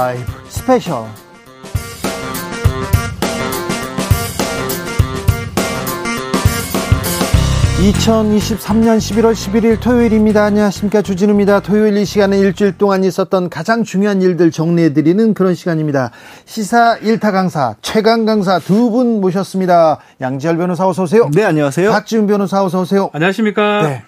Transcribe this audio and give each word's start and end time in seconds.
라이브 0.00 0.24
스페셜 0.48 1.04
2023년 7.80 8.98
11월 8.98 9.32
11일 9.32 9.80
토요일입니다. 9.80 10.44
안녕하십니까. 10.44 11.00
주진우입니다. 11.00 11.60
토요일 11.60 11.96
이 11.96 12.04
시간은 12.04 12.38
일주일 12.38 12.76
동안 12.76 13.04
있었던 13.04 13.48
가장 13.48 13.84
중요한 13.84 14.20
일들 14.20 14.50
정리해 14.50 14.92
드리는 14.92 15.32
그런 15.32 15.54
시간입니다. 15.54 16.10
시사 16.44 16.98
일타 16.98 17.32
강사, 17.32 17.76
최강 17.80 18.26
강사 18.26 18.58
두 18.58 18.90
분 18.90 19.20
모셨습니다. 19.20 19.98
양지열 20.20 20.56
변호사 20.58 20.86
어서 20.86 21.04
오세요. 21.04 21.30
네, 21.32 21.44
안녕하세요. 21.44 21.90
박지훈 21.90 22.26
변호사 22.26 22.62
어서 22.62 22.80
오세요. 22.82 23.08
안녕하십니까. 23.14 23.82
네. 23.82 24.02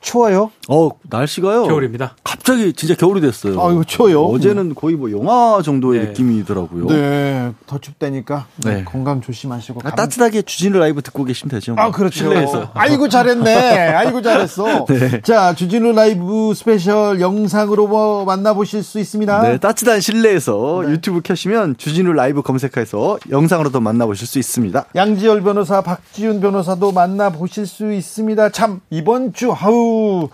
추워요? 0.00 0.50
어, 0.68 0.90
날씨가요. 1.02 1.64
겨울입니다. 1.64 2.14
갑자기 2.22 2.72
진짜 2.72 2.94
겨울이 2.94 3.20
됐어요. 3.20 3.60
아유, 3.60 3.82
추워요. 3.86 4.24
어제는 4.24 4.74
거의 4.74 4.94
뭐 4.94 5.10
영하 5.10 5.60
정도의 5.62 6.00
네. 6.00 6.06
느낌이더라고요. 6.08 6.86
네. 6.86 7.52
더 7.66 7.78
춥다니까. 7.78 8.46
네. 8.64 8.84
건강 8.84 9.20
조심하시고. 9.20 9.80
감... 9.80 9.94
따뜻하게 9.94 10.42
주진우 10.42 10.78
라이브 10.78 11.02
듣고 11.02 11.24
계시면 11.24 11.50
되죠. 11.50 11.74
뭐. 11.74 11.82
아, 11.82 11.90
그렇죠. 11.90 12.18
실내에서. 12.18 12.70
아이고, 12.74 13.08
잘했네. 13.08 13.88
아이고, 13.94 14.22
잘했어. 14.22 14.84
네. 14.86 15.20
자, 15.22 15.54
주진우 15.54 15.92
라이브 15.92 16.52
스페셜 16.54 17.20
영상으로 17.20 17.88
뭐 17.88 18.24
만나보실 18.24 18.84
수 18.84 19.00
있습니다. 19.00 19.42
네. 19.42 19.58
따뜻한 19.58 20.00
실내에서 20.00 20.82
네. 20.86 20.92
유튜브 20.92 21.22
켜시면 21.22 21.76
주진우 21.76 22.12
라이브 22.12 22.42
검색해서 22.42 23.18
영상으로도 23.30 23.80
만나보실 23.80 24.26
수 24.28 24.38
있습니다. 24.38 24.84
양지열 24.94 25.42
변호사, 25.42 25.80
박지훈 25.80 26.40
변호사도 26.40 26.92
만나보실 26.92 27.66
수 27.66 27.92
있습니다. 27.92 28.50
참, 28.50 28.80
이번 28.90 29.32
주, 29.32 29.52
아우, 29.52 30.28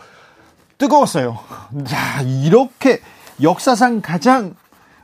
뜨거웠어요. 0.78 1.38
자, 1.84 2.22
이렇게 2.22 3.00
역사상 3.42 4.00
가장 4.00 4.54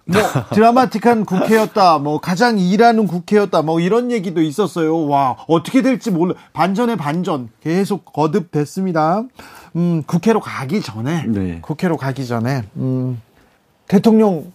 뭐 0.07 0.21
드라마틱한 0.55 1.25
국회였다. 1.25 1.99
뭐 1.99 2.21
가장 2.21 2.59
일하는 2.59 3.07
국회였다. 3.07 3.63
뭐 3.63 3.81
이런 3.81 4.11
얘기도 4.11 4.41
있었어요. 4.41 5.07
와, 5.07 5.37
어떻게 5.49 5.83
될지 5.83 6.11
몰라. 6.11 6.35
반전의 6.53 6.97
반전 6.97 7.51
계속 7.63 8.05
거듭됐습니다. 8.05 9.25
음, 9.77 10.03
국회로 10.05 10.41
가기 10.41 10.81
전에 10.81 11.25
네. 11.27 11.59
국회로 11.61 11.97
가기 11.97 12.27
전에 12.27 12.63
음, 12.77 13.21
대통령 13.89 14.53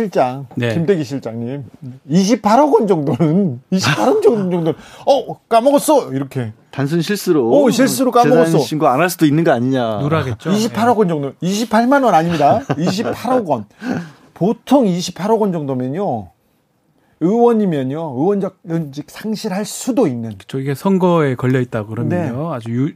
실장 0.00 0.46
네. 0.54 0.72
김대기 0.72 1.02
실장님. 1.02 1.64
28억 2.08 2.72
원 2.72 2.86
정도는 2.86 3.60
28억 3.72 4.22
정도는 4.22 4.72
어 5.04 5.38
까먹었어! 5.48 6.12
이렇게. 6.12 6.52
단순 6.70 7.02
실수로. 7.02 7.50
오 7.50 7.68
실수로 7.70 8.12
까먹었어. 8.12 8.58
신고 8.60 8.86
안 8.86 9.00
할 9.00 9.10
수도 9.10 9.26
있는 9.26 9.42
거 9.42 9.50
아니냐. 9.50 9.98
누라겠죠. 9.98 10.48
28억 10.50 10.94
원 10.98 11.08
정도 11.08 11.32
28만 11.42 12.04
원 12.04 12.14
아닙니다. 12.14 12.60
28억 12.68 13.48
원. 13.48 13.64
보통 14.32 14.84
28억 14.84 15.40
원 15.40 15.50
정도면요 15.50 16.28
의원이면요 17.18 18.14
의원직 18.16 19.10
상실할 19.10 19.64
수도 19.64 20.06
있는. 20.06 20.34
저 20.46 20.60
이게 20.60 20.76
선거에 20.76 21.34
걸려 21.34 21.58
있다 21.60 21.86
그러면요. 21.86 22.50
네. 22.50 22.54
아주 22.54 22.70
유, 22.70 22.92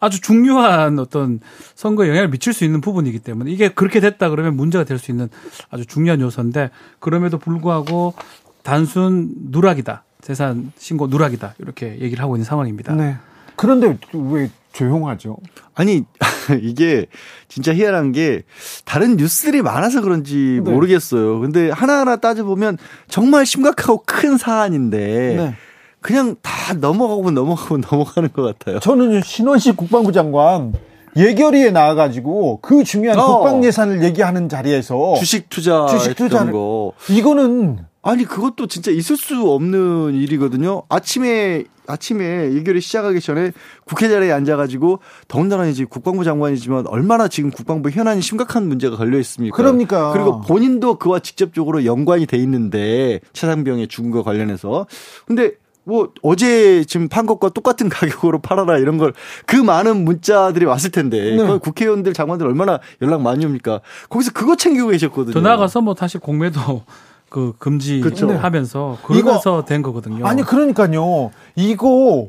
아주 0.00 0.20
중요한 0.20 0.98
어떤 0.98 1.40
선거에 1.74 2.08
영향을 2.08 2.28
미칠 2.30 2.52
수 2.52 2.64
있는 2.64 2.80
부분이기 2.80 3.18
때문에 3.20 3.50
이게 3.50 3.68
그렇게 3.68 4.00
됐다 4.00 4.28
그러면 4.30 4.56
문제가 4.56 4.84
될 4.84 4.98
수 4.98 5.10
있는 5.10 5.28
아주 5.70 5.84
중요한 5.86 6.20
요소인데 6.20 6.70
그럼에도 7.00 7.38
불구하고 7.38 8.14
단순 8.62 9.32
누락이다. 9.50 10.04
재산 10.22 10.72
신고 10.78 11.06
누락이다. 11.08 11.54
이렇게 11.58 11.98
얘기를 12.00 12.22
하고 12.22 12.36
있는 12.36 12.44
상황입니다. 12.44 12.94
네. 12.94 13.16
그런데 13.56 13.98
왜 14.14 14.50
조용하죠? 14.72 15.36
아니, 15.74 16.04
이게 16.62 17.06
진짜 17.48 17.74
희한한 17.74 18.12
게 18.12 18.42
다른 18.84 19.16
뉴스들이 19.16 19.62
많아서 19.62 20.00
그런지 20.00 20.60
네. 20.64 20.70
모르겠어요. 20.70 21.40
근데 21.40 21.70
하나하나 21.70 22.16
따져보면 22.16 22.78
정말 23.08 23.44
심각하고 23.46 24.02
큰 24.06 24.38
사안인데 24.38 24.98
네. 25.36 25.54
그냥 26.04 26.36
다 26.42 26.74
넘어가고 26.74 27.30
넘어가고 27.30 27.78
넘어가는 27.90 28.30
것 28.34 28.42
같아요. 28.42 28.78
저는 28.78 29.22
신원식 29.22 29.74
국방부 29.74 30.12
장관 30.12 30.74
예결위에 31.16 31.70
나와가지고 31.70 32.58
그 32.60 32.84
중요한 32.84 33.18
어. 33.18 33.38
국방 33.38 33.64
예산을 33.64 34.04
얘기하는 34.04 34.50
자리에서 34.50 35.14
주식 35.14 35.48
투자 35.48 35.86
주식 35.86 36.14
투자는 36.14 36.52
거 36.52 36.92
이거는 37.08 37.78
아니 38.02 38.24
그것도 38.24 38.66
진짜 38.66 38.90
있을 38.90 39.16
수 39.16 39.50
없는 39.50 40.14
일이거든요. 40.14 40.82
아침에 40.90 41.64
아침에 41.86 42.52
예결위 42.52 42.82
시작하기 42.82 43.20
전에 43.20 43.52
국회 43.86 44.10
자리에 44.10 44.30
앉아가지고 44.30 44.98
더군다나 45.26 45.66
이제 45.66 45.86
국방부 45.86 46.22
장관이지만 46.22 46.86
얼마나 46.86 47.28
지금 47.28 47.50
국방부 47.50 47.88
현안이 47.88 48.20
심각한 48.20 48.68
문제가 48.68 48.96
걸려 48.96 49.18
있습니까? 49.20 49.56
그러니까 49.56 50.12
그리고 50.12 50.42
본인도 50.42 50.98
그와 50.98 51.20
직접적으로 51.20 51.86
연관이 51.86 52.26
돼 52.26 52.36
있는데 52.38 53.20
최상병의 53.32 53.88
거 54.12 54.22
관련해서 54.22 54.86
근데 55.26 55.52
뭐 55.84 56.10
어제 56.22 56.82
지금 56.84 57.08
판 57.08 57.26
것과 57.26 57.50
똑같은 57.50 57.88
가격으로 57.90 58.40
팔아라 58.40 58.78
이런 58.78 58.98
걸 58.98 59.12
그 59.46 59.56
많은 59.56 60.04
문자들이 60.04 60.64
왔을 60.64 60.90
텐데 60.90 61.36
네. 61.36 61.58
국회의원들 61.58 62.12
장관들 62.14 62.46
얼마나 62.46 62.80
연락 63.02 63.20
많이 63.22 63.44
옵니까? 63.44 63.80
거기서 64.08 64.32
그거 64.32 64.56
챙기고 64.56 64.88
계셨거든요. 64.88 65.34
더 65.34 65.40
나가서 65.40 65.80
뭐 65.82 65.94
사실 65.96 66.20
공매도 66.20 66.82
그 67.28 67.52
금지하면서 67.58 68.98
그렇죠. 69.02 69.22
그러면서 69.22 69.64
된 69.64 69.82
거거든요. 69.82 70.26
아니 70.26 70.42
그러니까요. 70.42 71.30
이거 71.56 72.28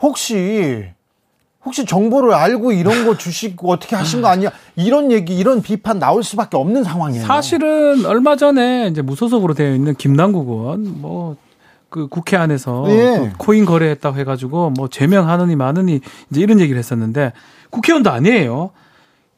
혹시 0.00 0.84
혹시 1.64 1.84
정보를 1.84 2.32
알고 2.32 2.72
이런 2.72 3.04
거 3.06 3.16
주시고 3.16 3.72
어떻게 3.72 3.96
하신 3.96 4.22
거 4.22 4.28
아니야? 4.28 4.50
이런 4.76 5.10
얘기, 5.10 5.36
이런 5.36 5.62
비판 5.62 5.98
나올 5.98 6.22
수밖에 6.22 6.56
없는 6.56 6.84
상황이에요. 6.84 7.24
사실은 7.26 8.06
얼마 8.06 8.36
전에 8.36 8.86
이제 8.88 9.02
무소속으로 9.02 9.54
되어 9.54 9.74
있는 9.74 9.94
김남국 9.96 10.48
의원 10.48 11.00
뭐 11.00 11.36
그 11.88 12.08
국회 12.08 12.36
안에서 12.36 12.84
예. 12.88 13.30
그 13.30 13.36
코인 13.38 13.64
거래했다고 13.64 14.18
해가지고 14.18 14.70
뭐 14.70 14.88
제명하느니 14.88 15.56
마느니 15.56 16.00
이제 16.30 16.40
이런 16.40 16.60
얘기를 16.60 16.78
했었는데 16.78 17.32
국회의원도 17.70 18.10
아니에요. 18.10 18.70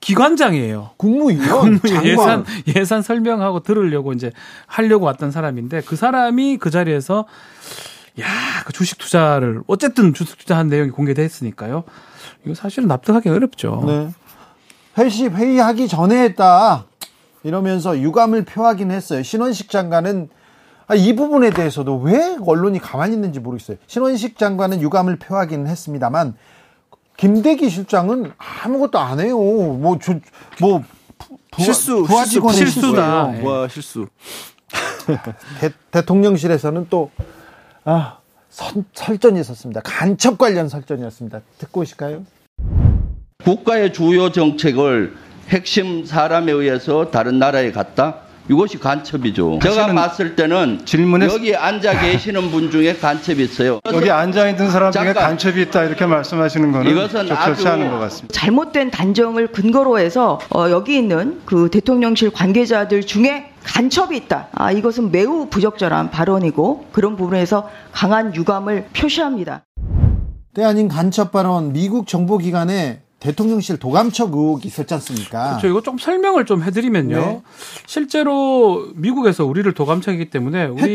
기관장이에요. 0.01 0.91
국무위원. 0.97 1.81
국무 1.81 2.07
예산 2.07 2.45
예산 2.77 3.03
설명하고 3.03 3.61
들으려고 3.61 4.13
이제 4.13 4.33
하려고 4.67 5.07
왔던 5.07 5.31
사람인데 5.31 5.83
그 5.83 5.97
사람이 5.97 6.59
그 6.59 6.71
자리에서 6.71 7.27
야, 8.21 8.27
그 8.65 8.73
주식 8.73 8.99
투자를 8.99 9.63
어쨌든 9.67 10.15
주식 10.15 10.39
투자한 10.39 10.69
내용이 10.69 10.91
공개됐으니까요. 10.91 11.85
이거 12.45 12.55
사실은 12.55 12.89
납득하기 12.89 13.29
어렵죠. 13.29 13.85
네. 13.87 14.11
회식 14.99 15.33
회의하기 15.33 15.89
전에 15.89 16.23
했다. 16.25 16.87
이러면서 17.45 17.99
유감을 17.99 18.45
표하긴 18.45 18.91
했어요. 18.91 19.23
신원식 19.23 19.71
장관은 19.71 20.29
아, 20.33 20.39
이 20.97 21.15
부분에 21.15 21.51
대해서도 21.51 21.99
왜 21.99 22.37
언론이 22.47 22.79
가만히 22.79 23.15
있는지 23.15 23.41
모르겠어요. 23.41 23.77
신원식 23.87 24.39
장관은 24.39 24.81
유감을 24.81 25.17
표하기는 25.17 25.67
했습니다만 25.67 26.35
김대기 27.17 27.69
실장은 27.69 28.33
아무것도 28.39 28.99
안 28.99 29.21
해요. 29.21 29.37
뭐, 29.37 29.99
저, 30.01 30.15
뭐, 30.61 30.83
부, 31.51 31.63
실수, 31.63 32.05
부하 32.05 32.25
직원 32.25 32.55
실수다. 32.55 33.35
와, 33.43 33.69
실수. 33.69 34.07
대, 35.91 36.05
통령실에서는 36.05 36.87
또, 36.89 37.11
아, 37.85 38.19
선, 38.49 38.85
설전이 38.95 39.41
있었습니다. 39.41 39.81
간첩 39.85 40.39
관련 40.39 40.69
설전이었습니다. 40.69 41.41
듣고 41.59 41.81
오실까요? 41.81 42.25
국가의 43.45 43.93
주요 43.93 44.31
정책을 44.31 45.17
핵심 45.49 46.05
사람에 46.05 46.53
의해서 46.53 47.11
다른 47.11 47.39
나라에 47.39 47.73
갔다? 47.73 48.28
이것이 48.51 48.79
간첩이죠. 48.79 49.59
제가 49.63 49.93
봤을 49.93 50.35
때는 50.35 50.81
질문에 50.85 51.27
여기 51.27 51.55
앉아 51.55 52.01
계시는 52.01 52.51
분 52.51 52.71
중에 52.71 52.95
간첩이 52.95 53.43
있어요. 53.45 53.81
여기 53.93 54.11
앉아 54.11 54.49
있는 54.49 54.71
사람 54.71 54.91
중에 54.91 55.13
간첩이 55.13 55.61
있다 55.63 55.85
이렇게 55.85 56.07
말씀하시는 56.07 56.73
거는 56.73 56.91
이것은 56.91 57.27
적절치 57.27 57.69
않은 57.69 57.91
것 57.91 57.99
같습니다. 57.99 58.33
잘못된 58.33 58.91
단정을 58.91 59.49
근거로 59.49 59.99
해서 59.99 60.41
어, 60.55 60.71
여기 60.71 60.97
있는 60.97 61.41
그 61.45 61.69
대통령실 61.71 62.31
관계자들 62.31 63.03
중에 63.03 63.51
간첩이 63.65 64.17
있다. 64.17 64.49
아, 64.53 64.73
이것은 64.73 65.11
매우 65.11 65.47
부적절한 65.51 66.11
발언이고 66.11 66.87
그런 66.93 67.17
부분에서 67.17 67.69
강한 67.93 68.35
유감을 68.35 68.89
표시합니다. 68.95 69.63
때 70.55 70.65
아닌 70.65 70.89
간첩 70.89 71.31
발언 71.33 71.73
미국 71.73 72.07
정보기관에 72.07 73.03
대통령실 73.21 73.79
도감청 73.79 74.29
의혹이 74.29 74.69
있었지 74.69 74.95
않습니까? 74.95 75.49
그렇죠. 75.51 75.67
이거 75.69 75.81
좀 75.83 75.99
설명을 75.99 76.45
좀 76.47 76.63
해드리면요. 76.63 77.17
네. 77.17 77.43
실제로 77.87 78.87
미국에서 78.95 79.45
우리를 79.45 79.71
도감청이기 79.75 80.31
때문에 80.31 80.67
우리 80.67 80.95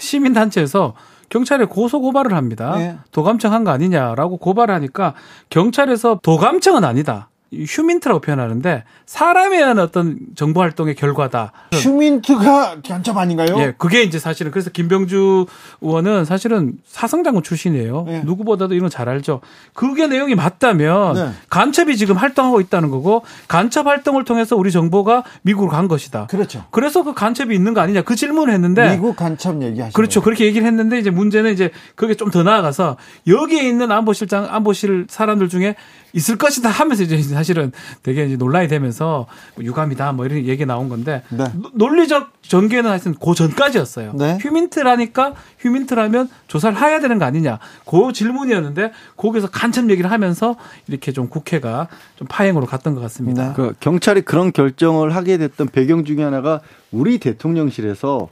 시민단체에서 0.00 0.94
경찰에 1.28 1.66
고소 1.66 2.00
고발을 2.00 2.32
합니다. 2.34 2.76
네. 2.76 2.96
도감청 3.12 3.52
한 3.52 3.64
거 3.64 3.70
아니냐라고 3.70 4.38
고발하니까 4.38 5.14
경찰에서 5.50 6.20
도감청은 6.22 6.84
아니다. 6.84 7.28
휴민트라고 7.52 8.20
표현하는데 8.20 8.84
사람에 9.06 9.56
의한 9.56 9.78
어떤 9.78 10.18
정보 10.36 10.60
활동의 10.60 10.94
결과다. 10.94 11.52
휴민트가 11.72 12.76
간첩 12.86 13.16
아닌가요? 13.16 13.56
예, 13.58 13.74
그게 13.76 14.02
이제 14.02 14.18
사실은 14.18 14.50
그래서 14.52 14.70
김병주 14.70 15.46
의원은 15.80 16.24
사실은 16.24 16.74
사성장군 16.86 17.42
출신이에요. 17.42 18.04
네. 18.06 18.22
누구보다도 18.24 18.74
이런 18.74 18.90
잘 18.90 19.08
알죠. 19.08 19.40
그게 19.72 20.06
내용이 20.06 20.34
맞다면 20.34 21.14
네. 21.14 21.30
간첩이 21.50 21.96
지금 21.96 22.16
활동하고 22.16 22.60
있다는 22.60 22.90
거고 22.90 23.24
간첩 23.48 23.86
활동을 23.86 24.24
통해서 24.24 24.54
우리 24.56 24.70
정보가 24.70 25.24
미국으로 25.42 25.70
간 25.70 25.88
것이다. 25.88 26.26
그렇죠. 26.28 26.64
그래서 26.70 27.02
그 27.02 27.14
간첩이 27.14 27.54
있는 27.54 27.74
거 27.74 27.80
아니냐 27.80 28.02
그 28.02 28.14
질문을 28.14 28.52
했는데 28.54 28.94
미국 28.94 29.16
간첩 29.16 29.60
얘기하시죠. 29.62 29.94
그렇죠. 29.96 30.20
그렇게 30.22 30.44
얘기를 30.44 30.66
했는데 30.66 30.98
이제 30.98 31.10
문제는 31.10 31.52
이제 31.52 31.70
그게 31.94 32.14
좀 32.14 32.28
더 32.28 32.42
나아가서 32.42 32.98
여기에 33.26 33.66
있는 33.66 33.90
안보실장 33.90 34.48
안보실 34.50 35.06
사람들 35.08 35.48
중에 35.48 35.76
있을 36.12 36.36
것이다 36.36 36.68
하면서 36.68 37.02
이제 37.02 37.16
사실은 37.38 37.70
되게 38.02 38.26
이제 38.26 38.36
논란이 38.36 38.66
되면서 38.66 39.26
뭐 39.54 39.64
유감이다 39.64 40.12
뭐 40.12 40.26
이런 40.26 40.44
얘기 40.44 40.66
나온 40.66 40.88
건데 40.88 41.22
네. 41.28 41.44
논리적 41.72 42.32
전개는 42.42 42.90
하여튼 42.90 43.14
그 43.14 43.34
전까지였어요. 43.34 44.12
네. 44.14 44.38
휴민트라니까 44.40 45.34
휴민트라면 45.60 46.28
조사를 46.48 46.76
해야 46.80 46.98
되는 46.98 47.18
거 47.18 47.24
아니냐. 47.26 47.60
그 47.86 48.12
질문이었는데 48.12 48.92
거기서 49.16 49.50
간첩 49.50 49.88
얘기를 49.90 50.10
하면서 50.10 50.56
이렇게 50.88 51.12
좀 51.12 51.28
국회가 51.28 51.86
좀 52.16 52.26
파행으로 52.28 52.66
갔던 52.66 52.94
것 52.94 53.00
같습니다. 53.02 53.48
네. 53.48 53.52
그 53.54 53.74
경찰이 53.78 54.22
그런 54.22 54.52
결정을 54.52 55.14
하게 55.14 55.38
됐던 55.38 55.68
배경 55.68 56.04
중에 56.04 56.24
하나가 56.24 56.60
우리 56.90 57.18
대통령실에서 57.18 58.28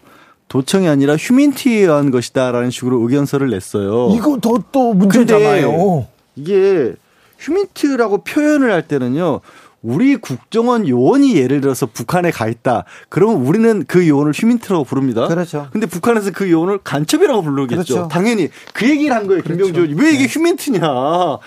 도청이 0.48 0.88
아니라 0.88 1.16
휴민트에 1.16 1.72
의한 1.72 2.10
것이다라는 2.10 2.70
식으로 2.70 3.00
의견서를 3.02 3.50
냈어요. 3.50 4.10
이거 4.14 4.38
더 4.40 4.58
또 4.72 4.94
문제잖아요. 4.94 6.06
이게 6.34 6.94
휴민트라고 7.38 8.24
표현을 8.24 8.72
할 8.72 8.86
때는요. 8.86 9.40
우리 9.82 10.16
국정원 10.16 10.88
요원이 10.88 11.36
예를 11.36 11.60
들어서 11.60 11.86
북한에 11.86 12.32
가 12.32 12.48
있다. 12.48 12.84
그러면 13.08 13.46
우리는 13.46 13.84
그 13.86 14.08
요원을 14.08 14.32
휴민트라고 14.34 14.82
부릅니다. 14.82 15.28
그렇죠. 15.28 15.68
근데 15.70 15.86
북한에서 15.86 16.32
그 16.32 16.50
요원을 16.50 16.78
간첩이라고 16.82 17.42
부르겠죠. 17.42 17.76
그렇죠. 17.94 18.08
당연히 18.08 18.48
그 18.72 18.88
얘기를 18.88 19.14
한 19.14 19.28
거예요. 19.28 19.42
김병주 19.42 19.72
그렇죠. 19.74 20.02
왜 20.02 20.10
이게 20.10 20.26
네. 20.26 20.28
휴민트냐. 20.28 20.88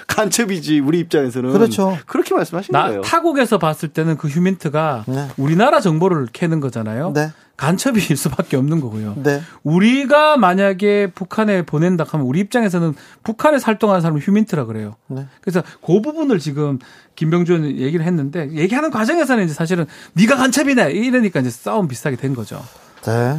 간첩이지 0.08 0.80
우리 0.80 1.00
입장에서는. 1.00 1.52
그렇죠. 1.52 1.98
그렇게 2.06 2.34
말씀하신 2.34 2.72
거예요. 2.72 3.02
타국에서 3.02 3.58
봤을 3.58 3.90
때는 3.90 4.16
그 4.16 4.30
휴민트가 4.30 5.04
네. 5.08 5.28
우리나라 5.36 5.82
정보를 5.82 6.28
캐는 6.32 6.62
거잖아요. 6.62 7.12
네. 7.14 7.32
간첩일 7.60 8.00
수밖에 8.16 8.56
없는 8.56 8.80
거고요. 8.80 9.16
네. 9.22 9.42
우리가 9.64 10.38
만약에 10.38 11.12
북한에 11.14 11.64
보낸다 11.64 12.06
하면 12.08 12.26
우리 12.26 12.40
입장에서는 12.40 12.96
북한에 13.24 13.58
활동하는 13.62 14.00
사람을 14.00 14.22
휴민트라 14.22 14.64
그래요. 14.64 14.96
네. 15.08 15.26
그래서 15.42 15.62
그 15.86 16.02
부분을 16.02 16.40
지금 16.40 16.80
김병준 17.16 17.78
얘기를 17.78 18.06
했는데 18.06 18.50
얘기하는 18.54 18.92
과정에서는 18.92 19.44
이제 19.44 19.54
사실은 19.54 19.86
네가 20.14 20.38
간첩이네 20.38 20.92
이러니까 20.92 21.42
이제 21.42 21.50
싸움 21.50 21.90
비슷하게 21.90 22.16
된 22.16 22.34
거죠. 22.34 22.64
네. 23.04 23.38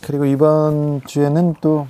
그리고 0.00 0.24
이번 0.24 1.00
주에는 1.06 1.54
또 1.60 1.86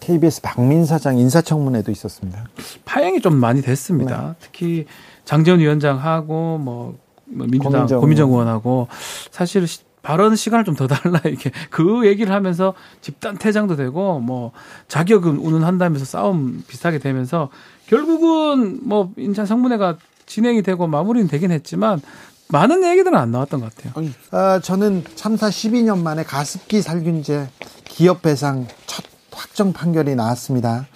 KBS 0.00 0.42
박민 0.42 0.84
사장 0.84 1.16
인사청문회도 1.16 1.90
있었습니다. 1.90 2.44
파행이 2.84 3.22
좀 3.22 3.34
많이 3.36 3.62
됐습니다. 3.62 4.20
네. 4.20 4.34
특히 4.40 4.86
장전 5.24 5.60
위원장하고 5.60 6.58
뭐, 6.58 6.98
뭐 7.24 7.46
민주당 7.46 7.72
고민정, 7.72 8.00
고민정 8.00 8.30
의원하고 8.30 8.88
사실 9.30 9.66
발언 10.02 10.36
시간을 10.36 10.64
좀 10.64 10.76
더 10.76 10.86
달라 10.86 11.20
이렇게 11.26 11.50
그 11.70 12.06
얘기를 12.06 12.32
하면서 12.32 12.74
집단 13.00 13.36
퇴장도 13.36 13.76
되고 13.76 14.20
뭐 14.20 14.52
자격은 14.86 15.38
운운한다면서 15.38 16.04
싸움 16.04 16.62
비슷하게 16.68 16.98
되면서 16.98 17.48
결국은 17.86 18.80
뭐 18.82 19.12
인천 19.16 19.44
성문회가 19.46 19.96
진행이 20.26 20.62
되고 20.62 20.86
마무리는 20.86 21.26
되긴 21.28 21.50
했지만 21.50 22.00
많은 22.48 22.84
얘기들은 22.84 23.18
안 23.18 23.30
나왔던 23.30 23.60
것 23.60 23.74
같아요. 23.74 23.92
아, 24.30 24.60
저는 24.60 25.04
참사 25.16 25.48
12년 25.48 25.98
만에 25.98 26.22
가습기 26.22 26.80
살균제 26.80 27.48
기업 27.84 28.22
배상 28.22 28.66
첫 28.86 29.04
확정 29.32 29.72
판결이 29.72 30.14
나왔습니다. 30.14 30.86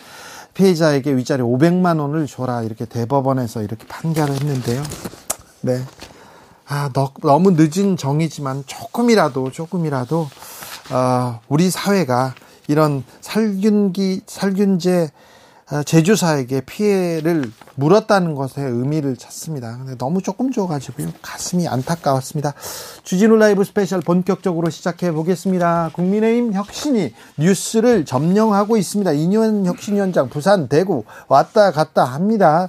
피해자에게 0.55 1.17
윗자리 1.17 1.43
500만 1.43 1.99
원을 2.01 2.27
줘라 2.27 2.63
이렇게 2.63 2.85
대법원에서 2.85 3.63
이렇게 3.63 3.87
판결을 3.87 4.35
했는데요. 4.35 4.83
네. 5.63 5.81
아, 6.73 6.89
너무 6.95 7.51
늦은 7.51 7.99
정의지만 7.99 8.65
조금이라도 8.67 9.51
조금이라도 9.51 10.27
어, 10.91 11.41
우리 11.49 11.71
사회가 11.71 12.35
이런 12.67 13.05
살균기 13.21 14.23
살균제 14.27 15.05
어, 15.05 15.13
제조사에게 15.87 16.61
피해를 16.61 17.51
물었다는 17.77 18.35
것에 18.35 18.63
의미를 18.63 19.17
찾습니다. 19.17 19.79
근데 19.79 19.97
너무 19.97 20.21
조금 20.21 20.53
줘가지고요. 20.53 21.09
가슴이 21.23 21.67
안타까웠습니다. 21.67 22.53
주진우 23.03 23.37
라이브 23.37 23.65
스페셜 23.65 24.01
본격적으로 24.01 24.69
시작해 24.69 25.11
보겠습니다. 25.13 25.91
국민의힘 25.95 26.53
혁신위 26.53 27.15
뉴스를 27.39 28.05
점령하고 28.05 28.77
있습니다. 28.77 29.13
인요한 29.13 29.65
혁신위원장 29.65 30.29
부산, 30.29 30.69
대구 30.69 31.05
왔다 31.29 31.71
갔다 31.71 32.05
합니다. 32.05 32.69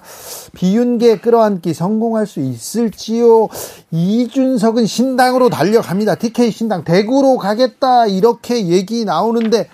비윤계 0.53 1.17
끌어안기 1.19 1.73
성공할 1.73 2.25
수 2.25 2.39
있을지요? 2.39 3.49
이준석은 3.91 4.85
신당으로 4.85 5.49
달려갑니다. 5.49 6.15
TK 6.15 6.51
신당 6.51 6.85
대구로 6.85 7.37
가겠다 7.37 8.07
이렇게 8.07 8.67
얘기 8.67 9.03
나오는데 9.03 9.67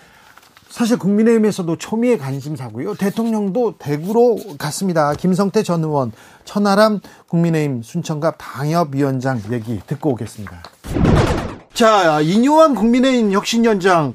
사실 0.69 0.98
국민의힘에서도 0.98 1.75
초미의 1.75 2.19
관심사고요. 2.19 2.94
대통령도 2.95 3.75
대구로 3.80 4.38
갔습니다. 4.57 5.13
김성태 5.13 5.63
전 5.63 5.83
의원, 5.83 6.12
천하람 6.45 7.00
국민의힘 7.27 7.81
순천과 7.81 8.31
방협위원장 8.38 9.42
얘기 9.51 9.80
듣고 9.88 10.12
오겠습니다. 10.12 10.62
자, 11.74 12.21
이뇨한 12.21 12.75
국민의힘 12.75 13.31
혁신위원장 13.31 14.13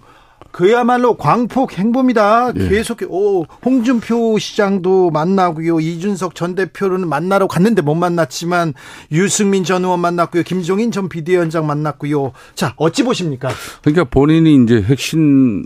그야말로 0.53 1.17
광폭 1.17 1.77
행보입니다. 1.77 2.53
예. 2.55 2.69
계속 2.69 2.99
오 3.09 3.45
홍준표 3.65 4.39
시장도 4.39 5.11
만나고요. 5.11 5.81
이준석 5.81 6.37
전 6.37 6.55
대표는 6.55 7.09
만나러 7.09 7.49
갔는데 7.49 7.83
못 7.83 7.97
만났지만 7.97 8.73
유승민 9.11 9.65
전 9.65 9.83
의원 9.83 9.99
만났고요. 9.99 10.45
김종인 10.45 10.93
전 10.93 11.09
비대위원장 11.09 11.67
만났고요. 11.67 12.31
자 12.55 12.73
어찌 12.77 13.03
보십니까? 13.03 13.49
그러니까 13.83 14.05
본인이 14.05 14.63
이제 14.63 14.81
핵심 14.81 15.65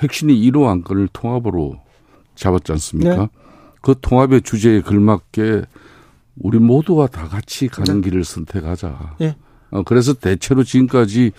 핵심이 0.00 0.34
1호 0.50 0.66
안건을 0.66 1.08
통합으로 1.12 1.80
잡았지 2.34 2.72
않습니까? 2.72 3.16
네. 3.16 3.28
그 3.80 3.94
통합의 4.00 4.42
주제에 4.42 4.80
걸맞게 4.80 5.62
우리 6.38 6.58
모두가 6.58 7.06
다 7.06 7.28
같이 7.28 7.68
가는 7.68 8.00
네. 8.00 8.10
길을 8.10 8.24
선택하자. 8.24 9.16
네. 9.18 9.36
어, 9.70 9.82
그래서 9.82 10.12
대체로 10.14 10.64
지금까지 10.64 11.32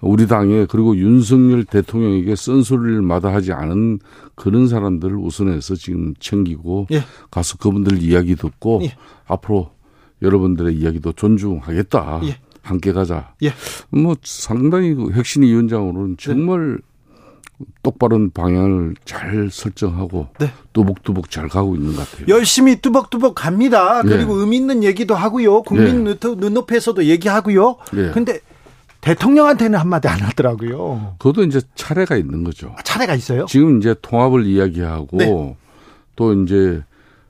우리 0.00 0.26
당에 0.26 0.66
그리고 0.66 0.96
윤석열 0.96 1.64
대통령에게 1.64 2.34
쓴소리를 2.34 3.02
마다하지 3.02 3.52
않은 3.52 3.98
그런 4.34 4.66
사람들을 4.66 5.14
우선해서 5.16 5.74
지금 5.74 6.14
챙기고 6.18 6.86
예. 6.92 7.02
가서 7.30 7.58
그분들 7.58 8.02
이야기 8.02 8.34
듣고 8.34 8.80
예. 8.84 8.94
앞으로 9.26 9.72
여러분들의 10.22 10.74
이야기도 10.74 11.12
존중하겠다. 11.12 12.20
예. 12.24 12.38
함께 12.62 12.92
가자. 12.92 13.34
예. 13.42 13.52
뭐 13.90 14.14
상당히 14.22 14.94
그 14.94 15.12
핵심 15.12 15.42
위원장으로는 15.42 16.16
정말 16.18 16.76
네. 16.76 16.89
똑바른 17.82 18.30
방향을 18.30 18.94
잘 19.04 19.48
설정하고 19.50 20.28
네. 20.38 20.50
뚜벅뚜벅 20.72 21.30
잘 21.30 21.48
가고 21.48 21.74
있는 21.74 21.94
것 21.94 22.10
같아요. 22.10 22.26
열심히 22.28 22.80
뚜벅뚜벅 22.80 23.34
갑니다. 23.34 24.02
네. 24.02 24.08
그리고 24.10 24.34
의미 24.34 24.56
있는 24.56 24.82
얘기도 24.82 25.14
하고요. 25.14 25.62
국민 25.62 26.04
네. 26.04 26.16
눈높이에서도 26.22 27.04
얘기하고요. 27.04 27.76
그런데 27.90 28.32
네. 28.34 28.40
대통령한테는 29.00 29.78
한마디 29.78 30.08
안 30.08 30.20
하더라고요. 30.20 31.16
그것도 31.18 31.44
이제 31.44 31.60
차례가 31.74 32.16
있는 32.16 32.44
거죠. 32.44 32.74
아, 32.76 32.82
차례가 32.82 33.14
있어요? 33.14 33.46
지금 33.46 33.78
이제 33.78 33.94
통합을 34.02 34.46
이야기하고 34.46 35.16
네. 35.16 35.56
또 36.16 36.34
이제 36.34 36.82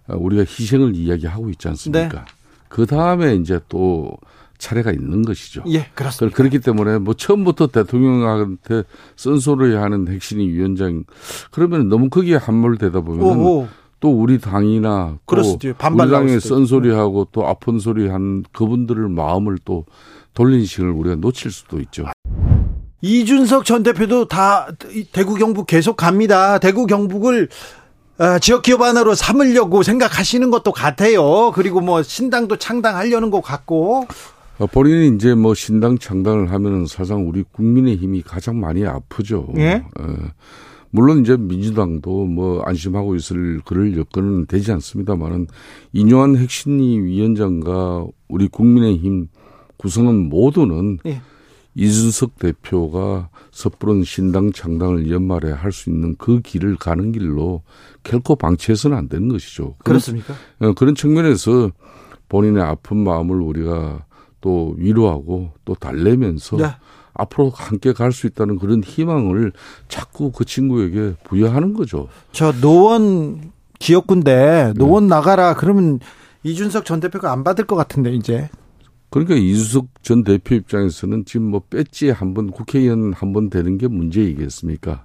우리가 0.08 0.42
희생을 0.42 0.96
이야기하고 0.96 1.50
있지 1.50 1.68
않습니까? 1.68 2.08
네. 2.08 2.24
그 2.68 2.86
다음에 2.86 3.34
이제 3.36 3.60
또 3.68 4.16
차례가 4.60 4.92
있는 4.92 5.22
것이죠. 5.22 5.64
예, 5.68 5.86
그렇습니다. 5.94 6.36
그렇기 6.36 6.60
때문에 6.60 6.98
뭐 6.98 7.14
처음부터 7.14 7.68
대통령한테 7.68 8.84
쓴소리 9.16 9.74
하는 9.74 10.06
핵심이 10.06 10.46
위원장 10.48 11.04
그러면 11.50 11.88
너무 11.88 12.08
크게 12.10 12.36
함몰되다 12.36 13.00
보면 13.00 13.68
또 13.98 14.10
우리 14.10 14.38
당이나 14.38 15.18
또 15.26 15.36
우리 15.36 16.10
당에 16.10 16.38
쓴소리하고 16.38 17.28
또 17.32 17.46
아픈 17.46 17.78
소리 17.78 18.08
한 18.08 18.44
그분들을 18.52 19.08
마음을 19.08 19.58
또 19.64 19.84
돌린 20.34 20.64
시간을 20.64 20.92
우리가 20.92 21.16
놓칠 21.16 21.50
수도 21.50 21.80
있죠. 21.80 22.06
이준석 23.02 23.64
전 23.64 23.82
대표도 23.82 24.28
다 24.28 24.68
대구 25.12 25.34
경북 25.34 25.66
계속 25.66 25.96
갑니다. 25.96 26.58
대구 26.58 26.86
경북을 26.86 27.48
어, 28.18 28.38
지역 28.38 28.62
기업 28.62 28.82
하나로 28.82 29.14
삼으려고 29.14 29.82
생각하시는 29.82 30.50
것도 30.50 30.72
같아요. 30.72 31.52
그리고 31.52 31.80
뭐 31.80 32.02
신당도 32.02 32.56
창당하려는 32.56 33.30
것 33.30 33.40
같고. 33.40 34.06
어, 34.60 34.66
본인이 34.66 35.16
이제 35.16 35.34
뭐 35.34 35.54
신당 35.54 35.98
창당을 35.98 36.52
하면은 36.52 36.84
사실상 36.86 37.26
우리 37.26 37.42
국민의 37.42 37.96
힘이 37.96 38.20
가장 38.20 38.60
많이 38.60 38.84
아프죠. 38.84 39.48
예? 39.56 39.82
어, 39.98 40.14
물론 40.90 41.20
이제 41.20 41.36
민주당도 41.36 42.26
뭐 42.26 42.62
안심하고 42.62 43.16
있을 43.16 43.60
그럴 43.64 43.96
여건은 43.96 44.46
되지 44.46 44.70
않습니다만은 44.72 45.46
이뇨한 45.92 46.36
핵심리 46.36 47.00
위원장과 47.00 48.06
우리 48.28 48.48
국민의힘 48.48 49.28
구성원 49.78 50.28
모두는 50.28 50.98
예. 51.06 51.22
이준석 51.74 52.38
대표가 52.38 53.30
섣부른 53.52 54.02
신당 54.04 54.52
창당을 54.52 55.10
연말에 55.10 55.52
할 55.52 55.72
수 55.72 55.88
있는 55.88 56.16
그 56.18 56.40
길을 56.40 56.76
가는 56.76 57.12
길로 57.12 57.62
결코 58.02 58.36
방치해서는 58.36 58.96
안 58.96 59.08
되는 59.08 59.28
것이죠. 59.28 59.76
그렇습니까? 59.84 60.34
그런, 60.58 60.70
어, 60.70 60.74
그런 60.74 60.94
측면에서 60.94 61.70
본인의 62.28 62.62
아픈 62.62 62.98
마음을 62.98 63.40
우리가 63.40 64.04
또 64.40 64.74
위로하고 64.78 65.50
또 65.64 65.74
달래면서 65.74 66.56
네. 66.56 66.64
앞으로 67.14 67.50
함께 67.50 67.92
갈 67.92 68.12
수 68.12 68.26
있다는 68.26 68.58
그런 68.58 68.82
희망을 68.82 69.52
자꾸 69.88 70.32
그 70.32 70.44
친구에게 70.44 71.14
부여하는 71.24 71.74
거죠. 71.74 72.08
저 72.32 72.52
노원 72.52 73.52
지역군데 73.78 74.74
노원 74.76 75.04
네. 75.04 75.10
나가라 75.10 75.54
그러면 75.54 76.00
이준석 76.42 76.84
전 76.84 77.00
대표가 77.00 77.32
안 77.32 77.44
받을 77.44 77.66
것 77.66 77.76
같은데 77.76 78.12
이제. 78.14 78.48
그러니까 79.10 79.34
이준석 79.34 80.02
전 80.02 80.22
대표 80.24 80.54
입장에서는 80.54 81.24
지금 81.26 81.46
뭐 81.50 81.60
배지 81.68 82.10
한 82.10 82.32
번 82.32 82.50
국회의원 82.50 83.12
한 83.12 83.32
번 83.32 83.50
되는 83.50 83.76
게 83.76 83.88
문제이겠습니까? 83.88 85.04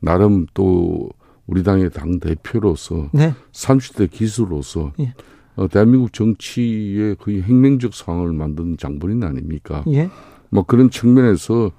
나름 0.00 0.46
또 0.54 1.08
우리 1.46 1.62
당의 1.62 1.88
당 1.90 2.18
대표로서 2.20 3.08
네. 3.12 3.32
30대 3.52 4.10
기수로서 4.10 4.92
예. 5.00 5.14
어, 5.58 5.66
대한민국 5.66 6.12
정치의 6.12 7.16
거의 7.16 7.42
혁명적 7.42 7.92
상황을 7.92 8.32
만든 8.32 8.76
장본인 8.76 9.24
아닙니까? 9.24 9.82
예. 9.88 10.08
뭐 10.50 10.62
그런 10.62 10.88
측면에서 10.88 11.72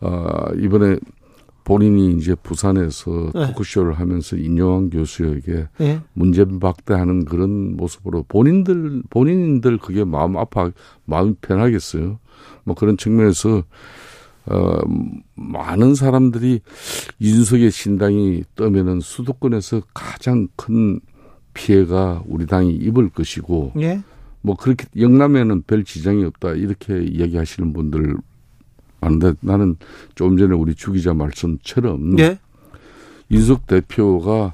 아 0.00 0.50
이번에 0.58 0.98
본인이 1.62 2.16
이제 2.16 2.34
부산에서 2.34 3.30
네. 3.32 3.46
토크쇼를 3.46 3.94
하면서 3.94 4.36
인용한 4.36 4.90
교수에게 4.90 5.68
네. 5.78 6.00
문제박대하는 6.12 7.24
그런 7.24 7.76
모습으로 7.76 8.24
본인들 8.24 9.04
본인들 9.08 9.78
그게 9.78 10.04
마음 10.04 10.36
아파 10.36 10.72
마음 11.04 11.36
편하겠어요. 11.40 12.18
뭐 12.64 12.74
그런 12.74 12.96
측면에서 12.96 13.62
어 14.46 14.78
많은 15.36 15.94
사람들이 15.94 16.60
이준석의 17.20 17.70
신당이 17.70 18.42
떠면은 18.56 19.00
수도권에서 19.00 19.82
가장 19.94 20.48
큰 20.56 21.00
피해가 21.54 22.22
우리 22.26 22.46
당이 22.46 22.72
입을 22.74 23.08
것이고 23.10 23.72
예. 23.80 24.02
뭐 24.42 24.56
그렇게 24.56 24.86
영남에는 24.98 25.62
별 25.66 25.84
지장이 25.84 26.24
없다 26.24 26.52
이렇게 26.52 27.02
이야기하시는 27.02 27.72
분들 27.72 28.16
많은데 29.00 29.32
나는 29.40 29.76
좀 30.14 30.36
전에 30.36 30.54
우리 30.54 30.74
주 30.74 30.92
기자 30.92 31.14
말씀처럼 31.14 32.16
네. 32.16 32.38
이석 33.30 33.66
대표가 33.66 34.52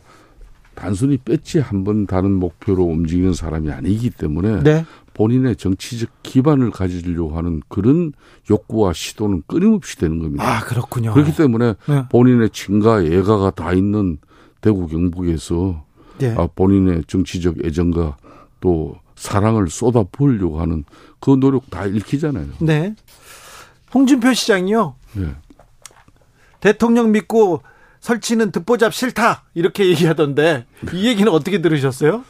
단순히 0.74 1.16
뺐지 1.18 1.58
한 1.58 1.84
번 1.84 2.06
다른 2.06 2.32
목표로 2.32 2.84
움직이는 2.84 3.34
사람이 3.34 3.70
아니기 3.70 4.10
때문에 4.10 4.62
네. 4.62 4.84
본인의 5.14 5.56
정치적 5.56 6.08
기반을 6.22 6.70
가지려고 6.70 7.36
하는 7.36 7.60
그런 7.68 8.12
욕구와 8.48 8.92
시도는 8.92 9.42
끊임없이 9.46 9.98
되는 9.98 10.18
겁니다. 10.20 10.44
아 10.44 10.60
그렇군요. 10.60 11.12
그렇기 11.12 11.34
때문에 11.36 11.74
네. 11.88 12.04
본인의 12.10 12.50
친가 12.50 13.02
애가가 13.02 13.50
다 13.50 13.72
있는 13.72 14.18
대구 14.60 14.86
경북에서 14.86 15.84
네. 16.20 16.34
아, 16.36 16.48
본인의 16.54 17.04
정치적 17.06 17.64
애정과 17.64 18.16
또 18.60 18.96
사랑을 19.16 19.68
쏟아 19.68 20.02
부으려고 20.04 20.60
하는 20.60 20.84
그 21.20 21.30
노력 21.38 21.68
다 21.70 21.84
읽히잖아요. 21.86 22.46
네. 22.60 22.94
홍준표 23.92 24.32
시장이요. 24.32 24.94
네. 25.14 25.34
대통령 26.60 27.12
믿고 27.12 27.62
설치는 28.00 28.50
듣보잡 28.52 28.94
싫다 28.94 29.44
이렇게 29.54 29.86
얘기하던데 29.88 30.66
이 30.94 31.06
얘기는 31.06 31.30
어떻게 31.30 31.60
들으셨어요? 31.60 32.24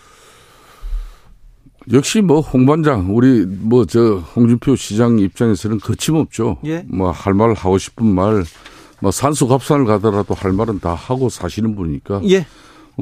역시 1.92 2.20
뭐 2.20 2.40
홍반장 2.40 3.16
우리 3.16 3.46
뭐 3.46 3.84
저 3.86 4.16
홍준표 4.16 4.76
시장 4.76 5.18
입장에서는 5.18 5.78
거침없죠. 5.78 6.58
예. 6.64 6.84
뭐할 6.88 7.34
말 7.34 7.52
하고 7.54 7.78
싶은 7.78 8.06
말, 8.06 8.44
뭐 9.00 9.10
산수갑산을 9.10 9.86
가더라도 9.86 10.34
할 10.34 10.52
말은 10.52 10.80
다 10.80 10.94
하고 10.94 11.28
사시는 11.28 11.74
분이니까. 11.74 12.20
예. 12.28 12.46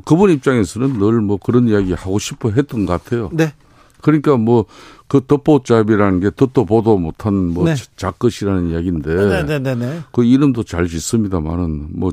그분 0.04 0.30
입장에서는 0.30 0.98
늘 0.98 1.20
뭐 1.20 1.36
그런 1.38 1.68
이야기 1.68 1.92
하고 1.92 2.18
싶어 2.18 2.50
했던 2.50 2.86
것 2.86 3.02
같아요. 3.02 3.30
네. 3.32 3.52
그러니까 4.00 4.36
뭐그 4.36 5.22
덧보잡이라는 5.26 6.20
게 6.20 6.30
듣도 6.30 6.64
보도 6.64 6.96
못한 6.98 7.34
뭐 7.48 7.64
네. 7.64 7.74
작것이라는 7.96 8.70
이야기인데 8.70 9.12
네네네. 9.14 9.42
네, 9.44 9.58
네, 9.58 9.74
네. 9.74 10.00
그 10.12 10.24
이름도 10.24 10.62
잘 10.62 10.86
짓습니다만은 10.86 11.88
뭐 11.90 12.12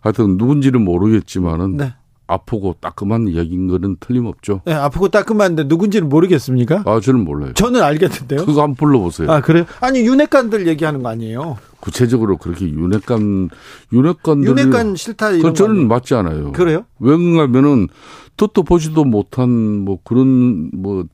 하여튼 0.00 0.36
누군지는 0.36 0.82
모르겠지만은 0.84 1.76
네. 1.76 1.94
아프고 2.26 2.76
따끔한 2.80 3.26
이야기인 3.28 3.66
거는 3.68 3.96
틀림없죠. 4.00 4.62
네, 4.64 4.72
아프고 4.72 5.08
따끔한데 5.08 5.64
누군지는 5.64 6.08
모르겠습니까? 6.08 6.82
아, 6.86 7.00
저는 7.00 7.24
몰라요. 7.24 7.52
저는 7.54 7.82
알겠는데요. 7.82 8.44
그거 8.46 8.62
한번 8.62 8.76
불러보세요. 8.76 9.30
아, 9.30 9.40
그래요? 9.40 9.64
아니, 9.80 10.00
윤핵관들 10.06 10.68
얘기하는 10.68 11.02
거 11.02 11.08
아니에요? 11.08 11.58
구체적으로 11.80 12.36
그렇게 12.36 12.68
윤핵관, 12.68 13.48
윤핵관들. 13.92 14.48
윤핵관 14.48 14.96
싫다 14.96 15.30
이런 15.30 15.52
그 15.52 15.58
저는 15.58 15.88
맞지 15.88 16.14
않아요. 16.14 16.52
그래요? 16.52 16.84
왜 16.98 17.16
그런가면은 17.16 17.88
듣도 18.36 18.62
보지도 18.62 19.04
못한 19.04 19.50
뭐 19.50 19.98
그런 20.04 20.70
뭐 20.74 21.04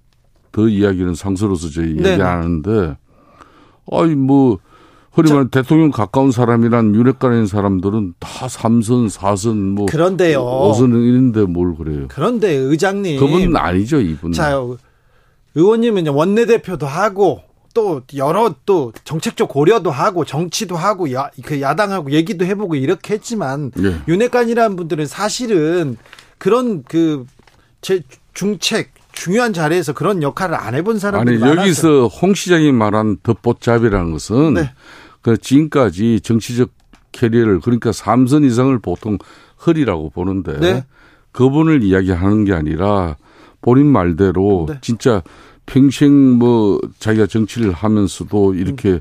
더 0.56 0.68
이야기는 0.68 1.14
상서로서 1.14 1.68
저희 1.68 1.90
얘기 1.90 2.08
안 2.08 2.38
하는데 2.42 2.96
아니 3.92 4.14
뭐 4.14 4.58
말하는 5.14 5.48
대통령 5.50 5.90
가까운 5.90 6.30
사람이란 6.30 6.94
윤핵관인 6.94 7.46
사람들은 7.46 8.14
다 8.18 8.48
삼선, 8.48 9.10
사선, 9.10 9.74
뭐. 9.74 9.84
그런데요. 9.86 10.42
오선은 10.42 10.98
이런데 11.02 11.42
뭘 11.42 11.74
그래요. 11.74 12.06
그런데 12.08 12.52
의장님. 12.52 13.18
그분은 13.20 13.56
아니죠, 13.56 14.00
이분은. 14.00 14.32
자, 14.32 14.58
의원님은 15.54 16.08
원내 16.08 16.44
대표도 16.46 16.86
하고 16.86 17.40
또 17.76 18.00
여러 18.16 18.54
또 18.64 18.92
정책적 19.04 19.50
고려도 19.50 19.90
하고 19.90 20.24
정치도 20.24 20.76
하고 20.76 21.12
야, 21.12 21.28
그 21.44 21.60
야당하고 21.60 22.10
얘기도 22.10 22.46
해보고 22.46 22.74
이렇게 22.74 23.12
했지만 23.12 23.70
네. 23.76 24.00
윤핵관이라는 24.08 24.76
분들은 24.76 25.06
사실은 25.06 25.98
그런 26.38 26.82
그 26.82 27.26
제 27.86 28.02
중책 28.34 28.90
중요한 29.12 29.52
자리에서 29.52 29.92
그런 29.92 30.20
역할을 30.20 30.56
안 30.56 30.74
해본 30.74 30.98
사람들이 30.98 31.40
아니 31.40 31.56
여기서 31.56 32.08
홍 32.08 32.34
시장이 32.34 32.72
말한 32.72 33.18
덧보잡이라는 33.22 34.10
것은 34.10 34.54
네. 34.54 34.72
그 35.22 35.38
지금까지 35.38 36.20
정치적 36.20 36.70
캐리어를 37.12 37.60
그러니까 37.60 37.92
삼선 37.92 38.42
이상을 38.42 38.76
보통 38.80 39.18
허리라고 39.64 40.10
보는데 40.10 40.58
네. 40.58 40.84
그분을 41.30 41.84
이야기하는 41.84 42.44
게 42.44 42.54
아니라 42.54 43.16
본인 43.62 43.86
말대로 43.86 44.66
네. 44.68 44.78
진짜 44.80 45.22
평생 45.66 46.38
뭐 46.38 46.80
자기가 46.98 47.26
정치를 47.26 47.72
하면서도 47.72 48.54
이렇게 48.54 48.90
음. 48.92 49.00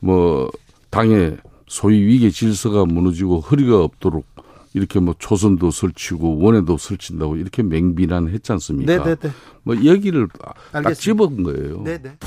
뭐 0.00 0.50
당의 0.90 1.36
소위 1.68 2.04
위계 2.04 2.30
질서가 2.30 2.84
무너지고 2.84 3.40
허리가 3.40 3.82
없도록 3.82 4.26
이렇게 4.74 5.00
뭐 5.00 5.14
초선도 5.18 5.70
설치고 5.70 6.38
원에도 6.38 6.76
설친다고 6.76 7.36
이렇게 7.36 7.62
맹비난 7.62 8.28
했지 8.28 8.52
않습니까? 8.52 8.92
네네네. 8.92 9.14
네, 9.16 9.28
네. 9.28 9.34
뭐 9.62 9.84
여기를 9.84 10.28
딱 10.72 10.94
집은 10.94 11.42
거예요. 11.42 11.82
네네. 11.82 12.18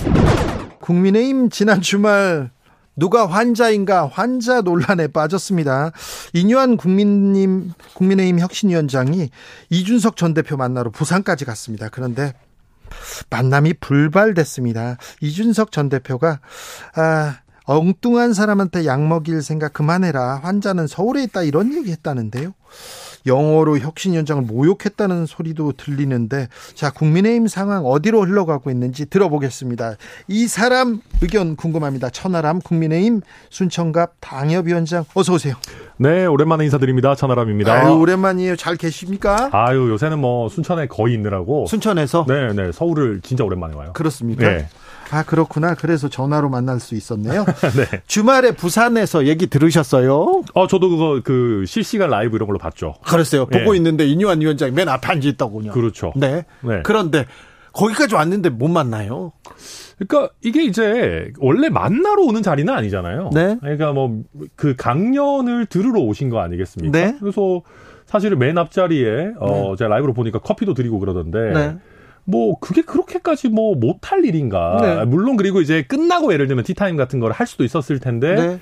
국민의힘 0.81 1.49
지난 1.49 1.81
주말 1.81 2.51
누가 2.95 3.25
환자인가 3.25 4.07
환자 4.07 4.61
논란에 4.61 5.07
빠졌습니다. 5.07 5.91
이뉴한 6.33 6.77
국민님 6.77 7.71
국민의힘 7.95 8.39
혁신위원장이 8.39 9.29
이준석 9.69 10.17
전 10.17 10.33
대표 10.33 10.57
만나러 10.57 10.91
부산까지 10.91 11.45
갔습니다. 11.45 11.89
그런데 11.89 12.33
만남이 13.29 13.75
불발됐습니다. 13.75 14.97
이준석 15.21 15.71
전 15.71 15.89
대표가 15.89 16.39
아 16.95 17.37
엉뚱한 17.65 18.33
사람한테 18.33 18.85
약 18.85 19.01
먹일 19.05 19.41
생각 19.41 19.73
그만해라. 19.73 20.39
환자는 20.43 20.87
서울에 20.87 21.23
있다 21.23 21.43
이런 21.43 21.73
얘기 21.73 21.91
했다는데요. 21.91 22.53
영어로 23.25 23.79
혁신위원장을 23.79 24.43
모욕했다는 24.43 25.25
소리도 25.25 25.73
들리는데 25.73 26.47
자 26.73 26.91
국민의힘 26.91 27.47
상황 27.47 27.85
어디로 27.85 28.25
흘러가고 28.25 28.69
있는지 28.69 29.05
들어보겠습니다. 29.05 29.95
이 30.27 30.47
사람 30.47 31.01
의견 31.21 31.55
궁금합니다. 31.55 32.09
천하람 32.09 32.59
국민의힘 32.59 33.21
순천갑 33.49 34.15
당협위원장 34.19 35.05
어서 35.13 35.33
오세요. 35.33 35.55
네 35.97 36.25
오랜만에 36.25 36.65
인사드립니다. 36.65 37.15
천하람입니다. 37.15 37.73
아유 37.73 37.93
오랜만이에요. 37.93 38.55
잘 38.55 38.75
계십니까? 38.75 39.49
아유 39.51 39.89
요새는 39.89 40.19
뭐 40.19 40.49
순천에 40.49 40.87
거의 40.87 41.13
있느라고. 41.15 41.65
순천에서? 41.67 42.25
네네 42.27 42.71
서울을 42.71 43.21
진짜 43.21 43.43
오랜만에 43.43 43.75
와요. 43.75 43.91
그렇습니까? 43.93 44.47
네. 44.47 44.67
아, 45.11 45.23
그렇구나. 45.23 45.75
그래서 45.75 46.09
전화로 46.09 46.49
만날 46.49 46.79
수 46.79 46.95
있었네요. 46.95 47.45
네. 47.77 48.01
주말에 48.07 48.51
부산에서 48.51 49.27
얘기 49.27 49.47
들으셨어요? 49.47 50.43
어, 50.53 50.67
저도 50.67 50.89
그거 50.89 51.21
그 51.23 51.65
실시간 51.67 52.09
라이브 52.09 52.35
이런 52.35 52.47
걸로 52.47 52.57
봤죠. 52.59 52.95
그랬어요. 53.05 53.45
보고 53.45 53.71
네. 53.71 53.77
있는데 53.77 54.05
이뉴한 54.07 54.41
위원장이 54.41 54.71
맨 54.71 54.89
앞에 54.89 55.07
앉아 55.11 55.29
있더군요. 55.29 55.71
그렇죠. 55.71 56.13
네. 56.15 56.45
네. 56.61 56.81
그런데 56.83 57.25
거기까지 57.73 58.15
왔는데 58.15 58.49
못 58.49 58.67
만나요. 58.67 59.31
그러니까 59.97 60.33
이게 60.41 60.63
이제 60.63 61.31
원래 61.39 61.69
만나러 61.69 62.23
오는 62.23 62.41
자리는 62.41 62.71
아니잖아요. 62.73 63.29
네. 63.33 63.57
그러니까 63.61 63.91
뭐 63.93 64.21
그 64.55 64.75
강연을 64.75 65.67
들으러 65.67 65.99
오신 66.01 66.29
거 66.29 66.39
아니겠습니까? 66.39 66.97
네. 66.97 67.15
그래서 67.19 67.61
사실은 68.05 68.37
맨 68.39 68.57
앞자리에 68.57 69.33
어 69.39 69.69
네. 69.71 69.75
제가 69.77 69.89
라이브로 69.89 70.13
보니까 70.13 70.39
커피도 70.39 70.73
드리고 70.73 70.99
그러던데 70.99 71.39
네. 71.53 71.77
뭐 72.25 72.57
그게 72.59 72.81
그렇게까지 72.81 73.49
뭐 73.49 73.75
못할 73.75 74.23
일인가? 74.23 74.77
네. 74.81 75.05
물론 75.05 75.35
그리고 75.37 75.59
이제 75.61 75.81
끝나고 75.83 76.31
예를 76.33 76.47
들면 76.47 76.63
티타임 76.63 76.95
같은 76.95 77.19
걸 77.19 77.31
할 77.33 77.47
수도 77.47 77.63
있었을 77.63 77.99
텐데 77.99 78.35
네. 78.35 78.59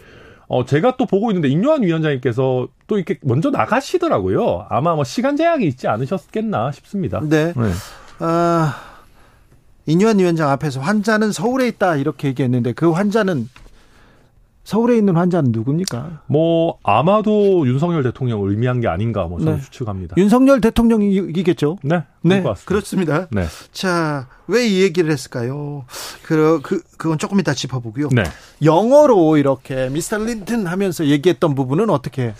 어 0.47 0.65
제가 0.65 0.97
또 0.97 1.05
보고 1.05 1.29
있는데 1.31 1.47
임요한 1.47 1.83
위원장님께서 1.83 2.67
또 2.87 2.97
이렇게 2.97 3.17
먼저 3.21 3.49
나가시더라고요. 3.51 4.65
아마 4.69 4.95
뭐 4.95 5.03
시간 5.03 5.35
제약이 5.37 5.65
있지 5.65 5.87
않으셨겠나 5.87 6.71
싶습니다. 6.71 7.21
네. 7.23 7.53
네. 7.55 7.71
아 8.19 8.75
인유한 9.85 10.19
위원장 10.19 10.49
앞에서 10.49 10.79
환자는 10.79 11.31
서울에 11.31 11.67
있다 11.67 11.95
이렇게 11.95 12.29
얘기했는데 12.29 12.73
그 12.73 12.91
환자는 12.91 13.47
서울에 14.63 14.95
있는 14.97 15.15
환자는 15.17 15.51
누굽니까? 15.51 16.21
뭐 16.27 16.77
아마도 16.83 17.67
윤석열 17.67 18.03
대통령을 18.03 18.51
의미한 18.51 18.79
게 18.79 18.87
아닌가 18.87 19.25
뭐 19.25 19.39
저는 19.39 19.55
네. 19.55 19.61
추측합니다. 19.61 20.15
윤석열 20.17 20.61
대통령이겠죠? 20.61 21.77
네, 21.83 22.03
네, 22.21 22.43
그렇습니다. 22.65 23.27
네. 23.31 23.45
자, 23.71 24.27
왜 24.47 24.67
이 24.67 24.81
얘기를 24.81 25.11
했을까요? 25.11 25.85
그, 26.23 26.61
그 26.61 26.81
그건 26.97 27.17
조금 27.17 27.39
이따 27.39 27.53
짚어보고요. 27.53 28.09
네. 28.11 28.23
영어로 28.63 29.37
이렇게 29.37 29.89
미스터 29.89 30.19
린튼 30.19 30.67
하면서 30.67 31.05
얘기했던 31.05 31.55
부분은 31.55 31.89
어떻게? 31.89 32.33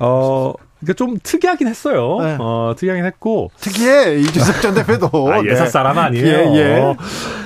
어, 0.00 0.54
그러니까 0.80 0.94
좀 0.94 1.18
특이하긴 1.22 1.68
했어요. 1.68 2.18
네. 2.20 2.36
어, 2.40 2.72
특이하긴 2.76 3.04
했고. 3.04 3.50
특이해. 3.60 4.18
이준석 4.20 4.62
전 4.62 4.74
대표도. 4.74 5.08
아, 5.32 5.44
예사 5.44 5.64
네. 5.64 5.70
사람 5.70 5.98
아니에요. 5.98 6.26
예, 6.26 6.56
예. 6.56 6.96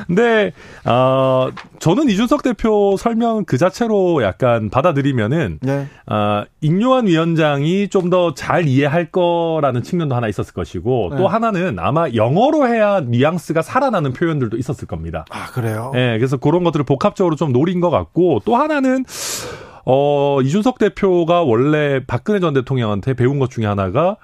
근데, 0.06 0.52
어, 0.84 1.48
저는 1.78 2.08
이준석 2.10 2.42
대표 2.42 2.96
설명 2.98 3.44
그 3.44 3.56
자체로 3.58 4.22
약간 4.22 4.68
받아들이면은, 4.70 5.58
네. 5.62 5.86
어, 6.06 6.44
인요한 6.60 7.06
위원장이 7.06 7.88
좀 7.88 8.10
더 8.10 8.34
잘 8.34 8.68
이해할 8.68 9.06
거라는 9.10 9.82
측면도 9.82 10.14
하나 10.14 10.28
있었을 10.28 10.52
것이고, 10.52 11.08
네. 11.12 11.16
또 11.16 11.26
하나는 11.26 11.78
아마 11.78 12.08
영어로 12.14 12.68
해야 12.68 13.00
뉘앙스가 13.00 13.62
살아나는 13.62 14.12
표현들도 14.12 14.56
있었을 14.58 14.86
겁니다. 14.86 15.24
아, 15.30 15.46
그래요? 15.52 15.90
네, 15.94 16.18
그래서 16.18 16.36
그런 16.36 16.64
것들을 16.64 16.84
복합적으로 16.84 17.34
좀 17.36 17.52
노린 17.52 17.80
것 17.80 17.88
같고, 17.90 18.42
또 18.44 18.56
하나는, 18.56 19.04
어, 19.84 20.40
이준석 20.42 20.78
대표가 20.78 21.42
원래 21.42 22.04
박근혜 22.06 22.40
전 22.40 22.54
대통령한테 22.54 23.14
배운 23.14 23.38
것 23.38 23.50
중에 23.50 23.66
하나가 23.66 24.16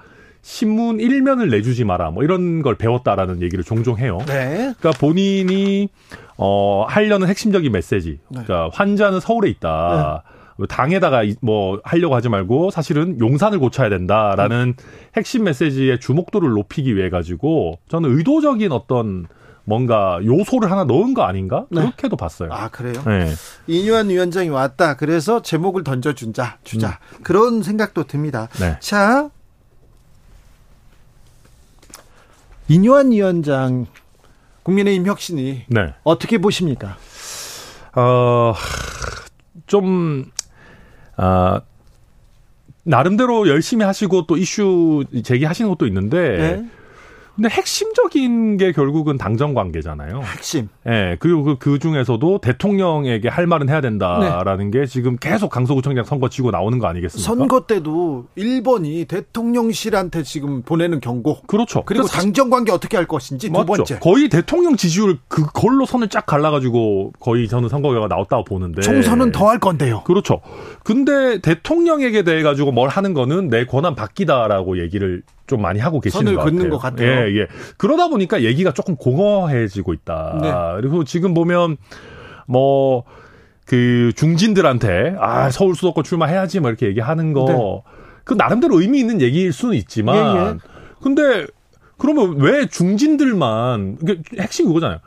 신문 0.43 1.01
일면을 1.01 1.51
내주지 1.51 1.85
마라. 1.85 2.11
뭐 2.11 2.25
이런 2.25 2.63
걸 2.63 2.77
배웠다라는 2.77 3.43
얘기를 3.43 3.63
종종 3.63 3.99
해요. 3.99 4.19
네. 4.27 4.73
그러니까 4.79 4.93
본인이 4.99 5.89
어 6.37 6.87
하려는 6.89 7.29
핵심적인 7.29 7.71
메시지. 7.71 8.19
네. 8.31 8.43
그러니까 8.45 8.71
환자는 8.73 9.21
서울에 9.21 9.51
있다. 9.51 10.25
네. 10.59 10.67
당에다가 10.67 11.25
뭐 11.41 11.81
하려고 11.85 12.15
하지 12.15 12.29
말고 12.29 12.71
사실은 12.71 13.19
용산을 13.19 13.59
고쳐야 13.59 13.89
된다라는 13.89 14.75
음. 14.79 14.85
핵심 15.17 15.45
메시지의 15.45 16.01
주목도를 16.01 16.51
높이기 16.51 16.97
위해 16.97 17.09
가지고 17.09 17.79
저는 17.89 18.17
의도적인 18.17 18.73
어떤 18.73 19.27
뭔가 19.71 20.19
요소를 20.25 20.69
하나 20.69 20.83
넣은 20.83 21.15
거 21.15 21.23
아닌가? 21.23 21.65
네. 21.71 21.81
그렇게도 21.81 22.17
봤어요. 22.17 22.51
아, 22.53 22.69
그래요? 22.69 23.01
네. 23.07 23.33
이유한 23.69 24.09
위원장이 24.09 24.49
왔다. 24.49 24.97
그래서 24.97 25.43
제목을 25.43 25.85
던져준자, 25.85 26.59
주자. 26.65 26.99
음. 27.13 27.23
그런 27.23 27.63
생각도 27.63 28.05
듭니다. 28.05 28.49
네. 28.59 28.77
자. 28.81 29.31
이뇨한 32.67 33.13
위원장 33.13 33.87
국민의힘 34.65 35.07
혁신이 35.07 35.67
네. 35.69 35.95
어떻게 36.03 36.39
보십니까? 36.39 36.97
어, 37.95 38.53
좀, 39.69 40.25
아, 41.17 41.61
나름대로 42.83 43.49
열심히 43.49 43.85
하시고 43.85 44.27
또 44.27 44.37
이슈 44.37 45.05
제기하시는 45.23 45.71
것도 45.71 45.87
있는데, 45.87 46.37
네. 46.37 46.71
근데 47.37 47.49
핵심적인 47.51 48.57
게 48.57 48.73
결국은 48.73 49.19
당정 49.19 49.55
관계잖아요. 49.55 50.23
핵심. 50.23 50.69
예. 50.87 50.91
네, 50.91 51.17
그리고 51.21 51.45
그, 51.45 51.57
그 51.59 51.79
중에서도 51.79 52.39
대통령에게 52.39 53.29
할 53.29 53.47
말은 53.47 53.69
해야 53.69 53.81
된다라는 53.81 54.71
네. 54.71 54.81
게 54.81 54.87
지금 54.87 55.17
계속 55.17 55.51
강서구청장 55.51 56.05
선거 56.05 56.29
치고 56.29 56.51
나오는 56.51 56.79
거 56.79 56.87
아니겠습니까? 56.87 57.27
선거 57.27 57.61
때도 57.67 58.27
1번이 58.37 59.07
대통령실한테 59.09 60.23
지금 60.23 60.63
보내는 60.63 61.01
경고. 61.01 61.41
그렇죠. 61.47 61.83
그리고 61.85 62.07
당정 62.07 62.51
관계 62.51 62.73
어떻게 62.73 62.97
할 62.97 63.07
것인지 63.07 63.49
두 63.49 63.53
맞죠. 63.53 63.67
번째. 63.67 63.99
거의 64.01 64.29
대통령 64.29 64.77
지지율 64.77 65.19
그걸로 65.29 65.85
선을 65.87 66.09
쫙 66.09 66.27
갈라가지고 66.27 67.13
거의 67.21 67.49
저는 67.49 67.69
선거 67.69 67.91
결과 67.91 68.07
나왔다고 68.09 68.45
보는데. 68.45 68.83
총선은 68.83 69.33
더 69.33 69.51
할 69.51 69.59
건데요. 69.59 70.03
그렇죠. 70.05 70.41
근데 70.85 71.41
대통령에게 71.41 72.23
대해 72.23 72.43
가지고 72.45 72.71
뭘 72.71 72.89
하는 72.89 73.15
거는 73.15 73.49
내 73.49 73.65
권한 73.65 73.97
바뀌다라고 73.97 74.81
얘기를 74.81 75.23
좀 75.51 75.63
많이 75.63 75.81
하고 75.81 76.01
계시는 76.01 76.35
것 76.37 76.45
같아요. 76.45 76.71
것 76.71 76.79
같아요. 76.79 77.09
예, 77.11 77.41
예. 77.41 77.47
그러다 77.77 78.09
보니까 78.09 78.43
얘기가 78.43 78.73
조금 78.73 78.97
공허해지고 78.97 79.93
있다. 79.93 80.39
네. 80.41 80.81
그리고 80.81 81.05
지금 81.05 81.35
보면 81.35 81.77
뭐 82.47 83.05
그 83.71 84.13
중진들한테 84.17 85.15
아 85.21 85.49
서울 85.51 85.77
수도권 85.77 86.03
출마해야지 86.03 86.59
뭐 86.59 86.71
이렇게 86.71 86.87
얘기하는 86.87 87.33
거. 87.33 87.45
네. 87.47 87.93
그 88.25 88.35
나름대로 88.35 88.81
의미 88.81 88.99
있는 88.99 89.21
얘기일 89.21 89.53
수는 89.53 89.77
있지만, 89.77 90.17
예, 90.17 90.41
예. 90.41 90.55
근데 91.01 91.47
그러면 91.97 92.37
왜 92.39 92.67
중진들만 92.67 93.99
핵심 94.41 94.67
그거잖아요. 94.67 94.99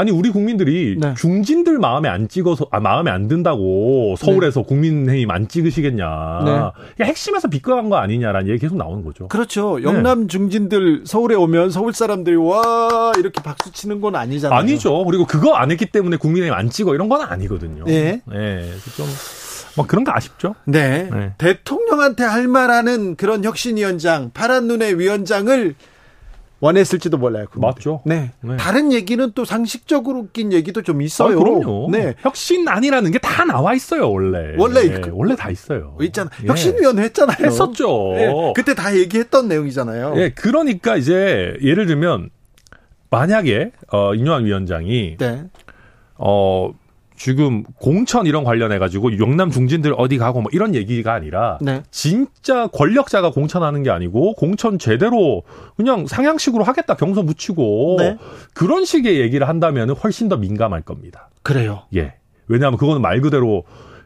아니 0.00 0.10
우리 0.10 0.30
국민들이 0.30 0.96
네. 0.98 1.12
중진들 1.14 1.78
마음에 1.78 2.08
안 2.08 2.26
찍어서 2.26 2.66
아 2.70 2.80
마음에 2.80 3.10
안 3.10 3.28
든다고 3.28 4.14
서울에서 4.16 4.62
네. 4.62 4.66
국민의힘 4.66 5.30
안 5.30 5.46
찍으시겠냐. 5.46 6.72
네. 6.98 7.04
핵심에서 7.04 7.48
비껴간 7.48 7.90
거 7.90 7.96
아니냐라는 7.96 8.48
얘기 8.48 8.60
계속 8.60 8.78
나오는 8.78 9.04
거죠. 9.04 9.28
그렇죠. 9.28 9.76
네. 9.78 9.84
영남 9.84 10.26
중진들 10.26 11.02
서울에 11.04 11.34
오면 11.34 11.70
서울 11.70 11.92
사람들이 11.92 12.36
와 12.36 13.12
이렇게 13.18 13.42
박수 13.42 13.72
치는 13.72 14.00
건 14.00 14.16
아니잖아요. 14.16 14.58
아니죠. 14.58 15.04
그리고 15.04 15.26
그거 15.26 15.52
안 15.52 15.70
했기 15.70 15.84
때문에 15.84 16.16
국민의힘 16.16 16.54
안 16.54 16.70
찍어 16.70 16.94
이런 16.94 17.10
건 17.10 17.20
아니거든요. 17.20 17.84
네. 17.84 18.22
네. 18.24 18.70
좀. 18.96 19.06
뭐 19.76 19.86
그런 19.86 20.02
거 20.02 20.12
아쉽죠? 20.14 20.54
네. 20.64 21.08
네. 21.12 21.32
대통령한테 21.38 22.24
할 22.24 22.48
말하는 22.48 23.16
그런 23.16 23.44
혁신위원장, 23.44 24.30
파란 24.32 24.66
눈의 24.66 24.98
위원장을 24.98 25.74
원했을지도 26.60 27.16
몰라요. 27.16 27.46
그분들. 27.46 27.66
맞죠. 27.66 28.02
네. 28.04 28.30
네. 28.42 28.56
다른 28.58 28.92
얘기는 28.92 29.32
또 29.34 29.44
상식적으로 29.44 30.28
낀 30.32 30.52
얘기도 30.52 30.82
좀 30.82 31.00
있어요. 31.02 31.38
아, 31.38 31.42
그럼요. 31.42 31.88
네. 31.90 32.14
혁신안이라는 32.20 33.10
게 33.12 33.18
다 33.18 33.44
나와 33.44 33.74
있어요, 33.74 34.10
원래. 34.10 34.54
원래 34.58 34.82
네. 34.88 35.00
그, 35.00 35.10
원래 35.12 35.34
다 35.36 35.50
있어요. 35.50 35.96
있잖아. 36.02 36.30
예. 36.42 36.48
혁신위원회 36.48 37.02
했잖아요. 37.04 37.38
했었죠. 37.46 38.12
네. 38.14 38.52
그때 38.54 38.74
다 38.74 38.94
얘기했던 38.94 39.48
내용이잖아요. 39.48 40.14
예. 40.16 40.30
그러니까 40.30 40.96
이제 40.96 41.56
예를 41.62 41.86
들면 41.86 42.30
만약에 43.08 43.72
어 43.92 44.14
인요한 44.14 44.44
위원장이 44.44 45.16
네. 45.18 45.44
어 46.16 46.70
지금 47.20 47.64
공천 47.78 48.24
이런 48.24 48.44
관련해 48.44 48.78
가지고 48.78 49.18
영남 49.18 49.50
중진들 49.50 49.94
어디 49.98 50.16
가고 50.16 50.40
뭐 50.40 50.48
이런 50.54 50.74
얘기가 50.74 51.12
아니라 51.12 51.58
네. 51.60 51.82
진짜 51.90 52.66
권력자가 52.68 53.30
공천하는 53.30 53.82
게 53.82 53.90
아니고 53.90 54.32
공천 54.36 54.78
제대로 54.78 55.42
그냥 55.76 56.06
상향식으로 56.06 56.64
하겠다 56.64 56.94
경선 56.94 57.26
붙이고 57.26 57.96
네. 57.98 58.16
그런 58.54 58.86
식의 58.86 59.20
얘기를 59.20 59.46
한다면 59.46 59.90
훨씬 59.90 60.30
더 60.30 60.38
민감할 60.38 60.80
겁니다. 60.80 61.28
그래요. 61.42 61.82
예. 61.94 62.14
왜냐하면 62.48 62.78
그거는 62.78 63.02
말 63.02 63.20
그대로 63.20 63.64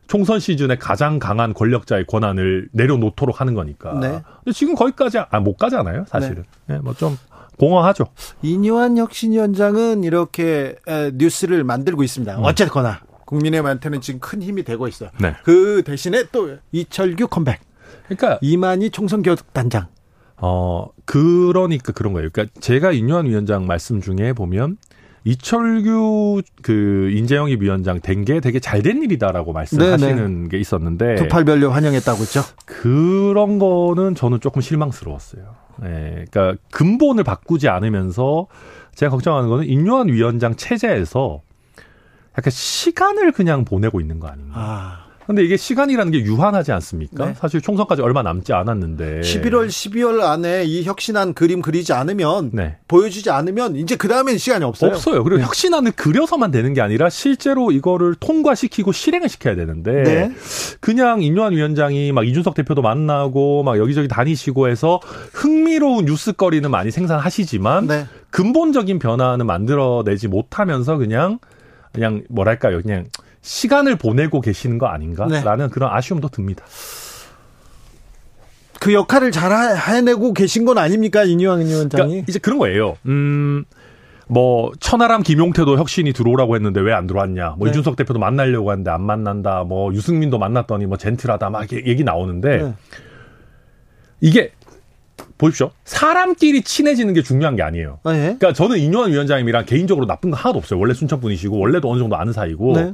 총선 0.09 0.41
시즌에 0.41 0.75
가장 0.75 1.21
강한 1.21 1.55
권력자의 1.55 2.07
권한을 2.07 2.69
내려놓도록 2.73 3.41
하는 3.41 3.55
거니까. 3.55 3.97
네. 4.01 4.23
근데 4.43 4.53
지금 4.53 4.75
거기까지 4.75 5.19
아, 5.19 5.39
못 5.39 5.57
가잖아요, 5.57 6.07
사실은. 6.09 6.43
네. 6.67 6.75
네, 6.75 6.81
뭐좀 6.81 7.17
공허하죠. 7.59 8.07
이뇨한 8.43 8.99
혁신위원장은 8.99 10.05
이렇게 10.05 10.77
뉴스를 11.15 11.65
만들고 11.65 12.03
있습니다. 12.03 12.39
음. 12.39 12.45
어쨌거나 12.45 13.01
국민의힘한테는 13.27 14.01
지금 14.01 14.21
큰 14.21 14.43
힘이 14.43 14.65
되고 14.65 14.87
있어요. 14.89 15.11
네. 15.21 15.35
그 15.45 15.83
대신에 15.85 16.25
또 16.33 16.57
이철규 16.73 17.29
컴백. 17.29 17.61
그러니까 18.07 18.39
이만희 18.43 18.91
총선 18.91 19.23
교육단장. 19.23 19.89
어 20.37 20.89
그러니까 21.05 21.93
그런 21.93 22.13
거예요. 22.13 22.29
그러니까 22.31 22.55
제가 22.61 22.93
인요한 22.93 23.27
위원장 23.27 23.67
말씀 23.67 24.01
중에 24.01 24.33
보면 24.33 24.77
이철규 25.25 26.43
그 26.63 27.11
인재영입 27.13 27.63
위원장 27.63 28.01
된 28.01 28.25
게 28.25 28.41
되게 28.41 28.61
잘 28.61 28.83
된 28.83 29.03
일이다라고 29.03 29.53
말씀하시는 29.53 30.17
네네. 30.17 30.49
게 30.49 30.59
있었는데 30.59 31.15
두팔별로 31.17 31.71
환영했다고 31.71 32.19
했죠. 32.21 32.43
그런 32.67 33.59
거는 33.59 34.15
저는 34.15 34.41
조금 34.41 34.61
실망스러웠어요. 34.61 35.43
예, 35.85 36.25
그러니까 36.31 36.61
근본을 36.71 37.25
바꾸지 37.25 37.69
않으면서 37.69 38.47
제가 38.95 39.11
걱정하는 39.11 39.49
거는 39.49 39.67
인요한 39.67 40.09
위원장 40.09 40.55
체제에서 40.55 41.41
약간 42.39 42.51
시간을 42.51 43.33
그냥 43.33 43.65
보내고 43.65 44.01
있는 44.01 44.21
거 44.21 44.29
아닌가. 44.29 44.55
아. 44.55 45.04
근데 45.27 45.43
이게 45.43 45.57
시간이라는 45.57 46.13
게 46.13 46.21
유한하지 46.21 46.73
않습니까? 46.73 47.27
네. 47.27 47.35
사실 47.35 47.61
총선까지 47.61 48.03
얼마 48.03 48.23
남지 48.23 48.53
않았는데. 48.53 49.21
11월, 49.21 49.69
12월 49.69 50.21
안에 50.21 50.65
이 50.65 50.85
혁신안 50.85 51.35
그림 51.35 51.63
그리지 51.63 51.93
않으면 51.93 52.51
네. 52.53 52.77
보여주지 52.89 53.31
않으면 53.31 53.77
이제 53.77 53.97
그 53.97 54.09
다음엔 54.09 54.39
시간이 54.39 54.65
없어요. 54.65 54.91
없어요. 54.91 55.25
그리고 55.25 55.43
혁신안을 55.43 55.93
그려서만 55.93 56.51
되는 56.51 56.75
게 56.75 56.81
아니라 56.81 57.09
실제로 57.09 57.73
이거를 57.73 58.15
통과시키고 58.17 58.93
실행을 58.93 59.29
시켜야 59.29 59.55
되는데 59.55 60.03
네. 60.03 60.33
그냥 60.81 61.23
임요한 61.23 61.53
위원장이 61.53 62.13
막 62.13 62.27
이준석 62.27 62.55
대표도 62.55 62.83
만나고 62.83 63.63
막 63.63 63.79
여기저기 63.79 64.09
다니시고 64.09 64.69
해서 64.69 65.01
흥미로운 65.33 66.05
뉴스거리는 66.05 66.71
많이 66.71 66.91
생산하시지만 66.91 67.87
네. 67.87 68.07
근본적인 68.31 68.99
변화는 68.99 69.47
만들어내지 69.47 70.29
못하면서 70.29 70.97
그냥 70.97 71.39
그냥 71.93 72.25
뭐랄까요 72.29 72.83
그냥 72.83 73.05
시간을 73.45 73.97
보내고 73.97 74.41
계시는 74.41 74.79
거 74.79 74.87
아닌가라는 74.87 75.67
네. 75.67 75.71
그런 75.71 75.91
아쉬움도 75.93 76.29
듭니다. 76.29 76.65
그 78.81 78.93
역할을 78.93 79.33
잘 79.33 79.53
해내고 79.77 80.33
계신 80.33 80.65
건 80.65 80.79
아닙니까 80.79 81.25
이뉴왕 81.25 81.61
위원장이? 81.61 82.09
그러니까 82.09 82.25
이제 82.27 82.39
그런 82.39 82.59
거예요. 82.59 82.97
음. 83.07 83.65
뭐 84.27 84.73
천하람 84.81 85.23
김용태도 85.23 85.77
혁신이 85.77 86.15
들어오라고 86.15 86.55
했는데 86.57 86.81
왜 86.81 86.93
안 86.95 87.07
들어왔냐. 87.07 87.57
뭐 87.59 87.67
네. 87.67 87.71
이준석 87.71 87.97
대표도 87.97 88.19
만나려고 88.19 88.71
하는데 88.71 88.91
안 88.91 89.03
만난다. 89.03 89.65
뭐 89.65 89.93
유승민도 89.93 90.39
만났더니 90.39 90.87
뭐 90.87 90.97
젠틀하다. 90.97 91.51
막 91.51 91.71
얘기 91.73 92.03
나오는데 92.03 92.63
네. 92.63 92.75
이게 94.23 94.53
보십시오. 95.37 95.71
사람끼리 95.85 96.63
친해지는 96.63 97.13
게 97.13 97.23
중요한 97.23 97.57
게 97.57 97.63
아니에요. 97.63 97.99
아, 98.05 98.15
예. 98.15 98.19
그러니까 98.39 98.55
저는 98.55 98.79
이뇨한 98.79 99.13
위원장님이랑 99.13 99.67
개인적으로 99.67 100.07
나쁜 100.07 100.31
거 100.31 100.37
하나도 100.39 100.59
없어요. 100.59 100.81
원래 100.81 100.95
순천 100.95 101.21
분이시고 101.21 101.59
원래도 101.59 101.91
어느 101.91 101.99
정도 101.99 102.17
아는 102.17 102.33
사이고. 102.33 102.73
네. 102.75 102.93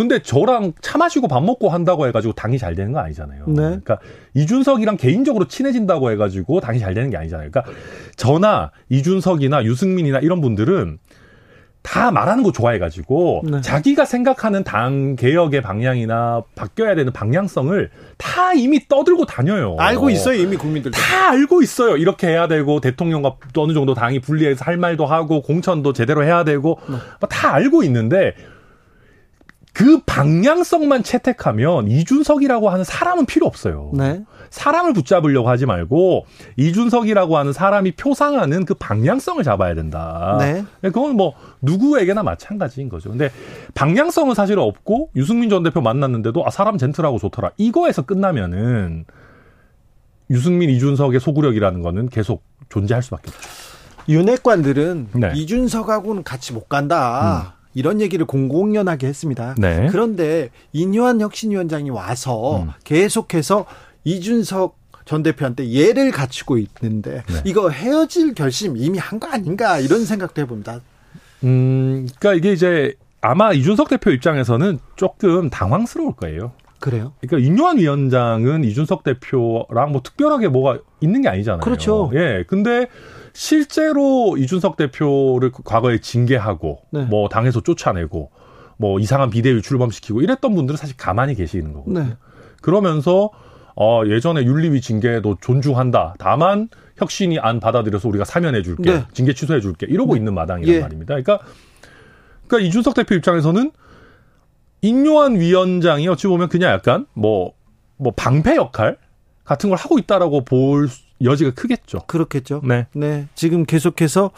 근데 0.00 0.18
저랑 0.22 0.72
차 0.80 0.96
마시고 0.96 1.28
밥 1.28 1.44
먹고 1.44 1.68
한다고 1.68 2.06
해가지고 2.06 2.32
당이 2.32 2.56
잘 2.56 2.74
되는 2.74 2.90
거 2.90 3.00
아니잖아요. 3.00 3.44
네. 3.48 3.54
그러니까 3.54 3.98
이준석이랑 4.32 4.96
개인적으로 4.96 5.46
친해진다고 5.46 6.10
해가지고 6.12 6.60
당이 6.60 6.78
잘 6.78 6.94
되는 6.94 7.10
게 7.10 7.18
아니잖아요. 7.18 7.50
그러니까 7.50 7.70
저나 8.16 8.70
이준석이나 8.88 9.62
유승민이나 9.64 10.20
이런 10.20 10.40
분들은 10.40 10.96
다 11.82 12.10
말하는 12.10 12.42
거 12.42 12.50
좋아해가지고 12.50 13.42
네. 13.44 13.60
자기가 13.60 14.06
생각하는 14.06 14.64
당 14.64 15.16
개혁의 15.16 15.60
방향이나 15.60 16.44
바뀌어야 16.54 16.94
되는 16.94 17.12
방향성을 17.12 17.90
다 18.16 18.54
이미 18.54 18.88
떠들고 18.88 19.26
다녀요. 19.26 19.76
알고 19.78 20.08
있어요 20.08 20.40
이미 20.40 20.56
국민들. 20.56 20.92
다 20.92 21.32
알고 21.32 21.60
있어요. 21.60 21.98
이렇게 21.98 22.28
해야 22.28 22.48
되고 22.48 22.80
대통령과 22.80 23.36
또 23.52 23.64
어느 23.64 23.74
정도 23.74 23.92
당이 23.92 24.20
분리해서 24.20 24.64
할 24.64 24.78
말도 24.78 25.04
하고 25.04 25.42
공천도 25.42 25.92
제대로 25.92 26.24
해야 26.24 26.42
되고 26.42 26.78
네. 26.88 26.96
뭐다 27.20 27.52
알고 27.52 27.82
있는데 27.82 28.34
그 29.72 30.00
방향성만 30.04 31.02
채택하면 31.02 31.88
이준석이라고 31.88 32.70
하는 32.70 32.84
사람은 32.84 33.26
필요 33.26 33.46
없어요. 33.46 33.92
네. 33.94 34.24
사람을 34.50 34.92
붙잡으려고 34.92 35.48
하지 35.48 35.64
말고 35.64 36.26
이준석이라고 36.56 37.38
하는 37.38 37.52
사람이 37.52 37.92
표상하는 37.92 38.64
그 38.64 38.74
방향성을 38.74 39.42
잡아야 39.44 39.74
된다. 39.74 40.36
네. 40.40 40.64
그건 40.82 41.16
뭐 41.16 41.34
누구에게나 41.62 42.22
마찬가지인 42.22 42.88
거죠. 42.88 43.10
근데 43.10 43.30
방향성은 43.74 44.34
사실 44.34 44.58
없고 44.58 45.10
유승민 45.14 45.50
전 45.50 45.62
대표 45.62 45.80
만났는데도 45.80 46.44
아 46.44 46.50
사람 46.50 46.76
젠틀하고 46.76 47.18
좋더라. 47.18 47.52
이거에서 47.56 48.02
끝나면은 48.02 49.04
유승민 50.30 50.70
이준석의 50.70 51.20
소구력이라는 51.20 51.82
거는 51.82 52.08
계속 52.08 52.42
존재할 52.68 53.02
수밖에 53.02 53.30
없죠. 53.30 53.48
윤핵관들은 54.08 55.08
네. 55.14 55.32
이준석하고는 55.34 56.24
같이 56.24 56.52
못 56.52 56.68
간다. 56.68 57.59
이런 57.74 58.00
얘기를 58.00 58.26
공공연하게 58.26 59.06
했습니다. 59.06 59.54
네. 59.58 59.88
그런데 59.90 60.50
인유한 60.72 61.20
혁신위원장이 61.20 61.90
와서 61.90 62.62
음. 62.62 62.70
계속해서 62.84 63.66
이준석 64.04 64.78
전 65.04 65.22
대표한테 65.22 65.70
예를 65.70 66.10
갖추고 66.10 66.58
있는데 66.58 67.22
네. 67.26 67.40
이거 67.44 67.68
헤어질 67.70 68.34
결심 68.34 68.76
이미 68.76 68.98
한 68.98 69.18
거 69.20 69.28
아닌가 69.28 69.78
이런 69.78 70.04
생각도 70.04 70.40
해봅니다. 70.42 70.80
음, 71.44 72.06
그러니까 72.18 72.34
이게 72.34 72.52
이제 72.52 72.94
아마 73.20 73.52
이준석 73.52 73.88
대표 73.88 74.10
입장에서는 74.10 74.78
조금 74.96 75.50
당황스러울 75.50 76.14
거예요. 76.14 76.52
그래요? 76.78 77.12
그러니까 77.20 77.46
인요한 77.46 77.76
위원장은 77.78 78.64
이준석 78.64 79.04
대표랑 79.04 79.92
뭐 79.92 80.00
특별하게 80.02 80.48
뭐가 80.48 80.78
있는 81.00 81.20
게 81.22 81.28
아니잖아요. 81.28 81.60
그렇죠. 81.60 82.10
예. 82.14 82.44
근데 82.46 82.86
실제로 83.32 84.36
이준석 84.36 84.76
대표를 84.76 85.52
과거에 85.64 86.00
징계하고 86.00 86.82
네. 86.90 87.04
뭐 87.04 87.28
당에서 87.28 87.62
쫓아내고 87.62 88.30
뭐 88.76 88.98
이상한 88.98 89.30
비대위 89.30 89.62
출범시키고 89.62 90.22
이랬던 90.22 90.54
분들은 90.54 90.76
사실 90.76 90.96
가만히 90.96 91.34
계시는 91.34 91.72
거거든요. 91.72 92.00
네. 92.00 92.16
그러면서 92.62 93.30
어 93.76 94.02
예전에 94.06 94.42
윤리위 94.44 94.80
징계도 94.80 95.38
존중한다. 95.40 96.14
다만 96.18 96.68
혁신이 96.96 97.38
안 97.38 97.60
받아들여서 97.60 98.08
우리가 98.08 98.24
사면해 98.24 98.62
줄게. 98.62 98.92
네. 98.92 99.04
징계 99.12 99.32
취소해 99.32 99.60
줄게. 99.60 99.86
이러고 99.88 100.16
있는 100.16 100.34
마당이란 100.34 100.74
예. 100.74 100.80
말입니다. 100.80 101.14
그러니까 101.14 101.40
그러니까 102.46 102.68
이준석 102.68 102.94
대표 102.94 103.14
입장에서는 103.14 103.70
인요한 104.82 105.38
위원장이 105.38 106.08
어찌 106.08 106.26
보면 106.26 106.48
그냥 106.48 106.72
약간 106.72 107.06
뭐, 107.12 107.52
뭐 107.96 108.12
방패 108.16 108.56
역할 108.56 108.96
같은 109.44 109.68
걸 109.68 109.78
하고 109.78 109.98
있다라고 109.98 110.44
볼 110.44 110.88
여지가 111.22 111.52
크겠죠. 111.52 112.00
그렇겠죠. 112.06 112.62
네. 112.64 112.86
네. 112.92 113.28
지금 113.34 113.64
계속해서 113.64 114.30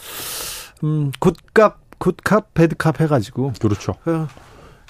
음, 0.84 1.12
굿값, 1.18 1.78
굿값, 1.98 2.54
배드값 2.54 3.00
해가지고 3.00 3.52
그렇죠. 3.60 3.94
어, 4.04 4.26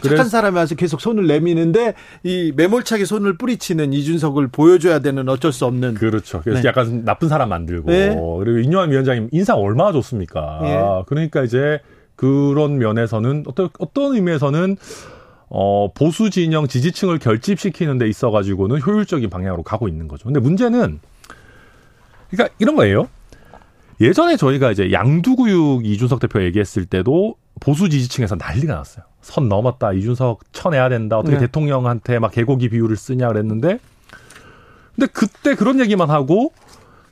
착한 0.03 0.29
사람이 0.29 0.57
와서 0.57 0.75
계속 0.75 1.01
손을 1.01 1.27
내미는데 1.27 1.95
이 2.23 2.53
매몰차게 2.57 3.05
손을 3.05 3.39
뿌리치는 3.39 3.93
이준석을 3.93 4.49
보여줘야 4.49 4.99
되는 4.99 5.29
어쩔 5.29 5.53
수 5.53 5.65
없는 5.67 5.95
그렇죠. 5.95 6.41
그래서 6.43 6.63
네. 6.63 6.69
약간 6.69 7.05
나쁜 7.05 7.29
사람 7.29 7.51
만들고 7.51 7.91
네. 7.91 8.09
그리고 8.09 8.59
인요한 8.59 8.91
위원장님 8.91 9.29
인상 9.33 9.59
얼마나 9.59 9.93
좋습니까? 9.93 10.61
예. 10.65 11.05
그러니까 11.07 11.43
이제 11.43 11.81
그런 12.17 12.79
면에서는 12.79 13.45
어떤 13.47 13.69
어떤 13.79 14.15
의미에서는 14.15 14.77
어 15.49 15.93
보수 15.93 16.31
진영 16.31 16.67
지지층을 16.67 17.19
결집시키는 17.19 17.99
데 17.99 18.09
있어 18.09 18.31
가지고는 18.31 18.81
효율적인 18.81 19.29
방향으로 19.29 19.63
가고 19.63 19.87
있는 19.87 20.09
거죠. 20.09 20.25
근데 20.25 20.41
문제는 20.41 21.01
그러니까 22.33 22.55
이런 22.59 22.75
거예요. 22.77 23.09
예전에 24.01 24.37
저희가 24.37 24.73
이제 24.73 24.91
양두구육 24.91 25.87
이준석 25.87 26.19
대표 26.19 26.43
얘기했을 26.43 26.87
때도 26.87 27.37
보수 27.61 27.89
지지층에서 27.89 28.35
난리가 28.35 28.75
났어요. 28.75 29.05
선 29.21 29.49
넘었다. 29.49 29.93
이준석 29.93 30.53
쳐내야 30.53 30.89
된다. 30.89 31.19
어떻게 31.19 31.37
네. 31.37 31.43
대통령한테 31.43 32.19
막 32.19 32.33
개고기 32.33 32.69
비율을 32.69 32.97
쓰냐 32.97 33.29
그랬는데 33.29 33.79
근데 34.97 35.07
그때 35.13 35.55
그런 35.55 35.79
얘기만 35.79 36.11
하고 36.11 36.53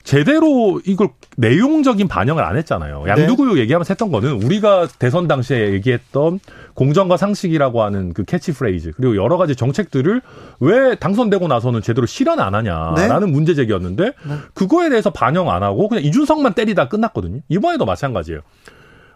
제대로 0.02 0.80
이걸 0.86 1.10
내용적인 1.36 2.08
반영을 2.08 2.42
안 2.42 2.56
했잖아요. 2.56 3.02
네. 3.04 3.10
양두구육 3.10 3.58
얘기하면서 3.58 3.92
했던 3.92 4.10
거는 4.10 4.42
우리가 4.42 4.88
대선 4.98 5.28
당시에 5.28 5.72
얘기했던 5.72 6.40
공정과 6.74 7.16
상식이라고 7.16 7.82
하는 7.82 8.12
그 8.14 8.24
캐치프레이즈 8.24 8.92
그리고 8.96 9.16
여러 9.16 9.36
가지 9.36 9.54
정책들을 9.54 10.22
왜 10.60 10.94
당선되고 10.94 11.48
나서는 11.48 11.82
제대로 11.82 12.06
실현 12.06 12.40
안 12.40 12.54
하냐라는 12.54 13.30
문제 13.30 13.54
제기였는데 13.54 14.12
그거에 14.54 14.88
대해서 14.88 15.10
반영 15.10 15.50
안 15.50 15.62
하고 15.62 15.88
그냥 15.88 16.02
이준석만 16.04 16.54
때리다 16.54 16.88
끝났거든요. 16.88 17.40
이번에도 17.48 17.84
마찬가지예요. 17.84 18.40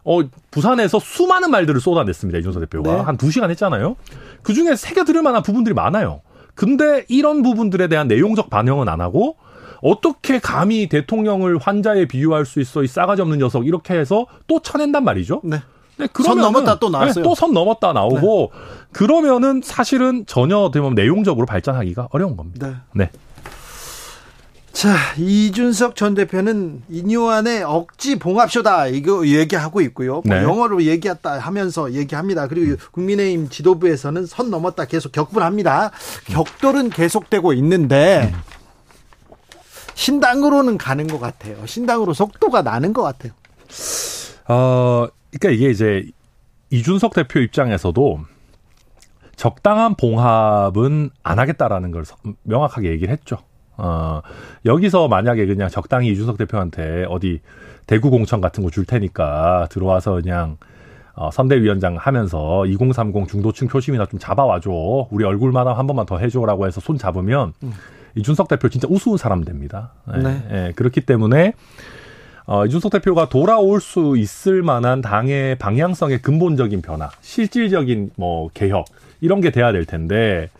어, 0.04 0.20
부산에서 0.50 0.98
수많은 0.98 1.50
말들을 1.50 1.80
쏟아냈습니다. 1.80 2.38
이준석 2.40 2.60
대표가. 2.60 2.94
네. 2.94 3.00
한두 3.00 3.30
시간 3.30 3.50
했잖아요. 3.50 3.96
그 4.42 4.52
중에 4.52 4.76
새겨 4.76 5.04
들을 5.04 5.22
만한 5.22 5.42
부분들이 5.42 5.74
많아요. 5.74 6.20
근데 6.54 7.04
이런 7.08 7.42
부분들에 7.42 7.88
대한 7.88 8.06
내용적 8.06 8.50
반영은 8.50 8.88
안 8.88 9.00
하고 9.00 9.36
어떻게 9.84 10.38
감히 10.38 10.88
대통령을 10.88 11.58
환자에 11.58 12.06
비유할 12.06 12.46
수 12.46 12.58
있어 12.60 12.82
이 12.82 12.86
싸가지 12.86 13.20
없는 13.20 13.38
녀석 13.38 13.66
이렇게 13.66 13.92
해서 13.94 14.26
또 14.46 14.60
쳐낸단 14.60 15.04
말이죠. 15.04 15.42
네. 15.44 15.60
네, 15.98 16.08
선 16.24 16.38
넘었다 16.38 16.78
또 16.78 16.88
나왔어요. 16.88 17.22
네. 17.22 17.28
또선 17.28 17.52
넘었다 17.52 17.92
나오고 17.92 18.50
그러면은 18.92 19.60
사실은 19.62 20.24
전혀 20.26 20.56
어떻게 20.58 20.80
보면 20.80 20.94
내용적으로 20.94 21.46
발전하기가 21.46 22.08
어려운 22.10 22.36
겁니다. 22.36 22.82
네. 22.94 23.04
네. 23.04 23.10
자, 24.72 24.96
이준석 25.18 25.94
전 25.94 26.14
대표는 26.14 26.82
인요한의 26.88 27.62
억지 27.62 28.18
봉합쇼다 28.18 28.88
이거 28.88 29.26
얘기하고 29.26 29.82
있고요. 29.82 30.22
뭐 30.24 30.34
네. 30.34 30.42
영어로 30.42 30.82
얘기했다 30.82 31.38
하면서 31.38 31.92
얘기합니다. 31.92 32.48
그리고 32.48 32.76
국민의힘 32.90 33.50
지도부에서는 33.50 34.24
선 34.26 34.50
넘었다 34.50 34.86
계속 34.86 35.12
격분합니다. 35.12 35.92
격돌은 36.26 36.88
계속되고 36.90 37.52
있는데 37.52 38.32
신당으로는 39.94 40.78
가는 40.78 41.06
것 41.06 41.18
같아요. 41.20 41.64
신당으로 41.66 42.12
속도가 42.14 42.62
나는 42.62 42.92
것 42.92 43.02
같아요. 43.02 43.32
어, 44.48 45.06
그러니까 45.30 45.50
이게 45.50 45.70
이제 45.70 46.04
이준석 46.70 47.14
대표 47.14 47.40
입장에서도 47.40 48.20
적당한 49.36 49.94
봉합은 49.94 51.10
안 51.22 51.38
하겠다라는 51.38 51.90
걸 51.90 52.04
서- 52.04 52.16
명확하게 52.42 52.90
얘기를 52.90 53.12
했죠. 53.12 53.38
어, 53.76 54.20
여기서 54.64 55.08
만약에 55.08 55.46
그냥 55.46 55.68
적당히 55.68 56.08
이준석 56.12 56.36
대표한테 56.38 57.06
어디 57.08 57.40
대구 57.86 58.10
공천 58.10 58.40
같은 58.40 58.62
거 58.62 58.70
줄 58.70 58.84
테니까 58.84 59.66
들어와서 59.70 60.12
그냥 60.14 60.56
어, 61.16 61.30
선대위원장 61.30 61.96
하면서 61.96 62.66
2030 62.66 63.28
중도층 63.28 63.68
표심이나 63.68 64.06
좀 64.06 64.18
잡아와줘. 64.18 64.70
우리 65.10 65.24
얼굴만한 65.24 65.76
한 65.76 65.86
번만 65.86 66.06
더 66.06 66.18
해줘라고 66.18 66.66
해서 66.66 66.80
손 66.80 66.98
잡으면 66.98 67.52
음. 67.62 67.72
이준석 68.16 68.48
대표 68.48 68.68
진짜 68.68 68.86
우스운 68.90 69.16
사람 69.16 69.44
됩니다. 69.44 69.92
네. 70.06 70.22
네. 70.22 70.46
네. 70.50 70.72
그렇기 70.74 71.00
때문에 71.02 71.54
어, 72.46 72.66
이준석 72.66 72.92
대표가 72.92 73.28
돌아올 73.28 73.80
수 73.80 74.16
있을 74.16 74.62
만한 74.62 75.00
당의 75.00 75.56
방향성의 75.56 76.22
근본적인 76.22 76.82
변화, 76.82 77.10
실질적인 77.22 78.10
뭐 78.16 78.50
개혁 78.52 78.84
이런 79.20 79.40
게 79.40 79.50
돼야 79.50 79.72
될 79.72 79.86
텐데 79.86 80.50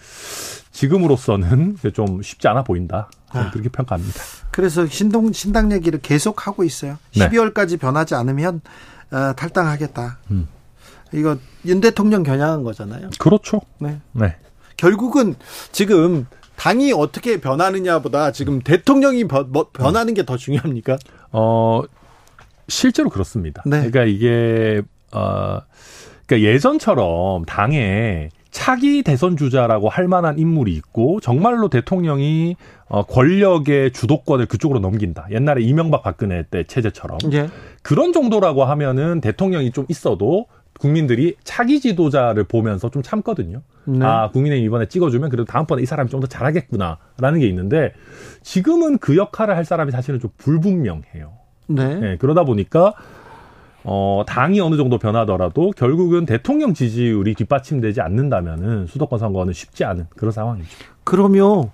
지금으로서는 0.72 1.76
좀 1.92 2.22
쉽지 2.22 2.48
않아 2.48 2.64
보인다. 2.64 3.10
아. 3.30 3.50
그렇게 3.50 3.68
평가합니다. 3.68 4.20
그래서 4.50 4.86
신동 4.86 5.32
신당 5.32 5.72
얘기를 5.72 6.00
계속 6.00 6.46
하고 6.46 6.64
있어요. 6.64 6.98
네. 7.16 7.28
12월까지 7.28 7.78
변하지 7.78 8.14
않으면 8.14 8.60
어, 9.10 9.32
탈당하겠다. 9.36 10.18
음. 10.30 10.48
이거 11.12 11.36
윤 11.66 11.80
대통령 11.80 12.22
겨냥한 12.22 12.62
거잖아요. 12.62 13.10
그렇죠. 13.18 13.60
네. 13.78 14.00
네. 14.12 14.36
결국은 14.76 15.34
지금 15.70 16.26
당이 16.56 16.92
어떻게 16.92 17.40
변하느냐보다 17.40 18.32
지금 18.32 18.60
대통령이 18.60 19.24
뭐, 19.24 19.68
변하는 19.72 20.14
게 20.14 20.24
더 20.24 20.36
중요합니까? 20.36 20.96
어 21.32 21.82
실제로 22.68 23.10
그렇습니다. 23.10 23.62
네. 23.66 23.88
그러니까 23.88 24.04
이게 24.04 24.82
어 25.12 25.60
그러니까 26.26 26.48
예전처럼 26.50 27.44
당에 27.44 28.30
차기 28.50 29.02
대선 29.02 29.36
주자라고 29.36 29.88
할 29.88 30.06
만한 30.06 30.38
인물이 30.38 30.72
있고 30.74 31.20
정말로 31.20 31.68
대통령이 31.68 32.56
어, 32.86 33.02
권력의 33.02 33.92
주도권을 33.92 34.46
그쪽으로 34.46 34.78
넘긴다. 34.78 35.26
옛날에 35.32 35.60
이명박 35.62 36.04
박근혜 36.04 36.44
때 36.48 36.62
체제처럼 36.62 37.18
예. 37.32 37.48
그런 37.82 38.12
정도라고 38.12 38.64
하면은 38.64 39.20
대통령이 39.20 39.72
좀 39.72 39.86
있어도 39.88 40.46
국민들이 40.78 41.36
차기 41.44 41.80
지도자를 41.80 42.44
보면서 42.44 42.90
좀 42.90 43.02
참거든요. 43.02 43.62
네. 43.84 44.04
아, 44.04 44.30
국민의힘 44.30 44.66
이번에 44.66 44.86
찍어주면 44.86 45.30
그래도 45.30 45.44
다음번에 45.44 45.82
이 45.82 45.86
사람이 45.86 46.10
좀 46.10 46.20
더 46.20 46.26
잘하겠구나라는 46.26 47.40
게 47.40 47.46
있는데 47.48 47.92
지금은 48.42 48.98
그 48.98 49.16
역할을 49.16 49.56
할 49.56 49.64
사람이 49.64 49.92
사실은 49.92 50.20
좀 50.20 50.30
불분명해요. 50.38 51.32
네. 51.66 51.94
네 51.96 52.16
그러다 52.18 52.44
보니까 52.44 52.94
어, 53.84 54.24
당이 54.26 54.60
어느 54.60 54.76
정도 54.76 54.98
변하더라도 54.98 55.70
결국은 55.76 56.24
대통령 56.24 56.72
지지율이 56.72 57.34
뒷받침되지 57.34 58.00
않는다면은 58.00 58.86
수도권 58.86 59.18
선거는 59.18 59.52
쉽지 59.52 59.84
않은 59.84 60.06
그런 60.16 60.32
상황이죠. 60.32 60.68
그러면 61.04 61.70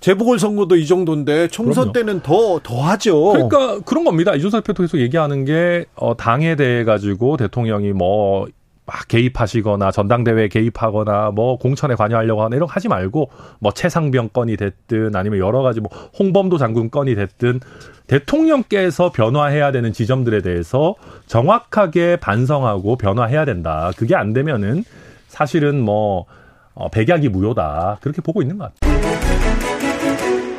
재보궐 0.00 0.38
선거도 0.38 0.76
이 0.76 0.86
정도인데 0.86 1.48
총선 1.48 1.92
그럼요. 1.92 1.92
때는 1.92 2.20
더, 2.22 2.60
더 2.62 2.80
하죠. 2.82 3.32
그러니까 3.32 3.80
그런 3.80 4.04
겁니다. 4.04 4.34
이준석 4.34 4.64
대표 4.64 4.82
계속 4.82 4.98
얘기하는 4.98 5.44
게, 5.44 5.86
어, 5.96 6.16
당에 6.16 6.54
대해 6.54 6.84
가지고 6.84 7.36
대통령이 7.36 7.92
뭐, 7.92 8.46
막 8.86 9.06
개입하시거나 9.08 9.90
전당대회에 9.90 10.48
개입하거나 10.48 11.32
뭐 11.34 11.58
공천에 11.58 11.94
관여하려고 11.94 12.42
하는 12.42 12.56
이런 12.56 12.66
거 12.68 12.72
하지 12.72 12.88
말고 12.88 13.28
뭐 13.58 13.70
최상병 13.70 14.30
건이 14.30 14.56
됐든 14.56 15.14
아니면 15.14 15.40
여러 15.40 15.60
가지 15.60 15.80
뭐 15.80 15.90
홍범도 16.18 16.56
장군 16.56 16.90
건이 16.90 17.14
됐든 17.14 17.60
대통령께서 18.06 19.12
변화해야 19.12 19.72
되는 19.72 19.92
지점들에 19.92 20.40
대해서 20.40 20.94
정확하게 21.26 22.16
반성하고 22.16 22.96
변화해야 22.96 23.44
된다. 23.44 23.90
그게 23.98 24.16
안 24.16 24.32
되면은 24.32 24.84
사실은 25.26 25.82
뭐 25.82 26.24
어, 26.72 26.88
백약이 26.88 27.28
무효다. 27.28 27.98
그렇게 28.00 28.22
보고 28.22 28.40
있는 28.40 28.56
것 28.56 28.72
같아요. 28.80 29.47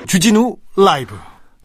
주진우 0.10 0.56
라이브. 0.76 1.14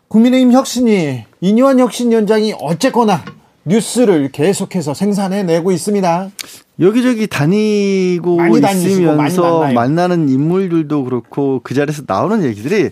국민의힘 0.09 0.53
혁신이 0.53 1.25
이뇨한 1.41 1.79
혁신위원장이 1.79 2.53
어쨌거나 2.61 3.25
뉴스를 3.65 4.33
계속해서 4.33 4.93
생산해내고 4.93 5.73
있습니다. 5.73 6.31
여기저기 6.79 7.27
다니고 7.27 8.39
있으면서 8.59 9.73
만나는 9.73 10.29
인물들도 10.29 11.05
그렇고 11.05 11.63
그 11.65 11.73
자리에서 11.73 12.03
나오는 12.07 12.45
얘기들이 12.45 12.91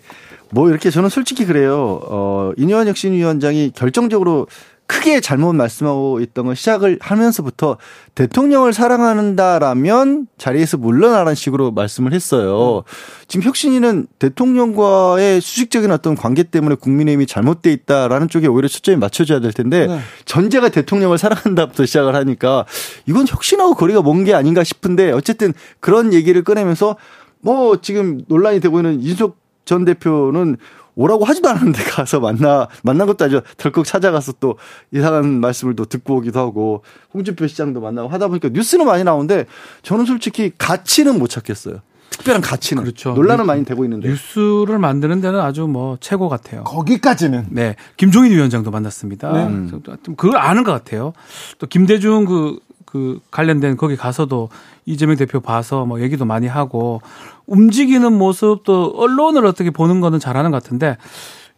뭐 0.53 0.71
이렇게 0.71 0.89
저는 0.89 1.11
솔직히 1.11 1.45
그래요. 1.45 2.01
어, 2.05 2.53
이뇨한 2.57 2.89
혁신위원장이 2.89 3.73
결정적으로 3.75 4.47
크게 4.87 5.21
잘못 5.21 5.53
말씀하고 5.55 6.21
있던 6.21 6.47
건 6.47 6.55
시작을 6.55 6.99
하면서부터 7.01 7.77
대통령을 8.15 8.73
사랑한다라면 8.73 10.29
자리에서 10.39 10.77
물러나라는 10.77 11.35
식으로 11.35 11.71
말씀을 11.73 12.13
했어요. 12.13 12.83
지금 13.29 13.45
혁신이는 13.45 14.07
대통령과의 14.19 15.41
수직적인 15.41 15.91
어떤 15.91 16.15
관계 16.15 16.43
때문에 16.43 16.77
국민의힘이 16.77 17.27
잘못돼 17.27 17.73
있다라는 17.73 18.29
쪽에 18.29 18.47
오히려 18.47 18.69
초점이 18.69 18.99
맞춰져야 18.99 19.41
될 19.41 19.53
텐데 19.53 19.87
네. 19.87 19.99
전제가 20.25 20.69
대통령을 20.69 21.19
사랑한다부터 21.19 21.87
시작을 21.87 22.15
하니까 22.15 22.65
이건 23.07 23.27
혁신하고 23.29 23.75
거리가 23.75 24.01
먼 24.03 24.23
게 24.23 24.35
아닌가 24.35 24.63
싶은데 24.63 25.11
어쨌든 25.11 25.53
그런 25.81 26.13
얘기를 26.13 26.45
꺼내면서 26.45 26.97
뭐 27.41 27.81
지금 27.81 28.21
논란이 28.29 28.61
되고 28.61 28.79
있는 28.79 29.01
이준석 29.01 29.37
전 29.65 29.85
대표는 29.85 30.57
오라고 30.95 31.25
하지도 31.25 31.49
않았는데 31.49 31.85
가서 31.91 32.21
만나 32.21 32.69
만난 32.83 33.07
것도 33.07 33.25
아니죠. 33.25 33.43
덜컥 33.57 33.85
찾아가서 33.85 34.35
또 34.41 34.57
이상한 34.93 35.41
말씀을 35.41 35.75
또 35.75 35.85
듣고 35.85 36.17
오기도 36.17 36.41
하고 36.41 36.83
홍준표 37.15 37.47
시장도 37.47 37.81
만나고 37.81 38.09
하다 38.09 38.29
보니까 38.29 38.51
뉴스는 38.53 38.87
많이 38.87 39.05
나오는데 39.05 39.47
저는 39.83 40.05
솔직히 40.05 40.53
가치는 40.57 41.19
못 41.19 41.29
찾겠어요. 41.29 41.81
특별한 42.11 42.43
가치는 42.43 42.83
그렇죠. 42.83 43.13
논란은 43.15 43.47
많이 43.47 43.65
되고 43.65 43.85
있는데 43.85 44.09
뉴스를 44.09 44.79
만드는 44.79 45.21
데는 45.23 45.41
아주 45.41 45.67
뭐 45.67 45.97
최고 45.99 46.29
같아요. 46.29 46.63
거기까지는 46.65 47.47
네 47.51 47.77
김종인 47.97 48.33
위원장도 48.33 48.71
만났습니다. 48.71 49.33
네. 49.33 49.47
음. 49.47 49.83
그걸 50.17 50.37
아는 50.37 50.63
것 50.63 50.73
같아요. 50.73 51.15
또 51.59 51.67
김대중 51.67 52.27
그 52.27 52.59
그 52.93 53.21
관련된 53.31 53.79
거기 53.79 53.97
가서도 53.97 54.51
이재명 54.85 55.17
대표 55.17 55.41
봐서 55.41 55.87
뭐 55.87 56.03
얘기도 56.03 56.27
많이 56.27 56.47
하고 56.47 57.01
움직이는 57.47 58.13
모습도 58.13 58.93
언론을 58.95 59.47
어떻게 59.47 59.71
보는 59.71 60.03
거는 60.03 60.19
잘하는 60.19 60.51
것 60.51 60.63
같은데 60.63 60.99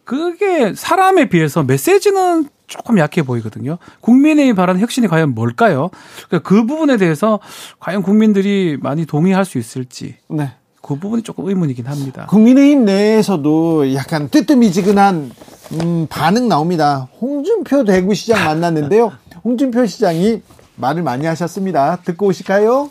그게 0.04 0.74
사람에 0.76 1.28
비해서 1.28 1.64
메시지는 1.64 2.48
조금 2.68 2.98
약해 2.98 3.22
보이거든요. 3.22 3.78
국민의힘 4.00 4.54
바라는 4.54 4.80
혁신이 4.80 5.08
과연 5.08 5.34
뭘까요? 5.34 5.90
그러니까 6.28 6.48
그 6.48 6.66
부분에 6.66 6.98
대해서 6.98 7.40
과연 7.80 8.02
국민들이 8.02 8.78
많이 8.80 9.04
동의할 9.04 9.44
수 9.44 9.58
있을지. 9.58 10.14
네. 10.28 10.52
그 10.82 10.96
부분이 10.96 11.22
조금 11.22 11.48
의문이긴 11.48 11.86
합니다. 11.86 12.26
국민의힘 12.28 12.84
내에서도 12.84 13.92
약간 13.94 14.28
뜨뜻미지근한 14.28 15.32
음, 15.72 16.06
반응 16.08 16.48
나옵니다. 16.48 17.08
홍준표 17.20 17.84
대구시장 17.84 18.44
만났는데요. 18.44 19.12
홍준표 19.42 19.84
시장이 19.86 20.42
말을 20.76 21.02
많이 21.02 21.26
하셨습니다. 21.26 21.98
듣고 22.04 22.26
오실까요? 22.26 22.90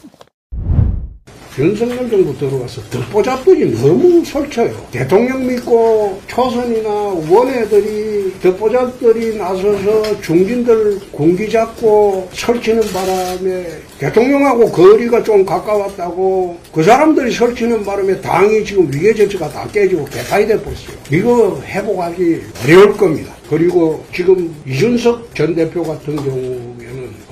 윤석열 1.60 2.10
정부 2.10 2.36
들어와서 2.36 2.82
덧보잡들이 2.90 3.80
너무 3.80 4.26
설쳐요. 4.26 4.74
대통령 4.90 5.46
믿고 5.46 6.20
초선이나 6.26 6.90
원외들이 6.90 8.40
덧보잡들이 8.42 9.38
나서서 9.38 10.20
중진들 10.22 11.00
공기 11.12 11.48
잡고 11.48 12.28
설치는 12.34 12.82
바람에 12.92 13.68
대통령하고 14.00 14.72
거리가 14.72 15.22
좀 15.22 15.46
가까웠다고 15.46 16.58
그 16.74 16.82
사람들이 16.82 17.32
설치는 17.32 17.84
바람에 17.84 18.20
당이 18.20 18.66
지금 18.66 18.92
위계 18.92 19.14
질서가 19.14 19.48
다 19.50 19.68
깨지고 19.72 20.06
개파이 20.06 20.48
돼버렸어요. 20.48 20.98
이거 21.12 21.62
회복하기 21.62 22.42
어려울 22.64 22.98
겁니다. 22.98 23.32
그리고 23.48 24.04
지금 24.12 24.56
이준석 24.66 25.36
전 25.36 25.54
대표 25.54 25.84
같은 25.84 26.16
경우 26.16 26.73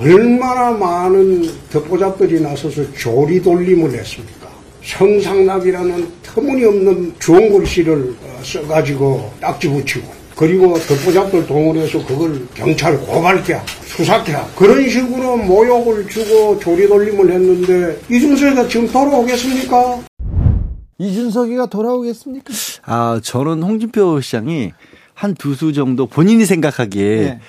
얼마나 0.01 0.71
많은 0.71 1.47
덮보잡들이 1.71 2.41
나서서 2.41 2.91
조리돌림을 2.93 3.93
했습니까? 3.99 4.49
성상납이라는 4.83 6.07
터무니없는 6.23 7.13
좋은 7.19 7.51
글씨를 7.55 8.15
어, 8.23 8.39
써가지고 8.43 9.31
딱지 9.39 9.69
붙이고 9.69 10.07
그리고 10.35 10.73
덮보잡들 10.79 11.45
동원해서 11.45 12.03
그걸 12.03 12.47
경찰 12.55 12.97
고발케 12.99 13.53
하고 13.53 13.65
수사케 13.85 14.31
하고 14.31 14.49
그런 14.55 14.89
식으로 14.89 15.37
모욕을 15.37 16.07
주고 16.07 16.57
조리돌림을 16.57 17.31
했는데 17.31 17.99
이준석이가 18.09 18.67
지금 18.69 18.87
돌아오겠습니까? 18.87 19.99
이준석이가 20.97 21.67
돌아오겠습니까? 21.67 22.51
아 22.85 23.19
저는 23.23 23.61
홍준표 23.61 24.19
시장이 24.19 24.71
한 25.13 25.35
두 25.35 25.53
수 25.53 25.71
정도 25.73 26.07
본인이 26.07 26.45
생각하기에 26.45 27.15
네. 27.15 27.39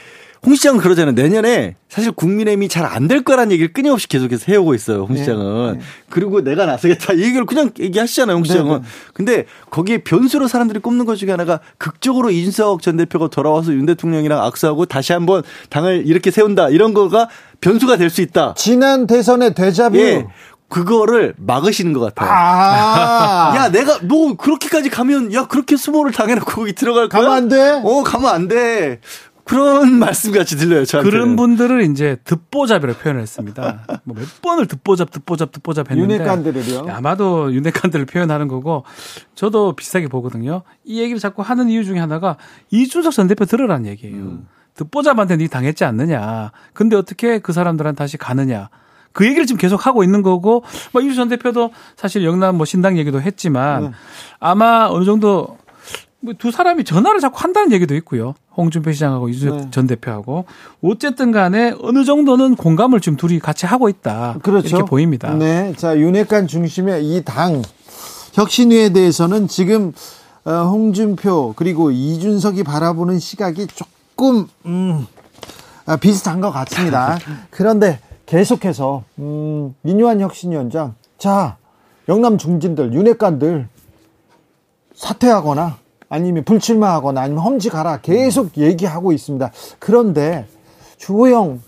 홍 0.44 0.56
시장은 0.56 0.80
그러잖아요. 0.80 1.12
내년에 1.14 1.76
사실 1.88 2.10
국민의힘이 2.10 2.68
잘 2.68 2.84
안 2.84 3.06
될 3.06 3.22
거라는 3.22 3.52
얘기를 3.52 3.72
끊임없이 3.72 4.08
계속해서 4.08 4.46
해오고 4.48 4.74
있어요. 4.74 5.04
홍 5.04 5.14
네. 5.14 5.20
시장은. 5.20 5.74
네. 5.74 5.80
그리고 6.10 6.40
내가 6.42 6.66
나서겠다. 6.66 7.12
이 7.12 7.22
얘기를 7.22 7.46
그냥 7.46 7.70
얘기하시잖아요. 7.78 8.36
홍 8.36 8.42
시장은. 8.44 8.72
네. 8.72 8.78
네. 8.78 8.84
근데 9.14 9.44
거기에 9.70 9.98
변수로 9.98 10.48
사람들이 10.48 10.80
꼽는 10.80 11.04
것 11.06 11.14
중에 11.16 11.30
하나가 11.30 11.60
극적으로 11.78 12.30
이준석 12.30 12.82
전 12.82 12.96
대표가 12.96 13.28
돌아와서 13.28 13.72
윤 13.72 13.86
대통령이랑 13.86 14.42
악수하고 14.44 14.86
다시 14.86 15.12
한번 15.12 15.42
당을 15.70 16.02
이렇게 16.06 16.30
세운다. 16.32 16.70
이런 16.70 16.92
거가 16.92 17.28
변수가 17.60 17.96
될 17.96 18.10
수 18.10 18.20
있다. 18.20 18.54
지난 18.56 19.06
대선의 19.06 19.54
대자뷰. 19.54 19.96
예. 19.98 20.26
그거를 20.68 21.34
막으시는 21.36 21.92
것 21.92 22.00
같아요. 22.00 22.30
아~ 22.32 23.52
야, 23.56 23.68
내가 23.70 23.98
너 24.02 24.34
그렇게까지 24.36 24.88
가면 24.88 25.32
야 25.34 25.46
그렇게 25.46 25.76
수모를 25.76 26.12
당해놓고 26.12 26.50
거기 26.50 26.72
들어갈 26.72 27.10
거야? 27.10 27.22
가면 27.22 27.36
안 27.36 27.48
돼? 27.50 27.80
어, 27.84 28.02
가면 28.02 28.30
안 28.30 28.48
돼. 28.48 29.00
그런 29.52 29.98
말씀 30.00 30.32
같이 30.32 30.56
들려요. 30.56 30.84
저한테 30.84 31.10
그런 31.10 31.36
분들을 31.36 31.82
이제 31.90 32.16
듣보잡이라고 32.24 32.98
표현을 32.98 33.20
했습니다. 33.22 33.84
뭐 34.04 34.16
몇 34.16 34.42
번을 34.42 34.66
듣보잡, 34.66 35.10
듣보잡, 35.10 35.52
듣보잡 35.52 35.90
했는데 35.90 36.14
윤핵관들을요. 36.14 36.86
아마도 36.90 37.52
윤핵관들을 37.52 38.06
표현하는 38.06 38.48
거고 38.48 38.84
저도 39.34 39.74
비슷하게 39.74 40.08
보거든요. 40.08 40.62
이 40.84 41.00
얘기를 41.00 41.18
자꾸 41.18 41.42
하는 41.42 41.68
이유 41.68 41.84
중에 41.84 41.98
하나가 41.98 42.36
이준석 42.70 43.12
전 43.12 43.26
대표 43.28 43.44
들으라는 43.44 43.86
얘기예요. 43.86 44.16
음. 44.16 44.48
듣보잡한테 44.74 45.36
니 45.36 45.48
당했지 45.48 45.84
않느냐. 45.84 46.52
근데 46.72 46.96
어떻게 46.96 47.38
그 47.38 47.52
사람들한테 47.52 47.96
다시 47.96 48.16
가느냐. 48.16 48.70
그 49.12 49.26
얘기를 49.26 49.44
지금 49.44 49.60
계속 49.60 49.86
하고 49.86 50.02
있는 50.02 50.22
거고, 50.22 50.64
뭐 50.92 51.02
이주 51.02 51.14
전 51.14 51.28
대표도 51.28 51.70
사실 51.96 52.24
영남 52.24 52.56
뭐 52.56 52.64
신당 52.64 52.96
얘기도 52.96 53.20
했지만 53.20 53.84
음. 53.84 53.92
아마 54.40 54.86
어느 54.90 55.04
정도 55.04 55.58
뭐두 56.20 56.50
사람이 56.50 56.84
전화를 56.84 57.20
자꾸 57.20 57.38
한다는 57.40 57.72
얘기도 57.72 57.94
있고요. 57.96 58.34
홍준표 58.56 58.92
시장하고 58.92 59.28
이준석 59.28 59.56
네. 59.58 59.68
전 59.70 59.86
대표하고 59.86 60.44
어쨌든 60.82 61.32
간에 61.32 61.74
어느 61.82 62.04
정도는 62.04 62.56
공감을 62.56 63.00
지금 63.00 63.16
둘이 63.16 63.38
같이 63.38 63.66
하고 63.66 63.88
있다. 63.88 64.36
그렇죠. 64.42 64.68
이렇게 64.68 64.84
보입니다. 64.84 65.32
네. 65.34 65.72
자, 65.76 65.96
윤핵관 65.96 66.46
중심의 66.46 67.04
이 67.04 67.22
당 67.24 67.62
혁신위에 68.34 68.90
대해서는 68.90 69.48
지금 69.48 69.92
어, 70.44 70.50
홍준표 70.64 71.52
그리고 71.56 71.90
이준석이 71.90 72.64
바라보는 72.64 73.18
시각이 73.18 73.66
조금 73.68 74.46
음, 74.66 75.06
아, 75.86 75.96
비슷한 75.96 76.40
것 76.40 76.50
같습니다. 76.50 77.18
그런데 77.50 78.00
계속해서 78.26 79.04
음, 79.18 79.74
민유한 79.82 80.20
혁신위원장 80.20 80.94
자 81.18 81.56
영남 82.08 82.38
중진들 82.38 82.92
윤핵관들 82.94 83.68
사퇴하거나 84.94 85.76
아니면 86.12 86.44
불출마하거나 86.44 87.22
아니면 87.22 87.42
험지 87.42 87.70
가라 87.70 88.00
계속 88.02 88.58
얘기하고 88.58 89.12
있습니다. 89.12 89.50
그런데 89.78 90.46
주호영 90.98 91.60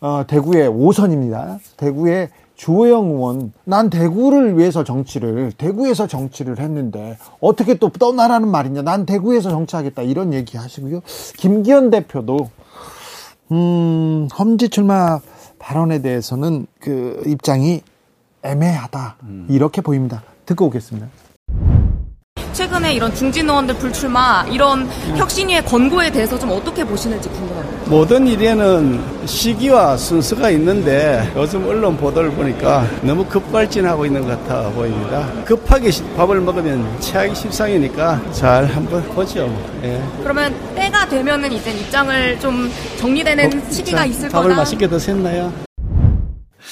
어, 0.00 0.24
대구의 0.26 0.70
5선입니다. 0.70 1.58
대구의 1.76 2.30
주호영 2.56 3.10
의원, 3.10 3.52
난 3.64 3.90
대구를 3.90 4.56
위해서 4.56 4.84
정치를, 4.84 5.52
대구에서 5.52 6.06
정치를 6.06 6.58
했는데, 6.58 7.18
어떻게 7.40 7.74
또 7.74 7.90
떠나라는 7.90 8.48
말이냐, 8.48 8.82
난 8.82 9.06
대구에서 9.06 9.50
정치하겠다, 9.50 10.02
이런 10.02 10.32
얘기 10.34 10.56
하시고요. 10.58 11.00
김기현 11.38 11.90
대표도, 11.90 12.50
음, 13.52 14.28
험지 14.38 14.70
출마 14.70 15.20
발언에 15.58 16.00
대해서는 16.00 16.66
그 16.80 17.22
입장이 17.26 17.82
애매하다, 18.42 19.16
이렇게 19.48 19.80
보입니다. 19.80 20.22
듣고 20.44 20.66
오겠습니다. 20.66 21.08
최근에 22.52 22.92
이런 22.94 23.14
중진 23.14 23.48
의원들 23.48 23.76
불출마 23.76 24.44
이런 24.50 24.86
혁신위의 25.16 25.64
권고에 25.64 26.10
대해서 26.10 26.38
좀 26.38 26.50
어떻게 26.50 26.84
보시는지 26.84 27.28
궁금합니다. 27.30 27.88
모든 27.88 28.26
일에는 28.26 29.00
시기와 29.26 29.96
순서가 29.96 30.50
있는데 30.50 31.26
요즘 31.36 31.66
언론 31.66 31.96
보도를 31.96 32.30
보니까 32.32 32.86
너무 33.02 33.24
급발진하고 33.24 34.04
있는 34.04 34.26
것 34.26 34.46
같아 34.46 34.68
보입니다. 34.70 35.26
급하게 35.44 35.90
밥을 36.16 36.40
먹으면 36.42 36.86
체하기 37.00 37.34
십상이니까 37.34 38.20
잘 38.32 38.66
한번 38.66 39.02
보죠. 39.14 39.48
예. 39.82 40.02
그러면 40.22 40.54
때가 40.74 41.08
되면은 41.08 41.52
이제 41.52 41.70
입장을 41.70 42.38
좀 42.40 42.70
정리되는 42.98 43.46
어, 43.46 43.70
시기가 43.70 44.04
있을 44.04 44.28
거다. 44.28 44.38
밥을 44.42 44.54
맛있게 44.56 44.86
드셨나요? 44.86 45.50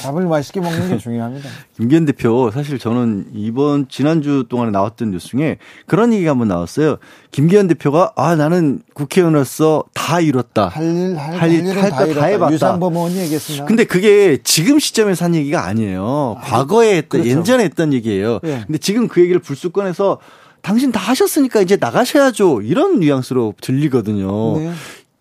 밥을 0.03 0.27
맛있게 0.27 0.61
먹는 0.61 0.89
게 0.91 0.99
중요합니다. 0.99 1.49
김기현 1.77 2.05
대표 2.07 2.51
사실 2.51 2.79
저는 2.79 3.27
이번 3.35 3.89
지난주 3.89 4.47
동안에 4.49 4.71
나왔던 4.71 5.11
뉴스 5.11 5.29
중에 5.29 5.59
그런 5.87 6.13
얘기가 6.13 6.31
한번 6.33 6.49
나왔어요. 6.49 6.97
김기현 7.31 7.69
대표가 7.69 8.13
아 8.17 8.37
나는 8.37 8.81
국회의원으로서 8.95 9.85
다 9.95 10.21
이뤘다. 10.21 10.69
할할할다 10.69 12.07
다 12.15 12.25
해봤다. 12.25 12.53
유상범 12.53 12.95
의원이 12.95 13.17
얘기했습니다. 13.19 13.65
근데 13.67 13.85
그게 13.85 14.39
지금 14.43 14.79
시점에서 14.79 15.25
한 15.25 15.35
얘기가 15.35 15.65
아니에요. 15.67 16.37
아, 16.39 16.41
과거에 16.43 16.97
했던 16.97 17.23
그렇죠. 17.23 17.41
예전에 17.41 17.65
했던 17.65 17.93
얘기예요. 17.93 18.41
네. 18.43 18.63
근데 18.67 18.79
지금 18.79 19.09
그 19.09 19.21
얘기를 19.21 19.41
불쑥 19.41 19.73
꺼내서 19.73 20.19
당신 20.63 20.91
다 20.93 21.01
하셨으니까 21.01 21.61
이제 21.61 21.77
나가셔야죠. 21.81 22.63
이런 22.63 22.99
뉘앙스로 23.01 23.55
들리거든요. 23.61 24.59
네. 24.59 24.73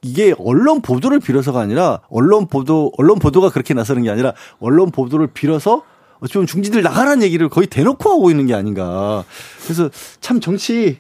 이게 0.02 0.34
언론 0.38 0.82
보도를 0.82 1.20
빌어서가 1.20 1.60
아니라 1.60 2.02
언론 2.10 2.48
보도 2.48 2.92
언론 2.98 3.20
보도가 3.20 3.50
그렇게 3.50 3.74
나서는 3.74 4.04
게 4.04 4.10
아니라 4.10 4.34
언론 4.60 4.92
보도를 4.92 5.28
빌어서 5.28 5.84
좀 6.30 6.46
중진들 6.46 6.82
나가라는 6.82 7.24
얘기를 7.24 7.50
거의 7.50 7.68
대놓고 7.68 8.10
하고 8.10 8.30
있는 8.30 8.48
게 8.48 8.54
아닌가. 8.54 9.24
그래서 9.64 9.90
참 10.20 10.40
정치 10.40 10.98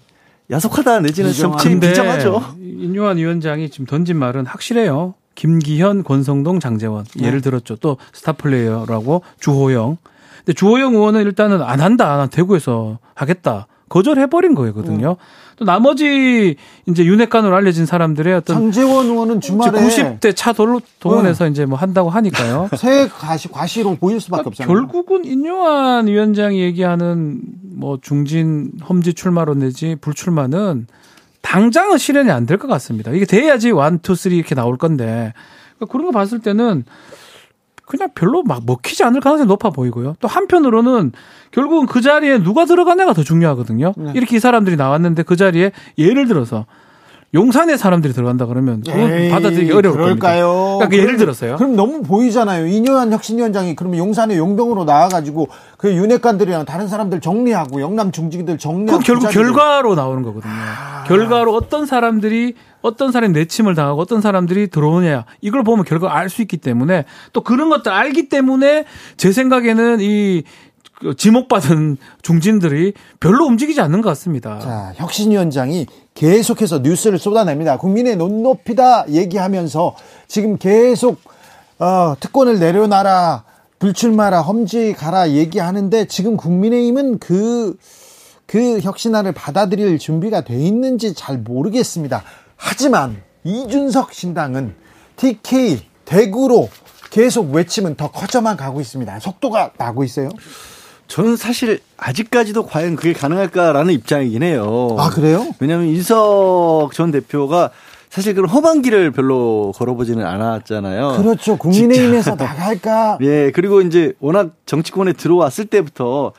야속하다 0.50 1.02
내지는 1.02 1.34
정치 1.34 1.80
비정하죠. 1.80 2.56
인요한 2.60 3.18
위원장이 3.18 3.70
지금 3.70 3.86
던진 3.86 4.18
말은 4.18 4.46
확실해요. 4.46 5.16
김기현, 5.36 6.04
권성동, 6.04 6.60
장제원 6.60 7.06
네. 7.16 7.28
예를 7.28 7.42
들었죠. 7.42 7.76
또 7.76 7.98
스타 8.12 8.34
플레이어라고 8.34 9.22
주호영. 9.40 9.98
근데 10.38 10.54
주호영 10.54 10.96
의원은 10.96 11.22
일단은 11.24 11.62
안 11.62 11.80
한다. 11.82 12.18
난 12.18 12.30
대구에서 12.30 12.98
하겠다. 13.14 13.68
거절해버린 13.90 14.54
거거든요. 14.56 15.10
네. 15.10 15.16
또 15.58 15.66
나머지 15.66 16.56
이제 16.88 17.04
윤핵관으로 17.06 17.56
알려진 17.56 17.86
사람들의 17.86 18.34
어떤 18.36 18.56
장제원 18.56 19.08
의원은 19.08 19.42
주말에 19.42 19.80
90대 19.80 20.36
차 20.36 20.54
동원해서 21.00 21.46
네. 21.46 21.52
이제 21.52 21.66
뭐 21.66 21.78
한다고 21.78 22.10
하니까요. 22.10 22.70
세 22.78 23.08
과시 23.08 23.48
과시로 23.48 23.96
보일 23.96 24.20
수밖에 24.20 24.44
그러니까 24.44 24.50
없잖아요. 24.64 24.74
결국은 24.76 25.26
인요한 25.26 26.08
위원장이 26.08 26.60
얘기하는 26.62 27.42
뭐 27.76 27.98
중진 28.02 28.72
험지 28.88 29.14
출마론 29.16 29.60
내지 29.60 29.96
불출마는 30.00 30.88
당장은 31.42 31.98
실현이 31.98 32.30
안 32.30 32.46
될 32.46 32.58
것 32.58 32.68
같습니다. 32.68 33.12
이게 33.12 33.26
돼야지 33.26 33.72
one, 33.72 34.00
two, 34.00 34.16
three 34.16 34.38
이렇게 34.38 34.54
나올 34.54 34.78
건데 34.78 35.34
그러니까 35.78 35.92
그런 35.92 36.06
거 36.08 36.12
봤을 36.12 36.40
때는 36.40 36.84
그냥 37.88 38.10
별로 38.14 38.44
막 38.44 38.64
먹히지 38.66 39.04
않을 39.06 39.22
가능성이 39.22 39.48
높아 39.48 39.70
보이고요. 39.70 40.18
또 40.20 40.28
한편으로는 40.28 41.14
결국은 41.52 41.88
그 41.88 42.02
자리에 42.02 42.44
누가 42.44 42.66
들어가냐가 42.66 43.14
더 43.14 43.24
중요하거든요. 43.24 43.94
네. 43.96 44.12
이렇게 44.14 44.36
이 44.36 44.40
사람들이 44.40 44.76
나왔는데 44.76 45.24
그 45.24 45.38
자리에 45.38 45.72
예를 45.98 46.28
들어서 46.28 46.66
용산에 47.34 47.76
사람들이 47.76 48.14
들어간다 48.14 48.46
그러면 48.46 48.82
받아들이기 48.84 49.72
어려울 49.74 49.96
그럴까요? 49.96 50.48
겁니다. 50.48 50.78
그러니까 50.78 50.90
그 50.90 50.98
예를 50.98 51.18
들었어요. 51.18 51.58
그럼 51.58 51.76
너무 51.76 52.02
보이잖아요. 52.02 52.68
이뇨한 52.68 53.12
혁신위원장이 53.12 53.76
그러면 53.76 54.00
용산에 54.00 54.38
용병으로 54.38 54.86
나와가지고 54.86 55.50
그 55.78 55.94
윤핵관들이랑 55.94 56.66
다른 56.66 56.88
사람들 56.88 57.20
정리하고 57.20 57.82
영남 57.82 58.12
중직들 58.12 58.58
정리하고. 58.58 59.00
그 59.00 59.06
결국 59.06 59.30
결과로 59.30 59.96
나오는 59.96 60.24
거거든요. 60.24 60.54
아... 60.54 61.04
결과로 61.06 61.54
어떤 61.54 61.86
사람들이 61.86 62.56
어떤 62.82 63.12
사람이 63.12 63.34
내침을 63.34 63.76
당하고 63.76 64.00
어떤 64.00 64.22
사람들이 64.22 64.70
들어오냐 64.70 65.26
이걸 65.42 65.64
보면 65.64 65.84
결과 65.84 66.16
알수 66.16 66.42
있기 66.44 66.58
때문에 66.58 67.06
또 67.34 67.42
그런 67.42 67.70
것들 67.70 67.92
알기 67.92 68.30
때문에 68.30 68.86
제 69.18 69.32
생각에는 69.34 70.00
이그 70.00 71.16
지목받은 71.18 71.98
중진들이 72.22 72.94
별로 73.20 73.46
움직이지 73.46 73.82
않는 73.82 74.02
것 74.02 74.10
같습니다. 74.10 74.60
자, 74.60 74.94
혁신위원장이 74.96 75.88
계속해서 76.18 76.80
뉴스를 76.80 77.20
쏟아냅니다. 77.20 77.78
국민의 77.78 78.16
눈높이다 78.16 79.08
얘기하면서 79.10 79.96
지금 80.28 80.58
계속 80.58 81.20
어, 81.78 82.16
특권을 82.20 82.58
내려놔라, 82.58 83.44
불출마라, 83.78 84.42
험지 84.42 84.94
가라 84.94 85.30
얘기하는데 85.30 86.06
지금 86.08 86.36
국민의힘은 86.36 87.20
그, 87.20 87.78
그 88.48 88.80
혁신안을 88.80 89.34
받아들일 89.34 90.00
준비가 90.00 90.42
돼 90.42 90.60
있는지 90.60 91.14
잘 91.14 91.38
모르겠습니다. 91.38 92.24
하지만 92.56 93.22
이준석 93.44 94.12
신당은 94.12 94.74
TK 95.18 95.84
대구로 96.06 96.70
계속 97.12 97.52
외침은 97.52 97.94
더 97.94 98.10
커져만 98.10 98.58
가고 98.58 98.82
있습니다. 98.82 99.20
속도가 99.20 99.74
나고 99.78 100.04
있어요. 100.04 100.30
저는 101.08 101.36
사실 101.36 101.80
아직까지도 101.98 102.66
과연 102.66 102.96
그게 102.96 103.14
가능할까라는 103.14 103.94
입장이긴 103.94 104.44
해요. 104.44 104.96
아, 105.00 105.10
그래요? 105.10 105.48
왜냐하면 105.60 105.88
인석 105.88 106.90
전 106.94 107.12
대표가 107.12 107.72
사실 108.10 108.34
그런 108.34 108.50
험한 108.50 108.82
길을 108.82 109.12
별로 109.12 109.72
걸어보지는 109.76 110.26
않았잖아요. 110.26 111.18
그렇죠. 111.18 111.58
국민의힘에서 111.58 112.36
나갈까? 112.36 113.20
예, 113.24 113.52
그리고 113.54 113.82
이제 113.82 114.14
워낙 114.20 114.52
정치권에 114.66 115.14
들어왔을 115.14 115.66
때부터 115.66 116.34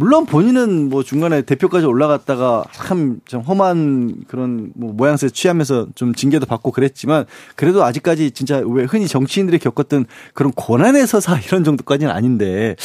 물론 0.00 0.26
본인은 0.26 0.90
뭐 0.90 1.02
중간에 1.02 1.42
대표까지 1.42 1.84
올라갔다가 1.84 2.62
참좀 2.72 3.40
험한 3.40 4.26
그런 4.28 4.70
뭐 4.76 4.92
모양새 4.92 5.28
취하면서 5.28 5.88
좀 5.96 6.14
징계도 6.14 6.46
받고 6.46 6.70
그랬지만 6.70 7.24
그래도 7.56 7.82
아직까지 7.82 8.30
진짜 8.30 8.62
왜 8.64 8.84
흔히 8.84 9.08
정치인들이 9.08 9.58
겪었던 9.58 10.06
그런 10.34 10.52
고난의 10.52 11.04
서사 11.08 11.36
이런 11.44 11.64
정도까지는 11.64 12.12
아닌데 12.12 12.76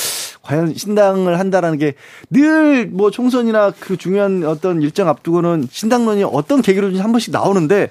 과연 0.43 0.75
신당을 0.75 1.39
한다라는 1.39 1.77
게 1.79 1.93
늘 2.29 2.89
뭐 2.91 3.09
총선이나 3.11 3.71
그 3.79 3.97
중요한 3.97 4.43
어떤 4.43 4.81
일정 4.81 5.07
앞두고는 5.07 5.67
신당론이 5.71 6.23
어떤 6.23 6.61
계기로든지 6.61 7.01
한 7.01 7.11
번씩 7.11 7.31
나오는데 7.31 7.89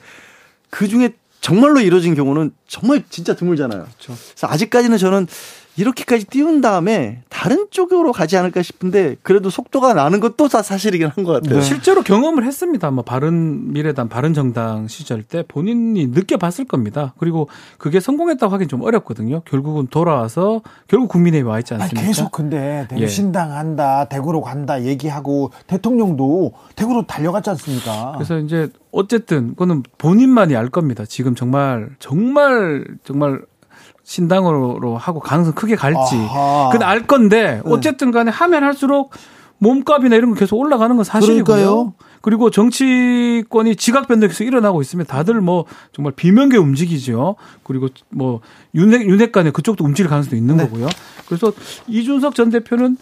그 0.71 0.87
중에 0.87 1.15
정말로 1.41 1.81
이루어진 1.81 2.15
경우는 2.15 2.53
정말 2.69 3.03
진짜 3.11 3.35
드물잖아요. 3.35 3.83
그렇죠. 3.83 4.15
그래서 4.31 4.47
아직까지는 4.49 4.97
저는 4.99 5.27
이렇게까지 5.77 6.27
띄운 6.27 6.61
다음에 6.61 7.23
다른 7.31 7.67
쪽으로 7.71 8.13
가지 8.13 8.37
않을까 8.37 8.63
싶은데 8.63 9.17
그래도 9.23 9.49
속도가 9.51 9.95
나는 9.95 10.21
것도 10.21 10.49
다 10.49 10.63
사실이긴 10.63 11.09
한 11.09 11.25
것 11.25 11.33
같아요. 11.33 11.61
네. 11.61 11.63
실제로 11.63 12.03
경험을 12.03 12.45
했습니다. 12.45 12.91
뭐 12.91 13.05
바른 13.05 13.73
미래당, 13.73 14.09
바른 14.09 14.35
정당 14.35 14.89
시절 14.89 15.23
때 15.23 15.45
본인이 15.47 16.07
느껴봤을 16.09 16.67
겁니다. 16.67 17.15
그리고 17.19 17.49
그게 17.79 18.01
성공했다고 18.01 18.53
하긴 18.53 18.69
좀 18.69 18.83
어렵거든요. 18.83 19.41
결국은 19.45 19.87
돌아와서 19.89 20.63
결국 20.89 21.09
국민의힘 21.09 21.49
와 21.49 21.59
있지 21.61 21.75
않습니까? 21.75 22.01
아니, 22.01 22.07
계속 22.09 22.33
근데 22.33 22.87
대구 22.89 23.03
예. 23.03 23.07
신당한다, 23.07 24.07
대구로 24.07 24.41
간다 24.43 24.83
얘기하고 24.83 25.53
대통령도 25.69 26.53
대구로 26.77 27.07
달려갔지 27.07 27.51
않습니까? 27.51 28.13
그래서 28.17 28.39
이제 28.39 28.69
어쨌든 28.91 29.51
그거는 29.51 29.83
본인만이 29.99 30.55
알 30.57 30.69
겁니다. 30.69 31.05
지금 31.07 31.35
정말 31.35 31.91
정말 31.99 32.85
정말 33.05 33.41
신당으로 34.05 34.97
하고 34.97 35.21
가능성 35.21 35.55
크게 35.55 35.77
갈지. 35.77 36.17
그건 36.73 36.83
알 36.83 37.07
건데 37.07 37.61
네. 37.65 37.71
어쨌든 37.73 38.11
간에 38.11 38.31
하면 38.31 38.65
할수록 38.65 39.13
몸값이나 39.59 40.17
이런 40.17 40.31
거 40.31 40.37
계속 40.37 40.59
올라가는 40.59 40.95
건 40.95 41.05
사실이고요. 41.05 41.45
그러니까요. 41.45 41.95
그리고 42.21 42.51
정치권이 42.51 43.77
지각 43.77 44.09
변동에서 44.09 44.45
일어나고 44.45 44.81
있으면 44.81 45.07
다들 45.07 45.41
뭐 45.41 45.67
정말 45.93 46.13
비명계 46.15 46.57
움직이죠. 46.57 47.37
그리고 47.63 47.89
뭐 48.11 48.41
윤핵 48.75 49.09
윤핵 49.09 49.33
간에 49.33 49.51
그쪽도 49.51 49.85
움직일 49.85 50.09
가능성도 50.09 50.37
있는 50.37 50.57
네. 50.57 50.65
거고요. 50.65 50.89
그래서 51.27 51.53
이준석 51.89 52.35
전 52.35 52.51
대표는 52.51 52.97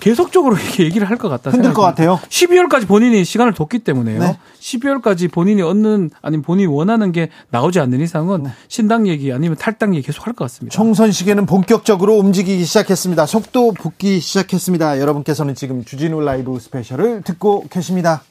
계속적으로 0.00 0.56
이렇게 0.58 0.84
얘기를 0.84 1.08
할 1.08 1.18
것 1.18 1.28
같다. 1.28 1.50
힘들 1.50 1.72
것 1.74 1.82
같아요. 1.82 2.20
12월까지 2.28 2.86
본인이 2.86 3.24
시간을 3.24 3.52
뒀기 3.54 3.80
때문에요. 3.80 4.20
네. 4.20 4.38
12월까지 4.60 5.30
본인이 5.30 5.62
얻는 5.62 6.10
아니면 6.22 6.42
본인이 6.42 6.66
원하는 6.66 7.10
게 7.10 7.30
나오지 7.50 7.80
않는 7.80 8.00
이상은 8.00 8.44
네. 8.44 8.50
신당 8.68 9.08
얘기 9.08 9.32
아니면 9.32 9.56
탈당 9.56 9.94
얘기 9.96 10.06
계속 10.06 10.26
할 10.26 10.32
것 10.34 10.44
같습니다. 10.44 10.74
총선 10.74 11.10
시계는 11.10 11.46
본격적으로 11.46 12.16
움직이기 12.18 12.64
시작했습니다. 12.64 13.26
속도 13.26 13.72
붙기 13.72 14.20
시작했습니다. 14.20 15.00
여러분께서는 15.00 15.54
지금 15.56 15.84
주진우 15.84 16.20
라이브 16.20 16.56
스페셜을 16.60 17.22
듣고 17.22 17.64
계십니다. 17.68 18.22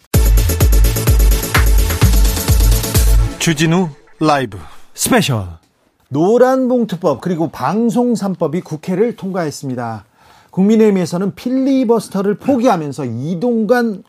주진우 3.40 3.90
라이브 4.20 4.58
스페셜 4.94 5.48
노란봉투법 6.10 7.20
그리고 7.22 7.50
방송3법이 7.50 8.64
국회를 8.64 9.16
통과했습니다. 9.18 10.06
국민의힘에서는 10.58 11.36
필리버스터를 11.36 12.34
포기하면서 12.36 13.06
이동관 13.06 14.02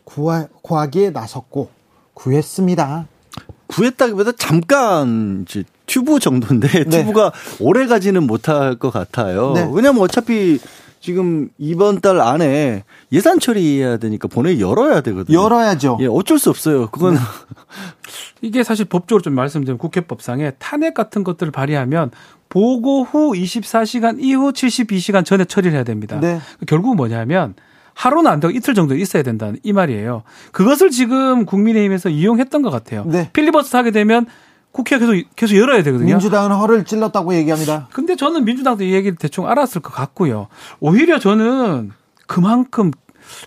구하기에 0.63 1.11
나섰고 1.11 1.69
구했습니다. 2.15 3.07
구했다기보다 3.67 4.31
잠깐 4.31 5.45
이제 5.47 5.63
튜브 5.85 6.19
정도인데 6.19 6.85
네. 6.85 6.89
튜브가 6.89 7.31
오래 7.59 7.85
가지는 7.85 8.25
못할 8.25 8.75
것 8.75 8.91
같아요. 8.91 9.53
네. 9.53 9.69
왜냐하면 9.71 10.01
어차피 10.01 10.59
지금 10.99 11.49
이번 11.57 12.01
달 12.01 12.19
안에 12.19 12.83
예산 13.11 13.39
처리해야 13.39 13.97
되니까 13.97 14.27
본회의 14.27 14.59
열어야 14.59 15.01
되거든요. 15.01 15.41
열어야죠. 15.41 15.97
예, 16.01 16.07
어쩔 16.07 16.37
수 16.37 16.49
없어요. 16.49 16.87
그건 16.87 17.13
네. 17.15 17.19
이게 18.41 18.63
사실 18.63 18.85
법적으로 18.85 19.21
좀 19.21 19.33
말씀드리면 19.33 19.77
국회법상에 19.77 20.51
탄핵 20.59 20.93
같은 20.93 21.23
것들을 21.23 21.51
발의하면 21.51 22.11
보고 22.49 23.03
후 23.03 23.31
24시간 23.31 24.17
이후 24.19 24.51
72시간 24.51 25.23
전에 25.23 25.45
처리를 25.45 25.73
해야 25.73 25.83
됩니다. 25.83 26.19
네. 26.19 26.39
결국은 26.67 26.97
뭐냐면 26.97 27.53
하루는 27.93 28.31
안 28.31 28.39
되고 28.39 28.51
이틀 28.51 28.73
정도 28.73 28.95
있어야 28.95 29.23
된다는 29.23 29.57
이 29.63 29.73
말이에요. 29.73 30.23
그것을 30.51 30.89
지금 30.89 31.45
국민의힘에서 31.45 32.09
이용했던 32.09 32.61
것 32.61 32.69
같아요. 32.69 33.03
네. 33.05 33.29
필리버스터 33.33 33.77
하게 33.77 33.91
되면 33.91 34.25
국회가 34.71 35.05
계속 35.05 35.29
계속 35.35 35.55
열어야 35.57 35.83
되거든요. 35.83 36.09
민주당은 36.11 36.55
허를 36.55 36.85
찔렀다고 36.85 37.33
얘기합니다. 37.35 37.87
근데 37.91 38.15
저는 38.15 38.45
민주당도 38.45 38.83
이 38.83 38.93
얘기를 38.93 39.17
대충 39.17 39.47
알았을 39.47 39.81
것 39.81 39.93
같고요. 39.93 40.47
오히려 40.79 41.19
저는 41.19 41.91
그만큼 42.27 42.91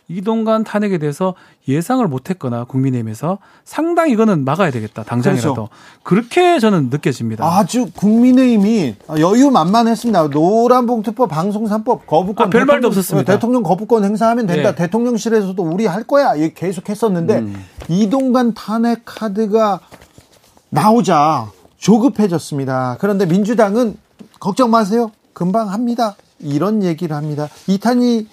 이동관 0.08 0.64
탄핵에 0.64 0.98
대해서 0.98 1.34
예상을 1.68 2.06
못했거나 2.06 2.64
국민의힘에서 2.64 3.38
상당히 3.64 4.12
이거는 4.12 4.44
막아야 4.44 4.70
되겠다 4.70 5.02
당장이라도 5.02 5.54
그렇죠. 5.54 5.68
그렇게 6.02 6.58
저는 6.58 6.90
느껴집니다. 6.90 7.44
아주 7.44 7.88
국민의힘이 7.94 8.96
여유 9.18 9.50
만만했습니다. 9.50 10.28
노란봉투법, 10.28 11.28
방송산법 11.30 12.06
거부권 12.06 12.46
아, 12.46 12.50
별 12.50 12.64
말도 12.64 12.88
없었습니다. 12.88 13.32
대통령 13.32 13.62
거부권 13.62 14.04
행사하면 14.04 14.46
된다. 14.46 14.70
네. 14.70 14.74
대통령실에서도 14.74 15.62
우리 15.62 15.86
할 15.86 16.04
거야 16.04 16.34
계속 16.54 16.88
했었는데 16.88 17.38
음. 17.38 17.64
이동관 17.88 18.54
탄핵 18.54 19.02
카드가 19.04 19.80
나오자 20.76 21.50
조급해졌습니다. 21.76 22.96
그런데 22.98 23.26
민주당은 23.26 23.96
걱정 24.40 24.70
마세요. 24.70 25.12
금방 25.34 25.68
합니다. 25.68 26.16
이런 26.40 26.82
얘기를 26.82 27.14
합니다. 27.14 27.48
이탄희 27.66 28.26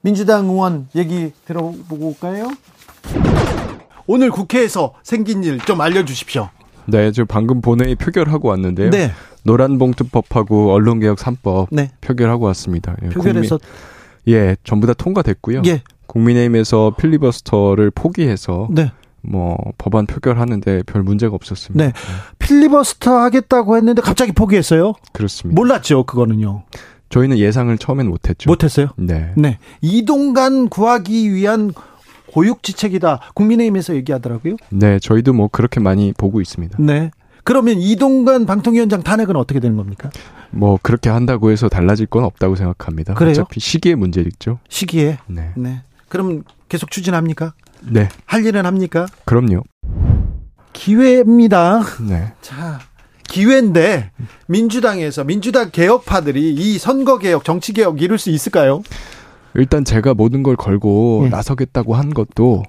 민주당 0.00 0.46
의원 0.46 0.88
얘기 0.96 1.32
들어보고 1.46 2.08
올까요? 2.08 2.50
오늘 4.08 4.30
국회에서 4.30 4.94
생긴 5.04 5.44
일 5.44 5.58
좀 5.60 5.80
알려주십시오. 5.80 6.48
네, 6.86 7.12
저 7.12 7.24
방금 7.24 7.60
본회의 7.60 7.94
표결하고 7.94 8.48
왔는데요. 8.48 8.90
네. 8.90 9.12
노란봉투법하고 9.44 10.72
언론개혁 10.72 11.18
3법 11.18 11.68
네. 11.70 11.90
표결하고 12.00 12.44
왔습니다. 12.46 12.96
예, 13.04 13.08
표결에서 13.10 13.58
국민, 14.24 14.36
예, 14.36 14.56
전부 14.64 14.88
다 14.88 14.94
통과됐고요. 14.94 15.62
예. 15.66 15.82
국민의힘에서 16.06 16.94
필리버스터를 16.98 17.92
포기해서 17.92 18.66
네. 18.70 18.90
뭐 19.26 19.56
법안 19.78 20.06
표결하는데 20.06 20.82
별 20.84 21.02
문제가 21.02 21.34
없었습니다. 21.34 21.84
네. 21.84 21.92
필리버스터 22.38 23.18
하겠다고 23.18 23.76
했는데 23.76 24.02
갑자기 24.02 24.32
포기했어요? 24.32 24.94
그렇습니다. 25.12 25.60
몰랐죠, 25.60 26.04
그거는요. 26.04 26.62
저희는 27.08 27.38
예상을 27.38 27.76
처음엔 27.78 28.08
못 28.08 28.28
했죠. 28.28 28.50
못 28.50 28.64
했어요? 28.64 28.88
네. 28.96 29.32
네. 29.36 29.58
이동간 29.80 30.68
구하기 30.68 31.32
위한 31.32 31.72
고육지책이다. 32.32 33.20
국민의힘에서 33.34 33.94
얘기하더라고요. 33.94 34.56
네, 34.70 34.98
저희도 34.98 35.32
뭐 35.32 35.48
그렇게 35.48 35.80
많이 35.80 36.12
보고 36.12 36.40
있습니다. 36.40 36.76
네. 36.80 37.10
그러면 37.44 37.78
이동관 37.78 38.44
방통위원장 38.44 39.04
탄핵은 39.04 39.36
어떻게 39.36 39.60
되는 39.60 39.76
겁니까? 39.76 40.10
뭐 40.50 40.78
그렇게 40.82 41.10
한다고 41.10 41.50
해서 41.50 41.68
달라질 41.68 42.06
건 42.06 42.24
없다고 42.24 42.56
생각합니다. 42.56 43.14
그래요? 43.14 43.30
어차피 43.30 43.60
시기의 43.60 43.94
문제겠죠. 43.94 44.58
시기에. 44.68 45.18
네. 45.28 45.52
네. 45.56 45.82
그럼 46.08 46.42
계속 46.68 46.90
추진합니까? 46.90 47.54
네. 47.82 48.08
할 48.24 48.44
일은 48.44 48.66
합니까? 48.66 49.06
그럼요. 49.24 49.62
기회입니다. 50.72 51.82
네. 52.08 52.32
자, 52.40 52.80
기회인데 53.24 54.10
민주당에서 54.46 55.24
민주당 55.24 55.70
개혁파들이 55.70 56.54
이 56.54 56.78
선거 56.78 57.18
개혁, 57.18 57.44
정치 57.44 57.72
개혁 57.72 58.00
이룰 58.02 58.18
수 58.18 58.30
있을까요? 58.30 58.82
일단 59.54 59.84
제가 59.84 60.14
모든 60.14 60.42
걸 60.42 60.54
걸고 60.56 61.22
네. 61.24 61.28
나서겠다고 61.30 61.94
한 61.94 62.12
것도 62.12 62.62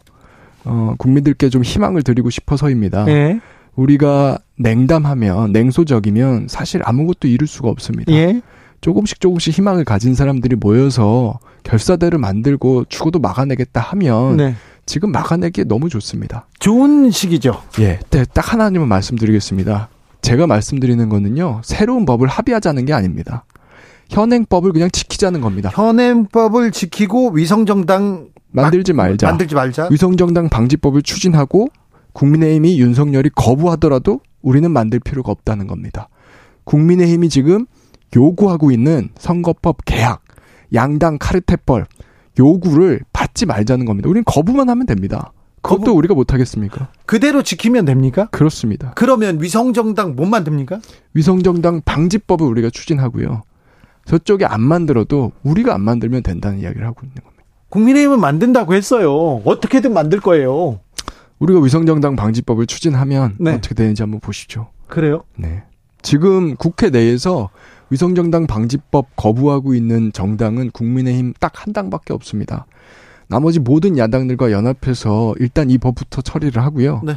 어, 0.64 0.95
국민들께 0.97 1.49
좀 1.49 1.64
희망을 1.64 2.01
드리고 2.01 2.30
싶어서입니다. 2.30 3.05
네. 3.05 3.39
우리가 3.76 4.39
냉담하면 4.58 5.51
냉소적이면 5.51 6.47
사실 6.49 6.82
아무것도 6.84 7.28
이룰 7.28 7.47
수가 7.47 7.70
없습니다. 7.70 8.12
예. 8.12 8.41
조금씩 8.82 9.20
조금씩 9.20 9.58
희망을 9.58 9.86
가진 9.86 10.16
사람들이 10.16 10.55
모여서 10.55 11.39
결사대를 11.64 12.20
만들고 12.20 12.86
죽어도 12.86 13.20
막아내겠다 13.20 13.82
하면 13.82 14.38
네. 14.38 14.55
지금 14.88 15.11
막아내기에 15.11 15.65
너무 15.65 15.89
좋습니다. 15.89 16.47
좋은 16.59 17.11
시기죠. 17.11 17.61
예, 17.79 17.99
네, 18.09 18.25
딱 18.33 18.53
하나님은 18.53 18.88
말씀드리겠습니다. 18.88 19.89
제가 20.21 20.47
말씀드리는 20.47 21.07
거는요, 21.09 21.61
새로운 21.63 22.05
법을 22.05 22.27
합의하자는 22.27 22.85
게 22.85 22.93
아닙니다. 22.93 23.45
현행법을 24.09 24.71
그냥 24.71 24.89
지키자는 24.89 25.41
겁니다. 25.41 25.69
현행법을 25.73 26.71
지키고 26.71 27.31
위성정당 27.31 28.29
만들지 28.49 28.93
말자. 28.93 29.27
만들지 29.27 29.53
말자. 29.53 29.89
위성정당 29.91 30.49
방지법을 30.49 31.01
추진하고 31.03 31.67
국민의힘이 32.13 32.79
윤석열이 32.79 33.31
거부하더라도 33.35 34.21
우리는 34.41 34.71
만들 34.71 34.99
필요가 34.99 35.31
없다는 35.31 35.67
겁니다. 35.67 36.07
국민의힘이 36.63 37.29
지금 37.29 37.65
요구하고 38.15 38.71
있는 38.71 39.09
선거법 39.17 39.83
개혁, 39.85 40.21
양당 40.73 41.17
카르텔법 41.19 41.85
요구를 42.39 43.01
받지 43.38 43.45
말자는 43.45 43.85
겁니다. 43.85 44.09
우리는 44.09 44.23
거부만 44.25 44.67
하면 44.69 44.88
됩니다. 44.88 45.31
그것도 45.61 45.81
거부... 45.81 45.97
우리가 45.97 46.15
못하겠습니까? 46.15 46.89
그대로 47.05 47.43
지키면 47.43 47.85
됩니까? 47.85 48.27
그렇습니다. 48.31 48.93
그러면 48.95 49.41
위성정당 49.41 50.15
못 50.15 50.25
만듭니까? 50.25 50.79
위성정당 51.13 51.81
방지법을 51.85 52.47
우리가 52.47 52.71
추진하고요. 52.71 53.43
저쪽에 54.05 54.45
안 54.45 54.61
만들어도 54.61 55.33
우리가 55.43 55.75
안 55.75 55.81
만들면 55.81 56.23
된다는 56.23 56.59
이야기를 56.59 56.85
하고 56.88 57.01
있는 57.03 57.15
겁니다. 57.15 57.43
국민의힘은 57.69 58.19
만든다고 58.19 58.73
했어요. 58.73 59.41
어떻게든 59.45 59.93
만들 59.93 60.19
거예요. 60.19 60.79
우리가 61.39 61.59
위성정당 61.59 62.15
방지법을 62.15 62.65
추진하면 62.65 63.35
네. 63.39 63.53
어떻게 63.53 63.75
되는지 63.75 64.01
한번 64.01 64.19
보시죠. 64.19 64.69
그래요? 64.88 65.23
네. 65.35 65.63
지금 66.01 66.55
국회 66.55 66.89
내에서 66.89 67.49
위성정당 67.89 68.47
방지법 68.47 69.07
거부하고 69.15 69.75
있는 69.75 70.11
정당은 70.11 70.71
국민의힘 70.71 71.33
딱 71.39 71.51
한 71.65 71.73
당밖에 71.73 72.13
없습니다. 72.13 72.65
나머지 73.28 73.59
모든 73.59 73.97
야당들과 73.97 74.51
연합해서 74.51 75.36
일단 75.39 75.69
이 75.69 75.78
법부터 75.78 76.21
처리를 76.21 76.63
하고요. 76.63 77.01
네. 77.03 77.15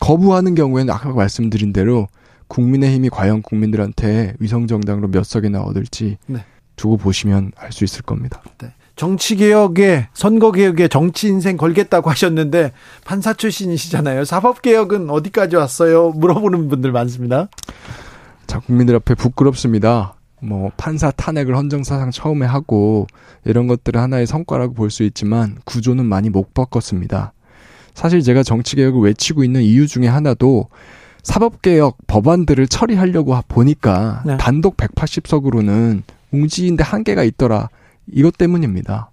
거부하는 0.00 0.54
경우에는 0.54 0.92
아까 0.92 1.10
말씀드린 1.10 1.72
대로 1.72 2.08
국민의힘이 2.48 3.10
과연 3.10 3.42
국민들한테 3.42 4.34
위성정당으로 4.38 5.08
몇 5.08 5.24
석이나 5.24 5.60
얻을지 5.60 6.18
네. 6.26 6.44
두고 6.76 6.96
보시면 6.96 7.52
알 7.56 7.72
수 7.72 7.84
있을 7.84 8.02
겁니다. 8.02 8.42
네. 8.58 8.72
정치개혁에 8.96 10.08
선거개혁에 10.12 10.88
정치 10.88 11.28
인생 11.28 11.56
걸겠다고 11.56 12.10
하셨는데 12.10 12.72
판사 13.04 13.32
출신이시잖아요. 13.32 14.24
사법개혁은 14.24 15.08
어디까지 15.08 15.56
왔어요? 15.56 16.10
물어보는 16.10 16.68
분들 16.68 16.92
많습니다. 16.92 17.48
자, 18.46 18.58
국민들 18.58 18.94
앞에 18.96 19.14
부끄럽습니다. 19.14 20.14
뭐 20.40 20.70
판사 20.76 21.10
탄핵을 21.10 21.56
헌정사상 21.56 22.10
처음에 22.10 22.46
하고 22.46 23.06
이런 23.44 23.66
것들을 23.66 24.00
하나의 24.00 24.26
성과라고 24.26 24.74
볼 24.74 24.90
수 24.90 25.02
있지만 25.04 25.56
구조는 25.64 26.04
많이 26.06 26.30
못 26.30 26.52
바꿨습니다. 26.54 27.32
사실 27.94 28.22
제가 28.22 28.42
정치개혁을 28.42 29.02
외치고 29.02 29.44
있는 29.44 29.62
이유 29.62 29.86
중에 29.86 30.06
하나도 30.06 30.68
사법개혁 31.22 31.98
법안들을 32.06 32.66
처리하려고 32.66 33.38
보니까 33.46 34.22
네. 34.24 34.36
단독 34.38 34.76
180석으로는 34.76 36.02
웅지인데 36.32 36.82
한계가 36.82 37.22
있더라. 37.24 37.68
이것 38.10 38.38
때문입니다. 38.38 39.10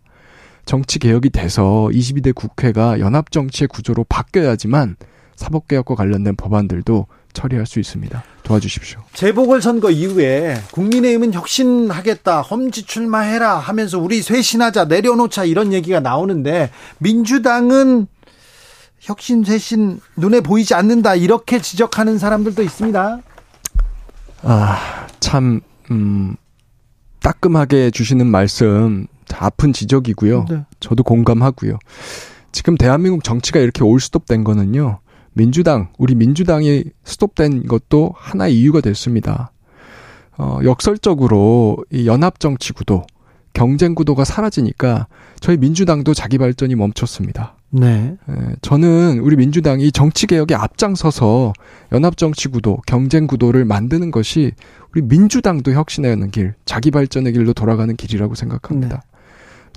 정치 0.65 0.99
개혁이 0.99 1.29
돼서 1.29 1.89
22대 1.91 2.33
국회가 2.33 2.99
연합 2.99 3.31
정치의 3.31 3.67
구조로 3.67 4.05
바뀌어야지만 4.05 4.95
사법개혁과 5.35 5.95
관련된 5.95 6.35
법안들도 6.35 7.07
처리할 7.33 7.65
수 7.65 7.79
있습니다. 7.79 8.23
도와주십시오. 8.43 8.99
재보궐선거 9.13 9.91
이후에 9.91 10.61
국민의힘은 10.71 11.33
혁신하겠다, 11.33 12.41
험지 12.41 12.83
출마해라 12.83 13.57
하면서 13.57 13.99
우리 13.99 14.21
쇄신하자, 14.21 14.85
내려놓자 14.85 15.43
이런 15.43 15.73
얘기가 15.73 15.99
나오는데 15.99 16.71
민주당은 16.99 18.07
혁신, 18.99 19.43
쇄신 19.43 19.99
눈에 20.15 20.41
보이지 20.41 20.73
않는다 20.73 21.15
이렇게 21.15 21.61
지적하는 21.61 22.17
사람들도 22.17 22.63
있습니다. 22.63 23.19
아, 24.43 25.07
참, 25.19 25.61
음, 25.91 26.35
따끔하게 27.19 27.91
주시는 27.91 28.27
말씀 28.27 29.07
아픈 29.39 29.73
지적이고요. 29.73 30.45
네. 30.49 30.65
저도 30.79 31.03
공감하고요. 31.03 31.77
지금 32.51 32.75
대한민국 32.75 33.23
정치가 33.23 33.59
이렇게 33.59 33.83
올스톱된 33.83 34.43
거는요. 34.43 34.99
민주당, 35.37 35.89
우리 35.97 36.15
민주당이 36.15 36.83
스톱된 37.03 37.67
것도 37.67 38.11
하나의 38.15 38.59
이유가 38.59 38.81
됐습니다. 38.81 39.51
어, 40.37 40.59
역설적으로 40.63 41.77
이 41.91 42.07
연합 42.07 42.39
정치 42.39 42.73
구도, 42.73 43.03
경쟁 43.53 43.95
구도가 43.95 44.23
사라지니까 44.23 45.07
저희 45.39 45.57
민주당도 45.57 46.13
자기 46.13 46.37
발전이 46.37 46.75
멈췄습니다. 46.75 47.55
네. 47.69 48.15
예, 48.29 48.55
저는 48.61 49.19
우리 49.19 49.35
민주당이 49.35 49.91
정치 49.91 50.27
개혁에 50.27 50.55
앞장서서 50.55 51.53
연합 51.91 52.17
정치 52.17 52.47
구도, 52.47 52.77
경쟁 52.85 53.27
구도를 53.27 53.65
만드는 53.65 54.11
것이 54.11 54.51
우리 54.91 55.01
민주당도 55.01 55.71
혁신하는 55.71 56.31
길, 56.31 56.53
자기 56.65 56.91
발전의 56.91 57.33
길로 57.33 57.53
돌아가는 57.53 57.95
길이라고 57.95 58.35
생각합니다. 58.35 58.95
네. 58.95 59.17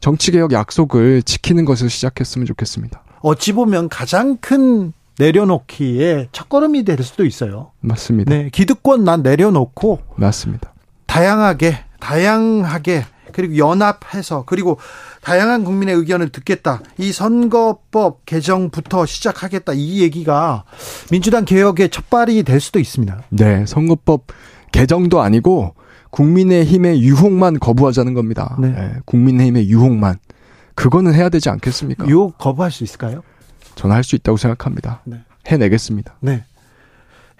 정치 0.00 0.30
개혁 0.30 0.52
약속을 0.52 1.22
지키는 1.22 1.64
것을 1.64 1.90
시작했으면 1.90 2.46
좋겠습니다. 2.46 3.02
어찌 3.20 3.52
보면 3.52 3.88
가장 3.88 4.38
큰 4.38 4.92
내려놓기에 5.20 6.28
첫걸음이 6.32 6.84
될 6.84 7.02
수도 7.02 7.26
있어요. 7.26 7.72
맞습니다. 7.80 8.34
네, 8.34 8.48
기득권 8.50 9.04
난 9.04 9.22
내려놓고 9.22 10.00
맞습니다. 10.16 10.72
다양하게 11.06 11.76
다양하게 12.00 13.04
그리고 13.32 13.58
연합해서 13.58 14.44
그리고 14.46 14.78
다양한 15.20 15.62
국민의 15.64 15.94
의견을 15.94 16.30
듣겠다. 16.30 16.80
이 16.98 17.12
선거법 17.12 18.24
개정부터 18.24 19.06
시작하겠다. 19.06 19.74
이 19.74 20.00
얘기가 20.00 20.64
민주당 21.10 21.44
개혁의 21.44 21.90
첫발이 21.90 22.42
될 22.42 22.58
수도 22.58 22.78
있습니다. 22.78 23.22
네, 23.28 23.66
선거법 23.66 24.26
개정도 24.72 25.20
아니고 25.20 25.74
국민의힘의 26.10 27.02
유혹만 27.02 27.60
거부하자는 27.60 28.14
겁니다. 28.14 28.56
네. 28.58 28.68
네, 28.68 28.92
국민의힘의 29.04 29.68
유혹만. 29.68 30.16
그거는 30.74 31.12
해야 31.12 31.28
되지 31.28 31.50
않겠습니까? 31.50 32.08
유혹 32.08 32.38
거부할 32.38 32.70
수 32.70 32.84
있을까요? 32.84 33.22
저는 33.80 33.96
할 33.96 34.04
수 34.04 34.14
있다고 34.14 34.36
생각합니다. 34.36 35.00
네. 35.04 35.20
해내겠습니다. 35.46 36.16
네. 36.20 36.44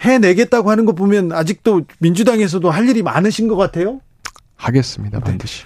해내겠다고 0.01 0.71
하는 0.71 0.87
거 0.87 0.93
보면 0.93 1.33
아직도 1.33 1.83
민주당에서도 1.99 2.71
할 2.71 2.89
일이 2.89 3.03
많으신 3.03 3.47
것 3.47 3.57
같아요? 3.57 4.01
하겠습니다. 4.57 5.19
네. 5.19 5.25
반드시. 5.25 5.65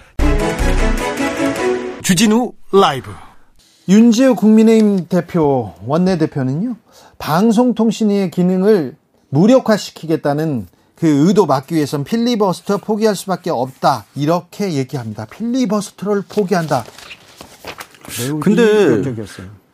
주진우 2.03 2.51
라이브. 2.73 3.09
윤지호 3.87 4.35
국민의힘 4.35 5.07
대표, 5.07 5.73
원내대표는요, 5.85 6.75
방송통신의 7.19 8.31
기능을 8.31 8.97
무력화시키겠다는 9.29 10.67
그 10.95 11.07
의도 11.07 11.45
막기 11.45 11.75
위해선 11.75 12.03
필리버스터 12.03 12.79
포기할 12.79 13.15
수밖에 13.15 13.49
없다. 13.49 14.05
이렇게 14.15 14.73
얘기합니다. 14.73 15.25
필리버스터를 15.25 16.23
포기한다. 16.27 16.83
매우 18.19 18.39
근데 18.41 19.01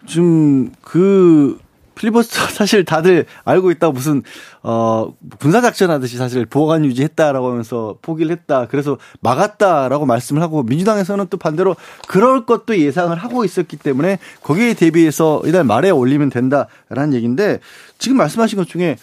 지금 0.06 0.72
그 0.82 1.60
필리버스터 1.96 2.48
사실 2.54 2.84
다들 2.84 3.26
알고 3.44 3.72
있다 3.72 3.92
무슨 3.92 4.24
어 4.64 5.14
군사 5.40 5.62
작전 5.62 5.92
하듯이 5.92 6.18
사실 6.18 6.46
보관 6.46 6.86
유지했다라고 6.86 7.50
하면서 7.50 7.98
포기를 8.02 8.32
했다. 8.32 8.68
그래서 8.68 8.98
막았다라고 9.22 10.06
말씀을 10.06 10.42
하고 10.42 10.64
민주당에서는 10.64 11.28
또 11.30 11.38
반대로 11.38 11.76
그럴 12.08 12.46
것도 12.46 12.78
예상을 12.78 13.16
하고 13.16 13.46
있었기 13.46 13.78
때문에 13.78 14.20
거기에 14.42 14.74
대비해서 14.74 15.42
이달 15.46 15.64
말에 15.64 15.90
올리면 15.90 16.30
된다라는 16.30 17.14
얘기인데 17.14 17.60
지금 17.98 18.18
말씀하신 18.18 18.58
것 18.58 18.68
중에 18.68 18.98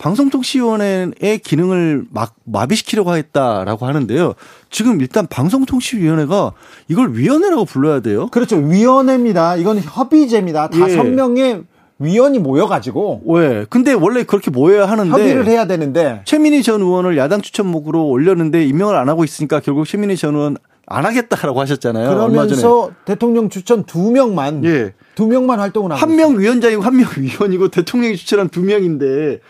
방송통신위원회의 0.00 1.38
기능을 1.42 2.04
막 2.10 2.34
마비시키려고 2.44 3.14
했다라고 3.16 3.86
하는데요. 3.86 4.34
지금 4.70 5.00
일단 5.00 5.26
방송통신위원회가 5.26 6.52
이걸 6.88 7.12
위원회라고 7.14 7.66
불러야 7.66 8.00
돼요. 8.00 8.28
그렇죠. 8.28 8.56
위원회입니다. 8.56 9.56
이건 9.56 9.78
협의제입니다. 9.78 10.68
다섯 10.70 11.04
예. 11.06 11.10
명의 11.10 11.62
위원이 11.98 12.38
모여가지고. 12.38 13.22
왜? 13.26 13.66
근데 13.68 13.92
원래 13.92 14.22
그렇게 14.24 14.50
모여야 14.50 14.86
하는데. 14.86 15.10
협의를 15.10 15.46
해야 15.46 15.66
되는데. 15.66 16.22
최민희 16.24 16.62
전 16.62 16.80
의원을 16.80 17.18
야당 17.18 17.42
추천목으로 17.42 18.06
올렸는데 18.08 18.64
임명을 18.64 18.96
안 18.96 19.08
하고 19.10 19.22
있으니까 19.24 19.60
결국 19.60 19.86
최민희 19.86 20.16
전 20.16 20.34
의원 20.34 20.56
안 20.86 21.04
하겠다라고 21.04 21.60
하셨잖아요. 21.60 22.08
그러면서 22.08 22.90
대통령 23.04 23.50
추천 23.50 23.84
두 23.84 24.10
명만. 24.10 24.64
예. 24.64 24.94
두 25.14 25.26
명만 25.26 25.60
활동을 25.60 25.92
하고. 25.92 26.00
한 26.00 26.16
명 26.16 26.38
위원장이고 26.38 26.80
한 26.82 26.96
명 26.96 27.06
위원이고 27.18 27.68
대통령이 27.68 28.16
추천한 28.16 28.48
두 28.48 28.62
명인데 28.62 29.40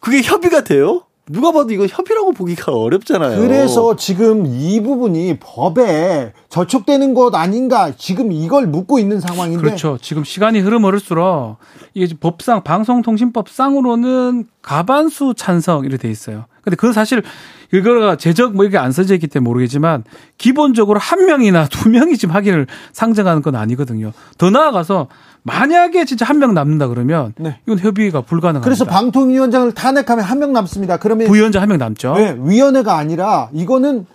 그게 0.00 0.22
협의가 0.22 0.64
돼요? 0.64 1.02
누가 1.28 1.50
봐도 1.50 1.72
이거 1.72 1.86
협의라고 1.86 2.32
보기가 2.32 2.72
어렵잖아요. 2.72 3.40
그래서 3.40 3.96
지금 3.96 4.46
이 4.46 4.80
부분이 4.80 5.38
법에 5.40 6.32
저촉되는 6.48 7.14
것 7.14 7.34
아닌가 7.34 7.90
지금 7.96 8.30
이걸 8.30 8.68
묻고 8.68 9.00
있는 9.00 9.20
상황인데. 9.20 9.60
그렇죠. 9.60 9.98
지금 10.00 10.22
시간이 10.22 10.60
흐름 10.60 10.84
흐를수록 10.84 11.56
이게 11.94 12.14
법상 12.20 12.62
방송통신법상으로는 12.62 14.46
가반수 14.62 15.34
찬성 15.36 15.84
이렇게 15.84 15.96
돼 15.96 16.10
있어요. 16.10 16.44
근데 16.62 16.76
그 16.76 16.92
사실 16.92 17.24
이거가 17.72 18.16
제적 18.16 18.54
뭐 18.54 18.64
이게 18.64 18.78
안 18.78 18.92
써져 18.92 19.14
있기 19.14 19.26
때문에 19.26 19.48
모르겠지만 19.48 20.04
기본적으로 20.38 21.00
한 21.00 21.26
명이나 21.26 21.66
두 21.66 21.88
명이 21.88 22.16
지금 22.16 22.36
확인을 22.36 22.68
상정하는 22.92 23.42
건 23.42 23.56
아니거든요. 23.56 24.12
더 24.38 24.50
나아가서 24.50 25.08
만약에 25.46 26.04
진짜 26.04 26.24
한 26.26 26.38
명 26.38 26.52
남는다 26.54 26.88
그러면 26.88 27.32
네. 27.38 27.60
이건 27.66 27.78
협의가 27.78 28.20
불가능합니다. 28.20 28.64
그래서 28.64 28.84
방통위원장을 28.84 29.72
탄핵하면 29.72 30.24
한 30.24 30.36
명 30.40 30.52
남습니다. 30.52 30.96
그러면 30.98 31.28
부위원장 31.28 31.62
한 31.62 31.68
명 31.68 31.78
남죠. 31.78 32.14
네, 32.14 32.36
위원회가 32.38 32.96
아니라 32.98 33.48
이거는 33.54 34.06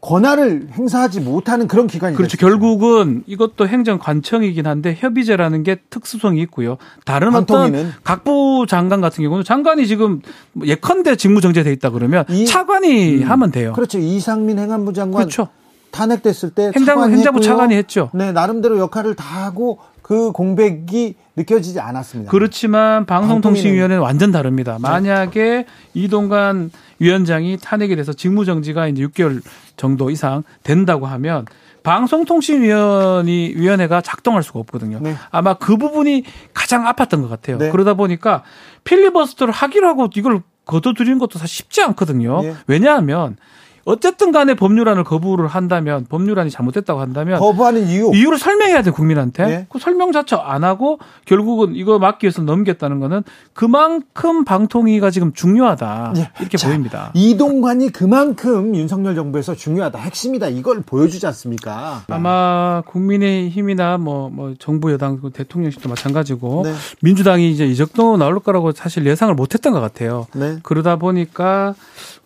권한을 0.00 0.68
행사하지 0.72 1.20
못하는 1.20 1.66
그런 1.66 1.86
기관이 1.88 2.14
그렇죠. 2.16 2.36
결국은 2.36 3.24
이것도 3.26 3.66
행정관청이긴 3.66 4.66
한데 4.66 4.96
협의제라는 4.98 5.64
게 5.64 5.76
특수성이 5.90 6.40
있고요. 6.42 6.76
다른 7.04 7.32
방통위는. 7.32 7.78
어떤 7.80 7.92
각부 8.04 8.66
장관 8.68 9.00
같은 9.00 9.24
경우는 9.24 9.42
장관이 9.44 9.86
지금 9.88 10.20
예컨대 10.64 11.16
직무정지돼 11.16 11.72
있다 11.72 11.90
그러면 11.90 12.24
이, 12.28 12.46
차관이 12.46 13.22
음, 13.24 13.30
하면 13.30 13.50
돼요. 13.50 13.72
그렇죠. 13.72 13.98
이상민 13.98 14.58
행안부 14.60 14.92
장관 14.92 15.22
그렇죠. 15.22 15.48
탄핵됐을 15.90 16.50
때 16.50 16.70
행정부, 16.74 17.08
행정부 17.10 17.40
차관이 17.40 17.74
했죠. 17.74 18.10
네, 18.14 18.30
나름대로 18.32 18.78
역할을 18.78 19.14
다 19.16 19.44
하고 19.44 19.78
그 20.12 20.30
공백이 20.30 21.14
느껴지지 21.36 21.80
않았습니다. 21.80 22.30
그렇지만 22.30 23.06
방송통신위원회는 23.06 24.02
완전 24.02 24.30
다릅니다. 24.30 24.76
만약에 24.78 25.64
이동관 25.94 26.70
위원장이 26.98 27.56
탄핵이 27.56 27.96
돼서 27.96 28.12
직무정지가 28.12 28.88
이제 28.88 29.02
6개월 29.04 29.40
정도 29.78 30.10
이상 30.10 30.42
된다고 30.64 31.06
하면 31.06 31.46
방송통신위원이 31.82 33.54
위원회가 33.56 34.02
작동할 34.02 34.42
수가 34.42 34.58
없거든요. 34.60 34.98
네. 35.00 35.14
아마 35.30 35.54
그 35.54 35.78
부분이 35.78 36.24
가장 36.52 36.84
아팠던 36.84 37.22
것 37.22 37.30
같아요. 37.30 37.56
네. 37.56 37.70
그러다 37.70 37.94
보니까 37.94 38.42
필리버스터를 38.84 39.54
하기로 39.54 39.88
하고 39.88 40.10
이걸 40.14 40.42
거둬들이는 40.66 41.18
것도 41.18 41.38
사실 41.38 41.56
쉽지 41.56 41.80
않거든요. 41.84 42.42
네. 42.42 42.54
왜냐하면 42.66 43.38
어쨌든 43.84 44.32
간에 44.32 44.54
법률안을 44.54 45.04
거부를 45.04 45.48
한다면 45.48 46.06
법률안이 46.08 46.50
잘못됐다고 46.50 47.00
한다면 47.00 47.40
거부하는 47.40 47.88
이유 47.88 48.12
이유를 48.14 48.38
설명해야 48.38 48.82
돼 48.82 48.90
국민한테 48.90 49.46
네. 49.46 49.66
그 49.68 49.78
설명 49.78 50.12
자체 50.12 50.36
안 50.36 50.64
하고 50.64 50.98
결국은 51.24 51.74
이거 51.74 51.98
막기 51.98 52.26
위해서 52.26 52.42
넘겼다는 52.42 53.00
거는 53.00 53.22
그만큼 53.54 54.44
방통위가 54.44 55.10
지금 55.10 55.32
중요하다 55.32 56.12
네. 56.14 56.30
이렇게 56.40 56.56
자, 56.56 56.68
보입니다. 56.68 57.10
이동관이 57.14 57.90
그만큼 57.90 58.74
윤석열 58.76 59.14
정부에서 59.14 59.54
중요하다 59.54 59.98
핵심이다 59.98 60.48
이걸 60.48 60.82
보여주지 60.82 61.26
않습니까? 61.26 62.02
아마 62.08 62.82
국민의힘이나 62.86 63.98
뭐, 63.98 64.30
뭐 64.30 64.54
정부 64.58 64.92
여당 64.92 65.20
대통령실도 65.32 65.88
마찬가지고 65.88 66.62
네. 66.64 66.74
민주당이 67.02 67.50
이제 67.50 67.66
이 67.66 67.74
정도 67.76 68.16
나올 68.16 68.38
거라고 68.40 68.72
사실 68.72 69.06
예상을 69.06 69.34
못했던 69.34 69.72
것 69.72 69.80
같아요. 69.80 70.26
네. 70.34 70.58
그러다 70.62 70.96
보니까 70.96 71.74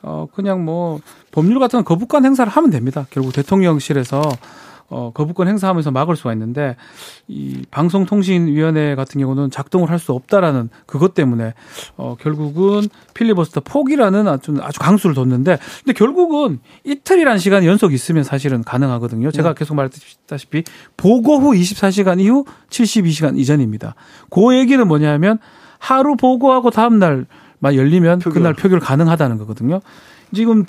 어 0.02 0.28
그냥 0.34 0.64
뭐 0.64 1.00
법률 1.37 1.59
같은 1.59 1.76
건 1.76 1.84
거부권 1.84 2.24
행사를 2.24 2.51
하면 2.51 2.70
됩니다. 2.70 3.07
결국 3.11 3.34
대통령실에서 3.34 4.22
어, 4.89 5.11
거부권 5.12 5.49
행사하면서 5.49 5.91
막을 5.91 6.16
수가 6.16 6.32
있는데 6.32 6.76
이 7.28 7.62
방송통신위원회 7.70 8.95
같은 8.95 9.20
경우는 9.20 9.51
작동을 9.51 9.91
할 9.91 9.99
수 9.99 10.12
없다라는 10.12 10.70
그것 10.87 11.12
때문에 11.12 11.53
어, 11.99 12.16
결국은 12.18 12.89
필리버스터 13.12 13.61
포기라는 13.64 14.28
아주 14.28 14.57
아주 14.62 14.78
강수를 14.80 15.14
뒀는데 15.14 15.59
근데 15.84 15.93
결국은 15.93 16.61
이틀이란 16.84 17.39
시간이 17.39 17.66
연속 17.66 17.93
있으면 17.93 18.24
사실은 18.24 18.64
가능하거든요. 18.64 19.30
제가 19.30 19.51
네. 19.51 19.55
계속 19.59 19.74
말했다시피 19.74 20.64
보고 20.97 21.39
후 21.39 21.53
24시간 21.53 22.18
이후 22.18 22.47
72시간 22.70 23.37
이전입니다. 23.37 23.95
그 24.30 24.57
얘기는 24.57 24.87
뭐냐면 24.89 25.39
하루 25.78 26.16
보고하고 26.16 26.70
다음 26.70 26.99
날 26.99 27.26
만 27.59 27.74
열리면 27.74 28.20
표결. 28.20 28.32
그날 28.43 28.55
표결 28.55 28.80
가능하다는 28.80 29.39
거거든요. 29.39 29.80
지금 30.34 30.64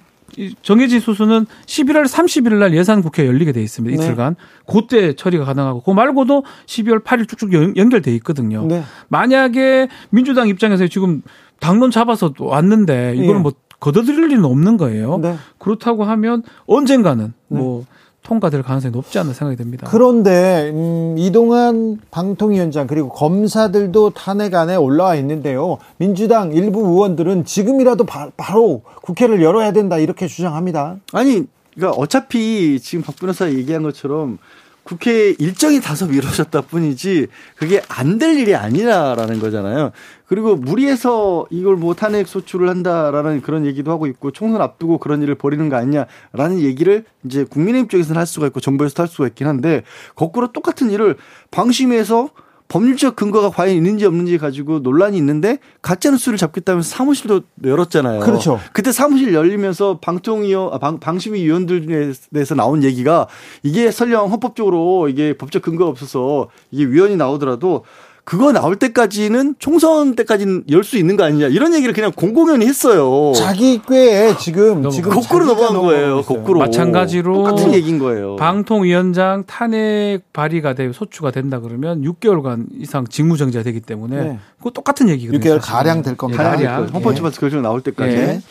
정해진 0.62 1.00
수수는 1.00 1.46
11월 1.66 2.06
30일 2.06 2.56
날 2.56 2.74
예산 2.76 3.02
국회 3.02 3.26
열리게 3.26 3.52
돼 3.52 3.62
있습니다. 3.62 3.98
네. 3.98 4.04
이틀간. 4.04 4.36
네. 4.36 4.72
그때 4.72 5.14
처리가 5.14 5.46
가능하고 5.46 5.82
그 5.82 5.92
말고도 5.92 6.44
12월 6.66 7.04
8일 7.04 7.28
쭉쭉 7.28 7.78
연결돼 7.78 8.14
있거든요. 8.16 8.66
네. 8.66 8.84
만약에 9.08 9.88
민주당 10.10 10.48
입장에서 10.48 10.88
지금 10.88 11.22
당론 11.60 11.92
잡아서 11.92 12.34
왔는데 12.38 13.14
이거는 13.16 13.34
네. 13.36 13.40
뭐 13.40 13.52
걷어들일 13.80 14.28
리는 14.28 14.46
없는 14.46 14.78
거예요. 14.78 15.18
네. 15.18 15.36
그렇다고 15.60 16.04
하면 16.04 16.44
언젠가는 16.66 17.34
네. 17.48 17.58
뭐 17.58 17.86
통과될 18.28 18.62
가능성이 18.62 18.92
높지 18.92 19.18
않나 19.20 19.32
생각이 19.32 19.56
됩니다. 19.56 19.88
그런데 19.90 20.70
음, 20.74 21.16
이동환 21.18 21.98
방통위원장 22.12 22.86
그리고 22.86 23.08
검사들도 23.08 24.10
탄핵 24.10 24.54
안에 24.54 24.76
올라와 24.76 25.16
있는데요. 25.16 25.78
민주당 25.96 26.52
일부 26.52 26.82
의원들은 26.82 27.46
지금이라도 27.46 28.04
바, 28.04 28.30
로 28.54 28.82
국회를 29.02 29.42
열어야 29.42 29.72
된다 29.72 29.98
이렇게 29.98 30.28
주장합니다. 30.28 30.98
아니, 31.14 31.46
그러니까 31.74 31.98
어차피 31.98 32.80
지금 32.82 33.04
박 33.04 33.16
변호사 33.16 33.50
얘기한 33.50 33.84
것처럼 33.84 34.40
국회 34.88 35.36
일정이 35.38 35.82
다소 35.82 36.08
미뤄졌다 36.08 36.62
뿐이지 36.62 37.28
그게 37.58 37.82
안 37.90 38.18
될 38.18 38.40
일이 38.40 38.56
아니라라는 38.56 39.40
거잖아요. 39.40 39.92
그리고 40.26 40.56
무리해서 40.56 41.46
이걸 41.52 41.76
뭐 41.76 41.94
탄핵 41.94 42.28
소추를 42.28 42.68
한다라는 42.70 43.42
그런 43.42 43.66
얘기도 43.66 43.92
하고 43.92 44.08
있고 44.08 44.32
총선 44.32 44.62
앞두고 44.62 44.98
그런 44.98 45.22
일을 45.22 45.36
벌이는 45.36 45.70
거 45.70 45.76
아니냐라는 45.76 46.62
얘기를 46.62 47.06
이제 47.26 47.44
국민의힘 47.44 47.90
쪽에서는 47.90 48.18
할 48.18 48.26
수가 48.26 48.48
있고 48.48 48.60
정부에서도 48.60 49.04
할 49.04 49.08
수가 49.08 49.28
있긴 49.28 49.46
한데 49.46 49.84
거꾸로 50.16 50.52
똑같은 50.52 50.90
일을 50.90 51.18
방심해서 51.52 52.30
법률적 52.70 53.16
근거가 53.16 53.50
과연 53.50 53.76
있는지 53.76 54.06
없는지 54.06 54.38
가지고 54.38 54.80
논란이 54.80 55.18
있는데 55.18 55.60
가짜 55.82 56.12
뉴스를 56.12 56.38
잡겠다면서 56.38 56.90
사무실도 56.90 57.42
열었잖아요. 57.64 58.20
그렇죠. 58.20 58.60
그때 58.74 58.92
사무실 58.92 59.34
열리면서 59.34 60.00
방통위원 60.02 60.74
아, 60.74 60.78
방, 60.78 61.00
방심위 61.00 61.44
위원들 61.44 62.14
에대해서 62.32 62.56
나온 62.56 62.84
얘기가 62.84 63.28
이게 63.64 63.92
설령 63.92 64.32
헌법적으로 64.32 65.08
이게 65.08 65.38
법적 65.38 65.62
근거가 65.62 65.90
없어서 65.90 66.50
이게 66.72 66.86
위원이 66.86 67.16
나오더라도 67.16 67.86
그거 68.28 68.52
나올 68.52 68.76
때까지는 68.76 69.56
총선 69.58 70.14
때까지는 70.14 70.66
열 70.70 70.84
수 70.84 70.98
있는 70.98 71.16
거 71.16 71.24
아니냐 71.24 71.48
이런 71.48 71.74
얘기를 71.74 71.94
그냥 71.94 72.12
공공연히 72.14 72.66
했어요. 72.66 73.32
자기 73.34 73.82
꾀에 73.82 74.36
지금 74.38 74.90
지금 74.90 75.12
거꾸로 75.14 75.46
넘어간 75.46 75.78
거예요. 75.82 76.22
거꾸로 76.24 76.60
마찬가지로 76.60 77.34
똑같은 77.34 77.74
얘기인 77.74 78.00
거예요. 78.00 78.36
방통위원장 78.36 79.46
탄핵 79.48 80.24
발의가 80.34 80.74
되고 80.74 80.92
소추가 80.92 81.32
된다 81.32 81.62
그러면 81.62 82.02
6개월간 82.02 82.66
이상 82.82 83.08
직무정지가 83.08 83.64
되기 83.64 83.80
때문에 83.80 84.22
네. 84.22 84.40
그거 84.58 84.72
똑같은 84.72 85.08
얘기거든요. 85.08 85.40
6개월 85.40 85.60
가량 85.62 86.02
될 86.02 86.18
겁니다. 86.18 86.44
가량 86.52 86.90
헌법재판소 86.94 87.32
네. 87.36 87.40
결정 87.40 87.62
나올 87.62 87.80
때까지. 87.80 88.14
네. 88.14 88.42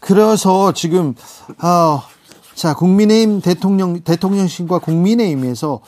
그래서 0.00 0.72
지금 0.72 1.14
아, 1.58 2.02
자 2.56 2.74
국민의힘 2.74 3.42
대통령 3.42 4.00
대통령실과 4.00 4.80
국민의힘에서 4.80 5.82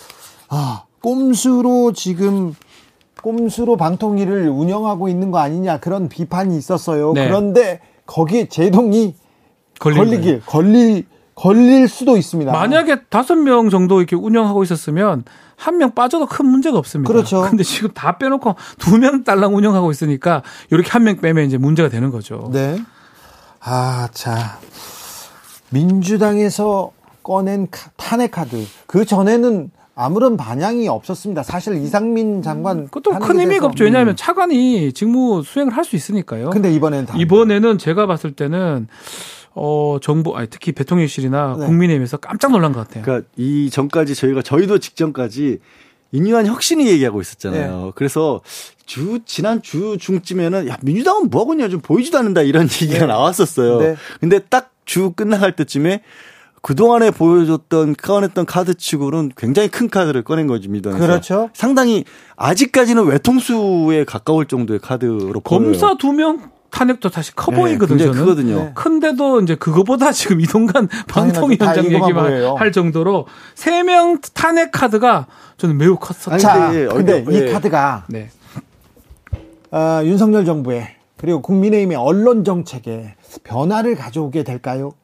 아 0.48 0.84
꼼수로 1.00 1.92
지금 1.92 2.54
꼼수로 3.22 3.76
방통위를 3.76 4.48
운영하고 4.48 5.08
있는 5.08 5.30
거 5.30 5.38
아니냐 5.38 5.78
그런 5.80 6.08
비판이 6.08 6.56
있었어요. 6.56 7.12
네. 7.12 7.26
그런데 7.26 7.80
거기에 8.06 8.48
제동이 8.48 9.14
걸리길 9.78 10.42
걸릴 10.46 11.06
걸릴 11.34 11.86
수도 11.88 12.16
있습니다. 12.16 12.50
만약에 12.50 13.02
다섯 13.10 13.34
명 13.34 13.68
정도 13.68 13.98
이렇게 13.98 14.16
운영하고 14.16 14.62
있었으면 14.62 15.24
한 15.56 15.78
명 15.78 15.92
빠져도 15.94 16.26
큰 16.26 16.46
문제가 16.46 16.78
없습니다. 16.78 17.10
그렇죠. 17.12 17.42
근데 17.42 17.62
지금 17.62 17.90
다 17.92 18.16
빼놓고 18.18 18.54
두 18.78 18.98
명 18.98 19.24
딸랑 19.24 19.54
운영하고 19.54 19.90
있으니까 19.90 20.42
이렇게 20.70 20.90
한 20.90 21.02
명 21.04 21.16
빼면 21.18 21.44
이제 21.46 21.56
문제가 21.58 21.88
되는 21.88 22.10
거죠. 22.10 22.50
네. 22.52 22.78
아, 23.60 24.08
자. 24.12 24.58
민주당에서 25.70 26.92
꺼낸 27.22 27.68
탄핵 27.96 28.30
카드. 28.32 28.64
그 28.86 29.04
전에는 29.04 29.70
아무런 29.98 30.36
반향이 30.36 30.86
없었습니다. 30.88 31.42
사실 31.42 31.74
이상민 31.76 32.42
장관 32.42 32.84
그것도 32.84 33.18
큰 33.18 33.40
의미가 33.40 33.66
없죠. 33.66 33.84
왜냐하면 33.84 34.12
음. 34.12 34.16
차관이 34.16 34.92
직무 34.92 35.42
수행을 35.42 35.74
할 35.74 35.84
수 35.86 35.96
있으니까요. 35.96 36.50
근데 36.50 36.70
이번에는 36.72 37.16
이번에는 37.18 37.78
제가 37.78 38.06
봤을 38.06 38.32
때는 38.32 38.88
어 39.54 39.98
정부 40.02 40.36
아니 40.36 40.48
특히 40.50 40.72
대통령실이나 40.72 41.56
네. 41.60 41.66
국민의힘에서 41.66 42.18
깜짝 42.18 42.52
놀란 42.52 42.72
것 42.72 42.86
같아요. 42.86 43.02
그러니까 43.04 43.26
이 43.36 43.70
전까지 43.70 44.14
저희가 44.14 44.42
저희도 44.42 44.78
직전까지 44.78 45.58
인유한 46.12 46.46
혁신이 46.46 46.86
얘기하고 46.88 47.20
있었잖아요. 47.22 47.84
네. 47.86 47.92
그래서 47.94 48.42
주 48.84 49.20
지난 49.24 49.62
주 49.62 49.96
중쯤에는 49.98 50.68
야 50.68 50.76
민주당은 50.82 51.30
뭐 51.30 51.40
하고 51.40 51.54
있냐 51.54 51.68
좀 51.68 51.80
보이지도 51.80 52.18
않는다 52.18 52.42
이런 52.42 52.64
얘기가 52.82 53.00
네. 53.00 53.06
나왔었어요. 53.06 53.78
네. 53.78 53.96
근데 54.20 54.38
딱 54.40 54.72
주 54.86 55.10
끝나갈 55.10 55.56
때쯤에 55.56 56.00
그동안에 56.66 57.12
보여줬던 57.12 57.94
꺼냈던 57.94 58.44
카드 58.44 58.74
치고는 58.74 59.30
굉장히 59.36 59.68
큰 59.68 59.88
카드를 59.88 60.24
꺼낸 60.24 60.48
거지 60.48 60.66
민주당 60.66 60.98
그렇죠. 60.98 61.48
상당히 61.52 62.04
아직까지는 62.34 63.04
외통수에 63.04 64.02
가까울 64.02 64.46
정도의 64.46 64.80
카드로 64.80 65.38
검사 65.44 65.96
두명 65.96 66.50
탄핵도 66.72 67.10
다시 67.10 67.36
커 67.36 67.52
네, 67.52 67.56
보이거든요. 67.58 67.98
저는. 68.06 68.12
크거든요. 68.18 68.56
네. 68.56 68.72
큰데도 68.74 69.42
이제 69.42 69.54
그거보다 69.54 70.10
지금 70.10 70.40
이동관 70.40 70.88
방통위원장 71.06 71.84
얘기만 71.84 72.56
할 72.56 72.72
정도로 72.72 73.28
세 73.54 73.84
명 73.84 74.18
탄핵 74.34 74.72
카드가 74.72 75.28
저는 75.58 75.78
매우 75.78 75.94
컸었다. 75.96 76.36
자, 76.38 76.70
근데 76.88 77.24
이 77.30 77.42
네. 77.42 77.52
카드가 77.52 78.06
네. 78.08 78.28
어, 79.70 80.00
윤석열 80.02 80.44
정부의 80.44 80.88
그리고 81.16 81.40
국민의힘의 81.42 81.96
언론 81.96 82.42
정책에 82.42 83.14
변화를 83.44 83.94
가져오게 83.94 84.42
될까요? 84.42 84.94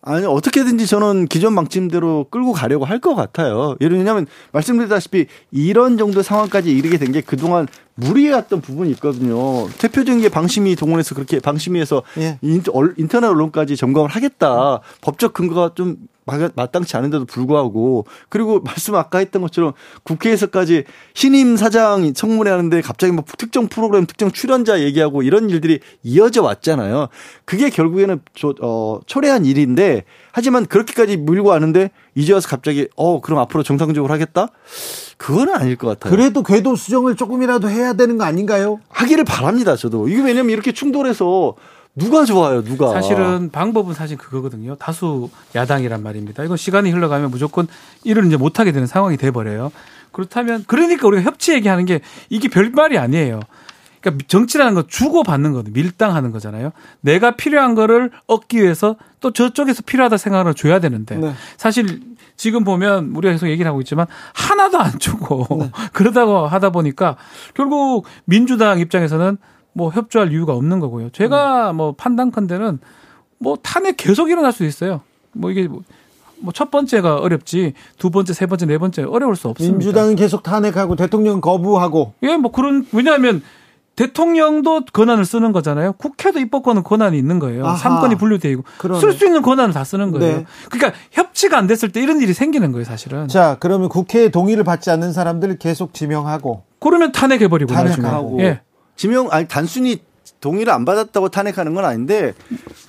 아니 0.00 0.24
어떻게든지 0.24 0.86
저는 0.86 1.26
기존 1.26 1.54
방침대로 1.56 2.26
끌고 2.30 2.52
가려고 2.52 2.84
할 2.84 2.98
것 3.00 3.14
같아요. 3.14 3.76
왜냐하면 3.80 4.26
말씀드렸다시피 4.52 5.26
이런 5.50 5.98
정도 5.98 6.22
상황까지 6.22 6.70
이르게 6.70 6.98
된 6.98 7.12
게 7.12 7.20
그동안 7.20 7.66
무리해왔던 7.96 8.60
부분이 8.60 8.90
있거든요. 8.92 9.68
대표적인 9.78 10.20
게 10.20 10.28
방심위 10.28 10.76
동원해서 10.76 11.14
그렇게 11.14 11.40
방심위에서 11.40 12.02
예. 12.18 12.38
인터넷 12.42 13.26
언론까지 13.28 13.76
점검을 13.76 14.10
하겠다. 14.10 14.80
법적 15.00 15.32
근거가 15.34 15.72
좀 15.74 15.96
마땅치 16.54 16.96
않은데도 16.96 17.24
불구하고 17.24 18.06
그리고 18.28 18.60
말씀 18.60 18.94
아까 18.94 19.18
했던 19.18 19.42
것처럼 19.42 19.72
국회에서까지 20.02 20.84
신임 21.14 21.56
사장 21.56 22.12
청문회 22.12 22.50
하는데 22.50 22.80
갑자기 22.80 23.12
뭐 23.12 23.24
특정 23.38 23.68
프로그램 23.68 24.06
특정 24.06 24.30
출연자 24.30 24.80
얘기하고 24.82 25.22
이런 25.22 25.50
일들이 25.50 25.80
이어져 26.02 26.42
왔잖아요. 26.42 27.08
그게 27.44 27.70
결국에는 27.70 28.20
저, 28.34 28.54
어, 28.60 29.00
초래한 29.06 29.44
일인데 29.44 30.04
하지만 30.32 30.66
그렇게까지 30.66 31.16
물고 31.16 31.48
왔는데 31.48 31.90
이제 32.14 32.32
와서 32.32 32.48
갑자기 32.48 32.88
어 32.96 33.20
그럼 33.20 33.38
앞으로 33.40 33.62
정상적으로 33.62 34.12
하겠다? 34.12 34.48
그거는 35.16 35.54
아닐 35.54 35.76
것 35.76 35.88
같아요. 35.88 36.14
그래도 36.14 36.42
궤도 36.42 36.76
수정을 36.76 37.16
조금이라도 37.16 37.68
해야 37.68 37.92
되는 37.92 38.18
거 38.18 38.24
아닌가요? 38.24 38.80
하기를 38.88 39.24
바랍니다. 39.24 39.76
저도 39.76 40.08
이게 40.08 40.22
왜냐면 40.22 40.50
이렇게 40.50 40.72
충돌해서 40.72 41.54
누가 41.98 42.24
좋아요, 42.24 42.62
누가? 42.62 42.92
사실은 42.92 43.50
방법은 43.50 43.94
사실 43.94 44.16
그거거든요. 44.16 44.76
다수 44.76 45.30
야당이란 45.54 46.02
말입니다. 46.02 46.44
이건 46.44 46.56
시간이 46.56 46.90
흘러가면 46.90 47.30
무조건 47.30 47.66
일을 48.04 48.26
이제 48.26 48.36
못하게 48.36 48.72
되는 48.72 48.86
상황이 48.86 49.16
돼버려요. 49.16 49.72
그렇다면, 50.12 50.64
그러니까 50.66 51.06
우리가 51.06 51.22
협치 51.22 51.52
얘기하는 51.52 51.84
게 51.84 52.00
이게 52.30 52.48
별말이 52.48 52.98
아니에요. 52.98 53.40
그러니까 54.00 54.24
정치라는 54.28 54.74
건 54.74 54.84
주고 54.88 55.22
받는 55.22 55.52
거든 55.52 55.72
밀당하는 55.72 56.30
거잖아요. 56.30 56.70
내가 57.00 57.32
필요한 57.32 57.74
거를 57.74 58.10
얻기 58.26 58.58
위해서 58.62 58.96
또 59.20 59.32
저쪽에서 59.32 59.82
필요하다 59.84 60.16
생각을 60.16 60.54
줘야 60.54 60.78
되는데 60.78 61.16
네. 61.16 61.34
사실 61.56 62.00
지금 62.36 62.62
보면 62.62 63.12
우리가 63.16 63.32
계속 63.32 63.48
얘기를 63.48 63.68
하고 63.68 63.80
있지만 63.80 64.06
하나도 64.34 64.78
안 64.78 64.98
주고 64.98 65.46
네. 65.58 65.70
그러다가 65.92 66.46
하다 66.46 66.70
보니까 66.70 67.16
결국 67.54 68.06
민주당 68.24 68.78
입장에서는 68.78 69.36
뭐 69.72 69.90
협조할 69.90 70.32
이유가 70.32 70.54
없는 70.54 70.80
거고요. 70.80 71.10
제가 71.10 71.70
음. 71.70 71.76
뭐 71.76 71.92
판단컨대는 71.92 72.78
뭐 73.38 73.56
탄핵 73.62 73.96
계속 73.96 74.30
일어날 74.30 74.52
수 74.52 74.64
있어요. 74.64 75.00
뭐 75.32 75.50
이게 75.50 75.68
뭐첫 76.40 76.70
번째가 76.70 77.16
어렵지 77.16 77.74
두 77.98 78.10
번째, 78.10 78.32
세 78.32 78.46
번째, 78.46 78.66
네 78.66 78.78
번째 78.78 79.04
어려울 79.04 79.36
수 79.36 79.48
없습니다. 79.48 79.78
민주당은 79.78 80.16
계속 80.16 80.42
탄핵하고 80.42 80.96
대통령 80.96 81.40
거부하고. 81.40 82.14
예, 82.22 82.36
뭐 82.36 82.50
그런 82.50 82.86
왜냐하면 82.92 83.42
대통령도 83.98 84.84
권한을 84.92 85.24
쓰는 85.24 85.50
거잖아요. 85.50 85.94
국회도 85.94 86.38
입법권은 86.38 86.84
권한이 86.84 87.18
있는 87.18 87.40
거예요. 87.40 87.66
아하. 87.66 88.00
3권이 88.00 88.16
분류돼 88.16 88.48
있고 88.52 88.64
쓸 89.00 89.12
수 89.12 89.26
있는 89.26 89.42
권한을 89.42 89.74
다 89.74 89.82
쓰는 89.82 90.12
거예요. 90.12 90.38
네. 90.38 90.46
그러니까 90.70 90.96
협치가 91.10 91.58
안 91.58 91.66
됐을 91.66 91.90
때 91.90 92.00
이런 92.00 92.20
일이 92.20 92.32
생기는 92.32 92.70
거예요, 92.70 92.84
사실은. 92.84 93.26
자, 93.26 93.56
그러면 93.58 93.88
국회의 93.88 94.30
동의를 94.30 94.62
받지 94.62 94.92
않는 94.92 95.12
사람들을 95.12 95.58
계속 95.58 95.94
지명하고 95.94 96.62
그러면 96.78 97.10
탄핵해 97.10 97.48
버리고 97.48 97.74
탄핵하고 97.74 98.40
예. 98.40 98.60
지명 98.98 99.28
아니 99.30 99.46
단순히 99.46 100.00
동의를 100.40 100.72
안 100.72 100.84
받았다고 100.84 101.30
탄핵하는 101.30 101.72
건 101.74 101.84
아닌데 101.84 102.34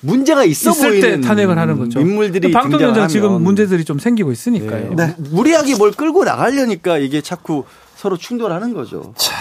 문제가 0.02 0.44
있어 0.44 0.70
있을 0.70 0.90
보이는 0.90 1.20
때 1.20 1.26
탄핵을 1.26 1.56
하는 1.56 1.78
거죠. 1.78 2.00
인물들이 2.00 2.50
방통위원장 2.50 3.08
지금 3.08 3.42
문제들이 3.42 3.84
좀 3.84 3.98
생기고 3.98 4.30
있으니까요. 4.30 4.94
네. 4.94 5.06
네. 5.06 5.14
무리하게 5.18 5.76
뭘 5.76 5.92
끌고 5.92 6.24
나가려니까 6.24 6.98
이게 6.98 7.22
자꾸 7.22 7.64
서로 7.96 8.16
충돌하는 8.16 8.74
거죠. 8.74 9.14
자, 9.16 9.34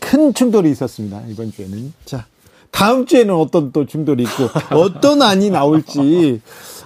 큰 0.00 0.32
충돌이 0.32 0.70
있었습니다. 0.70 1.22
이번 1.28 1.52
주에는. 1.52 1.92
자, 2.04 2.26
다음 2.70 3.04
주에는 3.06 3.34
어떤 3.34 3.72
또 3.72 3.86
충돌이 3.86 4.22
있고 4.22 4.48
어떤 4.76 5.22
안이 5.22 5.50
나올지 5.50 6.40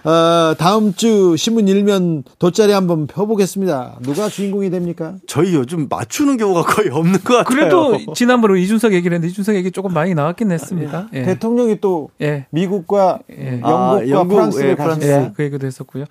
어, 0.04 0.54
다음 0.58 0.94
주 0.94 1.36
신문 1.36 1.68
일면 1.68 2.24
돗자리 2.38 2.72
한번 2.72 3.06
펴보겠습니다. 3.06 3.98
누가 4.02 4.28
주인공이 4.28 4.70
됩니까? 4.70 5.14
저희 5.26 5.54
요즘 5.54 5.86
맞추는 5.88 6.36
경우가 6.38 6.62
거의 6.62 6.88
없는 6.90 7.20
것 7.20 7.36
같아요. 7.36 7.44
그래도 7.44 8.14
지난번에 8.14 8.60
이준석 8.60 8.92
얘기를 8.94 9.14
했는데 9.14 9.30
이준석 9.30 9.54
얘기 9.54 9.70
조금 9.70 9.92
많이 9.92 10.14
나왔긴 10.14 10.50
했습니다. 10.50 11.08
예. 11.12 11.22
대통령이 11.22 11.80
또 11.80 12.10
예. 12.20 12.46
미국과 12.50 13.20
예. 13.30 13.60
영국과 13.60 13.96
아, 13.96 14.08
영국, 14.08 14.34
프랑스를 14.34 14.70
예, 14.70 14.74
가셨어요. 14.74 15.22
예, 15.22 15.32
그 15.36 15.44
얘기도 15.44 15.66
했었고요. 15.66 16.04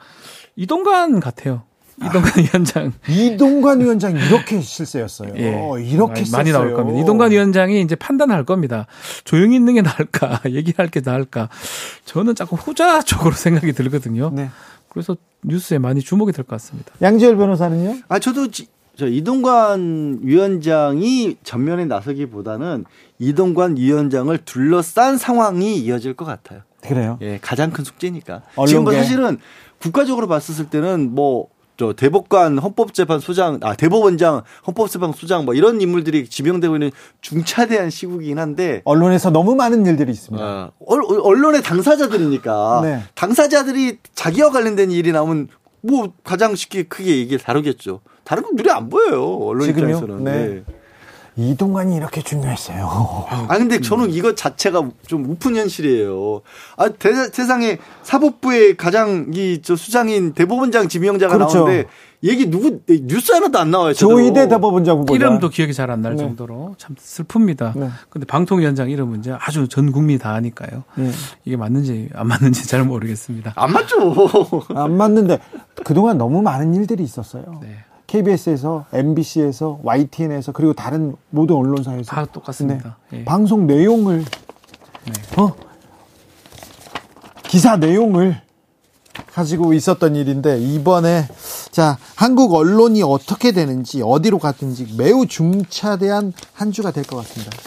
이동관 0.55 1.19
같아요. 1.19 1.63
이동관 2.03 2.31
위원장. 2.37 2.93
이동관 3.07 3.79
위원장 3.81 4.15
이렇게 4.17 4.59
실세였어요. 4.61 5.33
예. 5.37 5.53
어, 5.53 5.77
이렇게 5.79 6.21
많이, 6.21 6.31
많이 6.31 6.51
나올 6.51 6.73
겁니다. 6.73 6.99
이동관 7.01 7.31
위원장이 7.31 7.81
이제 7.81 7.95
판단할 7.95 8.43
겁니다. 8.45 8.87
조용히 9.23 9.55
있는 9.55 9.75
게 9.75 9.81
나을까, 9.81 10.41
얘기할 10.49 10.87
게 10.89 11.01
나을까. 11.03 11.49
저는 12.05 12.35
자꾸 12.35 12.55
후자 12.55 13.01
쪽으로 13.01 13.31
생각이 13.35 13.71
들거든요. 13.73 14.31
네. 14.33 14.49
그래서 14.89 15.15
뉴스에 15.43 15.77
많이 15.77 16.01
주목이 16.01 16.31
될 16.33 16.43
것 16.43 16.55
같습니다. 16.55 16.91
양지열 17.01 17.37
변호사는요? 17.37 17.97
아, 18.09 18.19
저도 18.19 18.51
지, 18.51 18.67
저 18.97 19.07
이동관 19.07 20.19
위원장이 20.21 21.37
전면에 21.43 21.85
나서기보다는 21.85 22.85
이동관 23.19 23.77
위원장을 23.77 24.37
둘러싼 24.39 25.17
상황이 25.17 25.77
이어질 25.77 26.13
것 26.15 26.25
같아요. 26.25 26.61
그래요? 26.81 27.17
예, 27.21 27.37
가장 27.41 27.71
큰 27.71 27.83
숙제니까. 27.85 28.41
지금 28.67 28.83
뭐 28.83 28.91
사실은 28.93 29.37
국가적으로 29.79 30.27
봤을 30.27 30.69
때는 30.69 31.13
뭐 31.15 31.47
저 31.81 31.93
대법관 31.93 32.59
헌법재판소장 32.59 33.61
아 33.63 33.75
대법원장 33.75 34.43
헌법재판 34.67 35.13
소장 35.13 35.45
뭐 35.45 35.55
이런 35.55 35.81
인물들이 35.81 36.27
지명되고 36.27 36.75
있는 36.75 36.91
중차대한 37.21 37.89
시국이긴 37.89 38.37
한데 38.37 38.83
언론에서 38.85 39.31
너무 39.31 39.55
많은 39.55 39.83
일들이 39.87 40.11
있습니다. 40.11 40.45
어, 40.45 40.71
언론의 40.79 41.63
당사자들이니까 41.63 42.81
네. 42.85 43.01
당사자들이 43.15 43.97
자기와 44.13 44.51
관련된 44.51 44.91
일이 44.91 45.11
나오면 45.11 45.47
뭐 45.81 46.13
가장 46.23 46.53
쉽게 46.53 46.83
크게 46.83 47.17
얘기 47.17 47.39
다루겠죠. 47.39 48.01
다른 48.25 48.43
건 48.43 48.55
눈에 48.57 48.69
안 48.69 48.87
보여요. 48.87 49.37
언론 49.37 49.65
지금요? 49.65 49.87
입장에서는. 49.87 50.23
네. 50.23 50.47
네. 50.47 50.63
이동관이 51.37 51.95
이렇게 51.95 52.21
중요했어요. 52.21 53.25
아 53.47 53.57
근데 53.57 53.79
저는 53.79 54.09
이것 54.11 54.35
자체가 54.35 54.89
좀 55.07 55.29
우픈 55.29 55.55
현실이에요. 55.55 56.41
아 56.77 56.89
대, 56.89 57.13
세상에 57.31 57.77
사법부의 58.03 58.75
가장 58.77 59.31
이 59.33 59.61
저 59.63 59.75
수장인 59.75 60.33
대법원장 60.33 60.87
지명자가 60.89 61.33
그렇죠. 61.37 61.59
나오는데 61.59 61.87
얘기 62.23 62.49
누구 62.51 62.79
뉴스 62.87 63.31
하나도 63.31 63.57
안 63.59 63.71
나와요. 63.71 63.93
조희대 63.93 64.47
대법원장 64.49 64.99
후보자. 64.99 65.15
이름도 65.15 65.49
기억이 65.49 65.73
잘 65.73 65.89
안날 65.89 66.15
네. 66.15 66.23
정도로 66.23 66.75
참 66.77 66.95
슬픕니다. 66.95 67.77
네. 67.77 67.89
근데 68.09 68.25
방통위원장 68.27 68.89
이름은 68.89 69.19
이제 69.19 69.33
아주 69.39 69.67
전 69.67 69.91
국민이 69.91 70.19
다 70.19 70.33
아니까요. 70.33 70.83
네. 70.95 71.11
이게 71.45 71.55
맞는지 71.57 72.09
안 72.13 72.27
맞는지 72.27 72.67
잘 72.67 72.83
모르겠습니다. 72.83 73.53
안 73.55 73.71
맞죠. 73.71 74.13
안 74.75 74.97
맞는데 74.97 75.39
그동안 75.85 76.17
너무 76.17 76.41
많은 76.41 76.75
일들이 76.75 77.03
있었어요. 77.03 77.59
네. 77.61 77.77
KBS에서, 78.11 78.85
MBC에서, 78.91 79.79
YTN에서 79.83 80.51
그리고 80.51 80.73
다른 80.73 81.15
모든 81.29 81.55
언론사에서 81.55 82.03
다 82.11 82.25
똑같습니다. 82.25 82.97
네. 83.09 83.19
예. 83.19 83.25
방송 83.25 83.65
내용을 83.67 84.25
네. 85.05 85.41
어 85.41 85.53
기사 87.43 87.77
내용을 87.77 88.41
가지고 89.27 89.71
있었던 89.71 90.17
일인데 90.17 90.59
이번에 90.59 91.25
자 91.71 91.97
한국 92.15 92.53
언론이 92.53 93.01
어떻게 93.01 93.53
되는지 93.53 94.01
어디로 94.03 94.39
갔든지 94.39 94.95
매우 94.97 95.25
중차대한 95.25 96.33
한 96.53 96.71
주가 96.73 96.91
될 96.91 97.05
것 97.05 97.15
같습니다. 97.15 97.57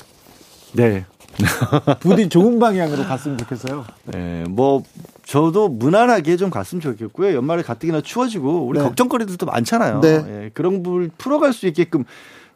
네. 0.74 1.07
부디 2.01 2.28
좋은 2.28 2.59
방향으로 2.59 3.05
갔으면 3.05 3.39
좋겠어요. 3.39 3.85
네, 4.07 4.45
뭐 4.49 4.82
저도 5.24 5.68
무난하게 5.68 6.37
좀 6.37 6.51
갔으면 6.51 6.80
좋겠고요. 6.80 7.35
연말에 7.35 7.62
가뜩이나 7.62 8.01
추워지고 8.01 8.66
우리 8.66 8.78
네. 8.78 8.85
걱정거리들도 8.85 9.47
많잖아요. 9.47 10.01
네. 10.01 10.24
예, 10.28 10.51
그런 10.55 10.82
부분을 10.82 11.11
풀어갈 11.16 11.53
수 11.53 11.66
있게끔 11.66 12.05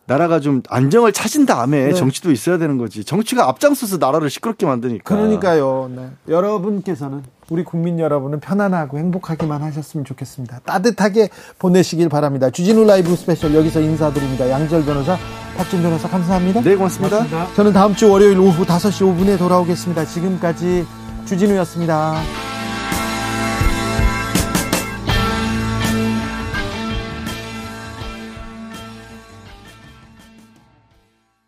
나라가 0.09 0.41
좀 0.41 0.63
안정을 0.71 1.13
찾은 1.13 1.45
다음에 1.45 1.89
네. 1.89 1.93
정치도 1.93 2.33
있어야 2.33 2.57
되는 2.57 2.79
거지. 2.79 3.05
정치가 3.05 3.47
앞장서서 3.47 3.99
나라를 3.99 4.31
시끄럽게 4.31 4.65
만드니까. 4.65 5.05
그러니까요. 5.05 5.91
네. 5.95 6.09
여러분께서는 6.29 7.23
우리 7.51 7.63
국민 7.63 7.99
여러분은 7.99 8.41
편안하고 8.41 8.99
행복하기만 8.99 9.63
하셨으면 9.63 10.07
좋겠습니다. 10.07 10.61
따뜻하게 10.65 11.29
보내시길 11.59 12.09
바랍니다. 12.09 12.49
주진우 12.49 12.87
라이브 12.87 13.15
스페셜 13.17 13.55
여기서 13.55 13.81
인사드립니다. 13.81 14.49
양지열 14.49 14.87
변호사, 14.87 15.19
박지훈 15.59 15.83
변호사 15.83 16.09
감사합니다. 16.09 16.63
네, 16.63 16.75
고맙습니다. 16.75 17.19
고맙습니다. 17.19 17.55
저는 17.55 17.75
다음 17.75 17.95
주 17.95 18.11
월요일 18.11 18.39
오후 18.39 18.65
5시 18.65 19.15
5분에 19.15 19.39
돌아오겠습니다. 19.39 20.07
지금까지 20.07 20.87
주진우였습니다. 21.27 22.58